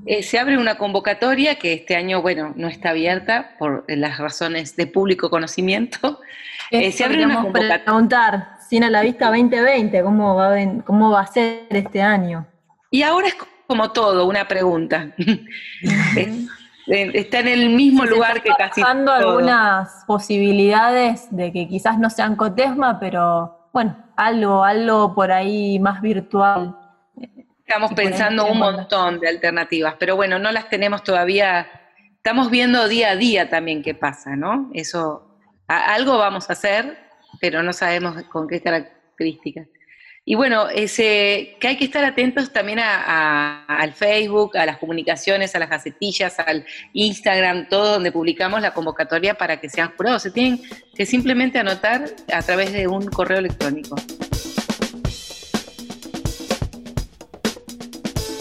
Eh, 0.06 0.24
se 0.24 0.38
abre 0.40 0.58
una 0.58 0.78
convocatoria 0.78 1.56
que 1.56 1.74
este 1.74 1.96
año, 1.96 2.22
bueno, 2.22 2.54
no 2.56 2.68
está 2.68 2.92
abierta 2.92 3.56
por 3.60 3.84
las 3.88 4.20
razones 4.20 4.76
de 4.76 4.88
público 4.88 5.30
conocimiento. 5.30 6.20
Eh, 6.72 6.92
se 6.92 7.04
abre 7.04 7.24
una 7.24 7.36
convocatoria. 7.44 7.84
preguntar, 7.86 8.48
Cine 8.68 8.88
a 8.88 8.90
la 8.90 9.02
Vista 9.04 9.28
2020, 9.28 10.02
¿cómo 10.02 10.34
va, 10.34 10.48
a 10.48 10.50
ven- 10.56 10.82
¿cómo 10.82 11.12
va 11.12 11.22
a 11.22 11.28
ser 11.28 11.68
este 11.70 12.02
año? 12.02 12.48
Y 12.90 13.04
ahora 13.04 13.28
es 13.28 13.36
como 13.68 13.92
todo, 13.92 14.26
una 14.28 14.48
pregunta. 14.48 15.10
Es- 16.88 17.16
está 17.16 17.40
en 17.40 17.48
el 17.48 17.70
mismo 17.72 18.06
lugar 18.06 18.44
que 18.44 18.52
casi 18.56 18.82
todo. 18.84 19.12
algunas 19.12 20.04
posibilidades 20.06 21.28
de 21.36 21.52
que 21.52 21.68
quizás 21.68 21.98
no 21.98 22.12
sean 22.12 22.36
cotesma, 22.36 23.00
pero 23.00 23.70
bueno, 23.74 23.98
algo, 24.16 24.64
algo 24.64 25.16
por 25.16 25.32
ahí 25.32 25.80
más 25.80 26.00
virtual. 26.02 26.78
Estamos 27.68 27.92
pensando 27.94 28.46
un 28.46 28.60
montón 28.60 29.20
de 29.20 29.28
alternativas, 29.30 29.96
pero 30.00 30.16
bueno, 30.16 30.38
no 30.38 30.52
las 30.52 30.70
tenemos 30.70 31.04
todavía. 31.04 31.66
Estamos 32.18 32.52
viendo 32.52 32.88
día 32.88 33.12
a 33.12 33.16
día 33.16 33.50
también 33.50 33.82
qué 33.82 33.96
pasa, 33.96 34.36
¿no? 34.36 34.70
Eso, 34.74 35.40
a- 35.68 35.94
algo 35.96 36.20
vamos 36.20 36.52
a 36.52 36.54
hacer, 36.54 37.00
pero 37.42 37.64
no 37.64 37.74
sabemos 37.74 38.22
con 38.26 38.48
qué 38.48 38.62
características. 38.62 39.68
Y 40.28 40.34
bueno, 40.34 40.70
ese, 40.70 41.56
que 41.60 41.68
hay 41.68 41.78
que 41.78 41.86
estar 41.86 42.04
atentos 42.04 42.52
también 42.52 42.80
a- 42.80 43.04
a- 43.68 43.78
al 43.78 43.94
Facebook, 43.94 44.58
a 44.58 44.66
las 44.66 44.80
comunicaciones, 44.80 45.54
a 45.56 45.60
las 45.60 45.70
gacetillas, 45.70 46.40
al 46.40 46.66
Instagram, 46.94 47.70
todo 47.70 47.92
donde 47.94 48.12
publicamos 48.12 48.60
la 48.60 48.74
convocatoria 48.74 49.36
para 49.36 49.60
que 49.62 49.70
sean 49.70 49.92
jurados. 49.96 50.24
Se 50.24 50.32
tienen 50.32 50.60
que 50.96 51.06
simplemente 51.06 51.60
anotar 51.60 52.06
a 52.34 52.42
través 52.42 52.74
de 52.74 52.88
un 52.88 53.06
correo 53.06 53.38
electrónico. 53.38 53.96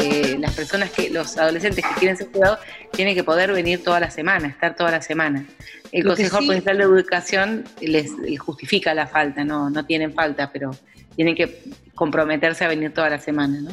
eh, 0.01 0.37
las 0.39 0.53
personas 0.55 0.91
que, 0.91 1.09
los 1.11 1.37
adolescentes 1.39 1.85
que 1.85 1.95
quieren 1.99 2.17
ser 2.17 2.31
jurados, 2.33 2.59
tienen 2.93 3.15
que 3.15 3.25
poder 3.25 3.53
venir 3.53 3.83
toda 3.83 4.01
la 4.01 4.11
semana, 4.11 4.49
estar 4.49 4.75
toda 4.77 4.91
la 4.91 5.01
semana. 5.03 5.45
El 5.93 6.05
Lo 6.05 6.11
Consejo 6.11 6.39
sí- 6.41 6.47
Provincial 6.47 6.79
de 6.79 6.85
Educación 6.85 7.65
les, 7.81 8.11
les 8.19 8.39
justifica 8.39 8.93
la 8.95 9.07
falta, 9.07 9.45
no, 9.45 9.71
no 9.71 9.85
tienen 9.87 10.13
falta, 10.13 10.51
pero 10.53 10.73
tienen 11.17 11.35
que 11.35 11.63
comprometerse 11.95 12.65
a 12.65 12.69
venir 12.69 12.93
toda 12.93 13.11
la 13.11 13.19
semana, 13.19 13.61
¿no? 13.61 13.71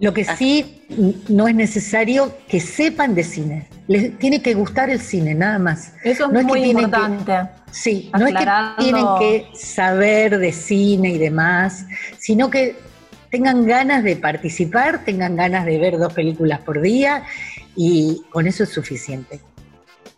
Lo 0.00 0.12
que 0.12 0.24
sí 0.24 0.82
no 1.28 1.46
es 1.46 1.54
necesario 1.54 2.36
que 2.48 2.60
sepan 2.60 3.14
de 3.14 3.22
cine. 3.22 3.68
Les 3.86 4.18
tiene 4.18 4.42
que 4.42 4.54
gustar 4.54 4.90
el 4.90 5.00
cine, 5.00 5.34
nada 5.34 5.58
más. 5.58 5.92
Eso 6.02 6.26
es 6.26 6.32
No 6.32 6.40
es 6.40 6.46
que 6.46 6.50
muy 6.52 6.62
tienen 6.62 6.76
que- 6.76 6.82
importante. 7.00 7.50
Sí, 7.70 8.10
no 8.18 8.26
es 8.26 8.34
que 8.34 8.46
tienen 8.82 9.06
que 9.20 9.46
saber 9.54 10.38
de 10.38 10.52
cine 10.52 11.10
y 11.10 11.18
demás, 11.18 11.86
sino 12.18 12.50
que 12.50 12.76
tengan 13.30 13.66
ganas 13.66 14.02
de 14.04 14.16
participar, 14.16 15.04
tengan 15.04 15.36
ganas 15.36 15.64
de 15.64 15.78
ver 15.78 15.96
dos 15.98 16.12
películas 16.12 16.60
por 16.60 16.80
día 16.80 17.24
y 17.76 18.22
con 18.30 18.46
eso 18.46 18.64
es 18.64 18.70
suficiente. 18.70 19.40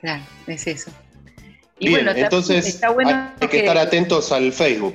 Claro, 0.01 0.23
es 0.47 0.67
eso. 0.67 0.91
Bien, 1.79 2.05
también 2.07 2.25
entonces 2.27 2.67
está 2.67 2.91
bueno 2.91 3.31
hay 3.41 3.49
que 3.49 3.59
estar 3.59 3.77
atentos 3.79 4.33
al 4.33 4.53
Facebook. 4.53 4.95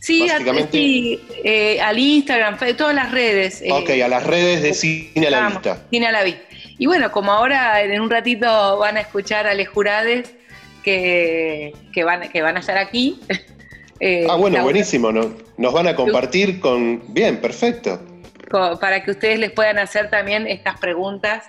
Sí, 0.00 0.28
a- 0.28 0.32
básicamente- 0.32 0.78
sí, 0.78 1.20
eh, 1.44 1.80
al 1.80 1.98
Instagram, 1.98 2.56
todas 2.76 2.94
las 2.94 3.10
redes. 3.12 3.60
eh, 3.62 3.70
ok, 3.70 3.90
a 4.02 4.08
las 4.08 4.26
redes 4.26 4.62
de 4.62 4.72
Cine 4.74 5.26
a 5.26 5.30
la 5.30 5.38
Vamos, 5.40 5.52
Vista. 5.62 5.86
Cine 5.90 6.06
a 6.06 6.12
la 6.12 6.22
vista. 6.24 6.40
Y 6.78 6.86
bueno, 6.86 7.12
como 7.12 7.32
ahora 7.32 7.82
en 7.82 8.00
un 8.00 8.08
ratito 8.10 8.78
van 8.78 8.96
a 8.96 9.00
escuchar 9.00 9.46
a 9.46 9.52
Les 9.54 9.68
Jurades 9.68 10.34
que, 10.82 11.74
que, 11.92 12.04
van, 12.04 12.28
que 12.30 12.42
van 12.42 12.56
a 12.56 12.60
estar 12.60 12.78
aquí. 12.78 13.20
eh, 14.00 14.26
Ah, 14.28 14.36
bueno, 14.36 14.62
buenísimo. 14.62 15.12
¿no? 15.12 15.34
Nos 15.58 15.72
van 15.72 15.86
a 15.88 15.94
compartir 15.94 16.60
con... 16.60 17.02
Bien, 17.12 17.40
perfecto. 17.40 18.00
Para 18.80 19.04
que 19.04 19.10
ustedes 19.12 19.38
les 19.38 19.52
puedan 19.52 19.78
hacer 19.78 20.10
también 20.10 20.46
estas 20.46 20.80
preguntas 20.80 21.44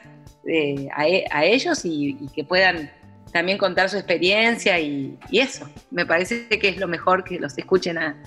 eh, 0.45 0.87
a, 0.93 1.07
e- 1.07 1.25
a 1.31 1.45
ellos 1.45 1.83
y, 1.85 2.17
y 2.19 2.27
que 2.35 2.43
puedan 2.43 2.91
también 3.31 3.57
contar 3.57 3.89
su 3.89 3.95
experiencia 3.97 4.77
y, 4.79 5.17
y 5.31 5.39
eso. 5.39 5.67
Me 5.89 6.05
parece 6.05 6.47
que 6.49 6.67
es 6.67 6.77
lo 6.77 6.87
mejor 6.87 7.23
que 7.23 7.39
los 7.39 7.57
escuchen 7.57 7.97
a, 7.97 8.21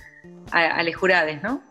a, 0.54 0.76
a 0.76 0.82
Les 0.82 0.96
Jurades, 0.96 1.42
¿no? 1.42 1.62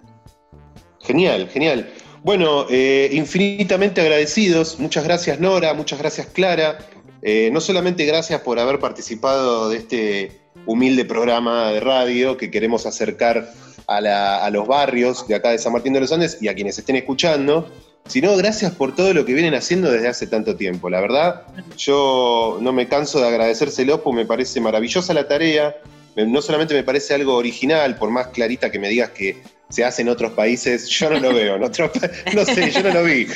Genial, 1.02 1.50
genial. 1.50 1.90
Bueno, 2.24 2.66
eh, 2.70 3.10
infinitamente 3.12 4.00
agradecidos. 4.00 4.80
Muchas 4.80 5.04
gracias 5.04 5.40
Nora, 5.42 5.74
muchas 5.74 6.00
gracias 6.00 6.28
Clara. 6.28 6.78
Eh, 7.22 7.50
no 7.52 7.60
solamente 7.60 8.06
gracias 8.06 8.40
por 8.42 8.60
haber 8.60 8.80
participado 8.80 9.70
de 9.70 9.78
este 9.78 10.42
humilde 10.66 11.04
programa 11.04 11.72
de 11.72 11.82
radio 11.82 12.38
que 12.38 12.50
queremos 12.50 12.86
acercar 12.86 13.50
a, 13.88 14.50
los 14.52 14.66
barrios 14.68 15.28
de 15.28 15.36
acá 15.36 15.50
de 15.50 15.58
San 15.58 15.74
Martín 15.74 15.92
de 15.92 16.00
los 16.00 16.12
Andes 16.14 16.38
y 16.42 16.48
a 16.48 16.56
quienes 16.56 16.80
estén 16.80 16.96
escuchando, 16.96 17.70
sino 18.08 18.36
gracias 18.38 18.72
por 18.72 18.96
todo 18.96 19.14
lo 19.14 19.26
que 19.26 19.34
vienen 19.34 19.54
haciendo 19.54 19.92
desde 19.92 20.08
hace 20.08 20.28
tanto 20.28 20.56
tiempo. 20.56 20.90
La 20.90 21.02
verdad, 21.02 21.44
yo 21.78 22.58
no 22.62 22.72
me 22.72 22.88
canso 22.88 23.20
de 23.20 23.28
agradecérselo 23.28 24.02
porque 24.02 24.22
me 24.22 24.26
parece 24.26 24.62
maravillosa 24.62 25.14
la 25.14 25.28
tarea. 25.28 25.76
No 26.16 26.42
solamente 26.42 26.74
me 26.74 26.84
parece 26.84 27.14
algo 27.14 27.36
original, 27.36 27.96
por 27.98 28.10
más 28.10 28.28
clarita 28.28 28.72
que 28.72 28.80
me 28.80 28.90
digas 28.90 29.12
que 29.12 29.38
se 29.70 29.84
hace 29.84 30.04
en 30.04 30.10
otros 30.10 30.34
países, 30.34 30.88
yo 30.90 31.10
no 31.10 31.20
lo 31.20 31.34
veo. 31.34 31.56
En 31.56 31.64
otros 31.64 31.92
no 32.34 32.46
sé, 32.46 32.72
yo 32.72 32.84
no 32.84 32.92
lo 32.92 33.04
vi. 33.04 33.28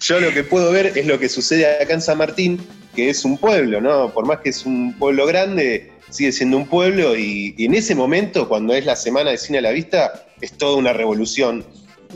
Yo 0.00 0.20
lo 0.20 0.32
que 0.32 0.44
puedo 0.44 0.70
ver 0.70 0.92
es 0.96 1.06
lo 1.06 1.18
que 1.18 1.28
sucede 1.28 1.66
acá 1.82 1.94
en 1.94 2.02
San 2.02 2.18
Martín, 2.18 2.60
que 2.94 3.10
es 3.10 3.24
un 3.24 3.36
pueblo, 3.38 3.80
¿no? 3.80 4.12
Por 4.12 4.26
más 4.26 4.40
que 4.40 4.50
es 4.50 4.64
un 4.64 4.94
pueblo 4.98 5.26
grande, 5.26 5.90
sigue 6.10 6.32
siendo 6.32 6.56
un 6.56 6.66
pueblo 6.66 7.16
y, 7.16 7.54
y 7.56 7.64
en 7.64 7.74
ese 7.74 7.94
momento, 7.94 8.48
cuando 8.48 8.74
es 8.74 8.84
la 8.86 8.96
semana 8.96 9.30
de 9.30 9.38
cine 9.38 9.58
a 9.58 9.62
la 9.62 9.70
vista, 9.70 10.26
es 10.40 10.52
toda 10.52 10.76
una 10.76 10.92
revolución. 10.92 11.64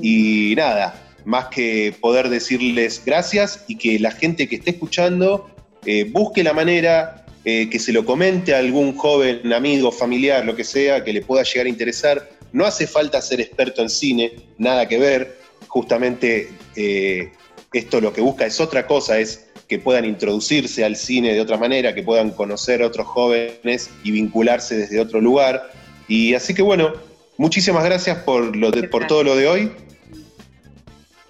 Y 0.00 0.54
nada, 0.56 0.94
más 1.24 1.46
que 1.46 1.94
poder 2.00 2.28
decirles 2.28 3.02
gracias 3.04 3.64
y 3.66 3.76
que 3.76 3.98
la 3.98 4.10
gente 4.10 4.48
que 4.48 4.56
esté 4.56 4.70
escuchando 4.70 5.50
eh, 5.86 6.04
busque 6.10 6.42
la 6.42 6.52
manera, 6.52 7.23
eh, 7.44 7.68
que 7.70 7.78
se 7.78 7.92
lo 7.92 8.04
comente 8.04 8.54
a 8.54 8.58
algún 8.58 8.96
joven, 8.96 9.52
amigo, 9.52 9.92
familiar, 9.92 10.44
lo 10.44 10.56
que 10.56 10.64
sea, 10.64 11.04
que 11.04 11.12
le 11.12 11.22
pueda 11.22 11.42
llegar 11.42 11.66
a 11.66 11.68
interesar. 11.68 12.30
No 12.52 12.64
hace 12.64 12.86
falta 12.86 13.20
ser 13.20 13.40
experto 13.40 13.82
en 13.82 13.90
cine, 13.90 14.32
nada 14.58 14.86
que 14.88 14.98
ver. 14.98 15.38
Justamente 15.68 16.48
eh, 16.76 17.32
esto 17.72 18.00
lo 18.00 18.12
que 18.12 18.20
busca 18.20 18.46
es 18.46 18.60
otra 18.60 18.86
cosa, 18.86 19.18
es 19.18 19.46
que 19.68 19.78
puedan 19.78 20.04
introducirse 20.04 20.84
al 20.84 20.94
cine 20.96 21.32
de 21.34 21.40
otra 21.40 21.56
manera, 21.56 21.94
que 21.94 22.02
puedan 22.02 22.30
conocer 22.30 22.82
a 22.82 22.86
otros 22.86 23.06
jóvenes 23.06 23.90
y 24.04 24.10
vincularse 24.12 24.76
desde 24.76 25.00
otro 25.00 25.20
lugar. 25.20 25.70
Y 26.06 26.34
así 26.34 26.54
que 26.54 26.62
bueno, 26.62 26.92
muchísimas 27.38 27.84
gracias 27.84 28.18
por, 28.18 28.54
lo 28.56 28.70
de- 28.70 28.88
por 28.88 29.06
todo 29.06 29.24
lo 29.24 29.34
de 29.36 29.48
hoy 29.48 29.72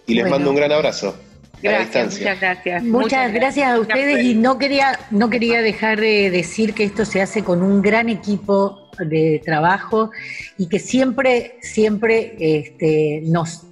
y 0.06 0.14
les 0.14 0.24
Bueno. 0.24 0.36
mando 0.36 0.50
un 0.50 0.56
gran 0.56 0.72
abrazo 0.72 1.16
Gracias, 1.64 2.18
muchas 2.18 2.40
gracias. 2.40 2.84
Muchas, 2.84 3.32
gracias. 3.32 3.70
a 3.70 3.80
ustedes 3.80 4.22
y 4.22 4.34
no 4.34 4.58
quería, 4.58 4.98
no 5.10 5.30
quería 5.30 5.62
dejar 5.62 5.98
de 5.98 6.30
decir 6.30 6.74
que 6.74 6.84
esto 6.84 7.06
se 7.06 7.22
hace 7.22 7.42
con 7.42 7.62
un 7.62 7.80
gran 7.80 8.10
equipo 8.10 8.90
de 8.98 9.40
trabajo 9.42 10.10
y 10.58 10.68
que 10.68 10.78
siempre, 10.78 11.56
siempre 11.62 12.36
este, 12.38 13.22
nos 13.24 13.62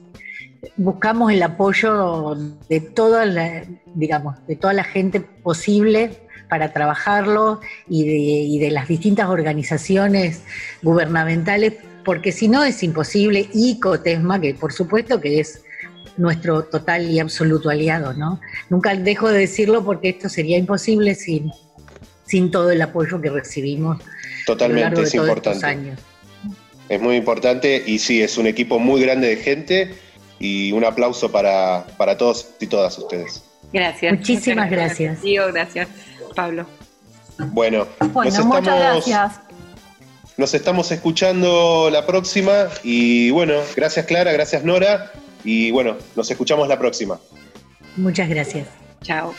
buscamos 0.79 1.33
el 1.33 1.43
apoyo 1.43 2.35
de 2.71 2.81
toda 2.81 3.27
la, 3.27 3.65
digamos, 3.95 4.37
de 4.47 4.57
toda 4.57 4.73
la 4.73 4.85
gente 4.85 5.21
posible 5.21 6.13
para 6.49 6.73
trabajarlo 6.73 7.61
y 7.91 8.07
de, 8.07 8.17
y 8.17 8.59
de 8.59 8.71
las 8.71 8.89
distintas 8.89 9.29
organizaciones 9.29 10.45
gubernamentales, 10.81 11.75
porque 12.07 12.33
si 12.33 12.49
no 12.49 12.65
es 12.65 12.83
imposible, 12.83 13.51
y 13.53 13.79
Cotesma, 13.81 14.41
que 14.41 14.55
por 14.55 14.73
supuesto 14.73 15.21
que 15.21 15.41
es 15.41 15.63
nuestro 16.17 16.65
total 16.65 17.11
y 17.11 17.19
absoluto 17.21 17.71
aliado, 17.71 18.13
¿no? 18.15 18.41
Nunca 18.71 18.95
dejo 18.95 19.29
de 19.29 19.41
decirlo 19.41 19.85
porque 19.85 20.11
esto 20.11 20.29
sería 20.29 20.59
imposible 20.59 21.15
sin, 21.15 21.51
sin 22.25 22.51
todo 22.51 22.71
el 22.71 22.81
apoyo 22.83 23.21
que 23.21 23.31
recibimos 23.31 24.01
a 24.01 24.05
lo 24.05 24.45
Totalmente, 24.47 24.83
largo 24.85 25.01
de 25.01 25.07
es 25.07 25.13
todos 25.13 25.29
estos 25.29 25.55
importante. 25.57 25.67
años. 25.67 26.01
Es 26.89 27.01
muy 27.01 27.17
importante 27.17 27.83
y 27.87 27.99
sí, 27.99 28.21
es 28.23 28.37
un 28.39 28.47
equipo 28.47 28.79
muy 28.79 29.01
grande 29.01 29.29
de 29.29 29.37
gente 29.37 29.95
y 30.39 30.73
un 30.73 30.85
aplauso 30.85 31.31
para, 31.31 31.87
para 31.97 32.19
todos 32.19 32.49
y 32.61 32.67
todas 32.67 32.99
ustedes. 32.99 33.43
Gracias. 33.73 34.13
Muchísimas 34.13 34.71
gracias. 34.71 35.21
Tío, 35.21 35.47
gracias, 35.53 35.89
Pablo. 36.35 36.67
Bueno, 37.39 37.87
Bueno, 38.13 38.31
nos, 38.31 38.45
muchas 38.47 38.63
estamos, 38.67 39.07
gracias. 39.07 39.41
nos 40.37 40.55
estamos 40.55 40.93
escuchando 40.93 41.89
la 41.91 42.05
próxima 42.07 42.69
y 42.83 43.31
bueno, 43.31 43.55
gracias 43.75 44.05
Clara, 44.07 44.33
gracias 44.33 44.65
Nora 44.65 45.11
Y 45.45 45.71
bueno, 45.71 45.97
nos 46.17 46.31
escuchamos 46.31 46.69
la 46.69 46.79
próxima. 46.79 47.19
Muchas 47.97 48.29
gracias. 48.29 48.69
Chao. 49.03 49.35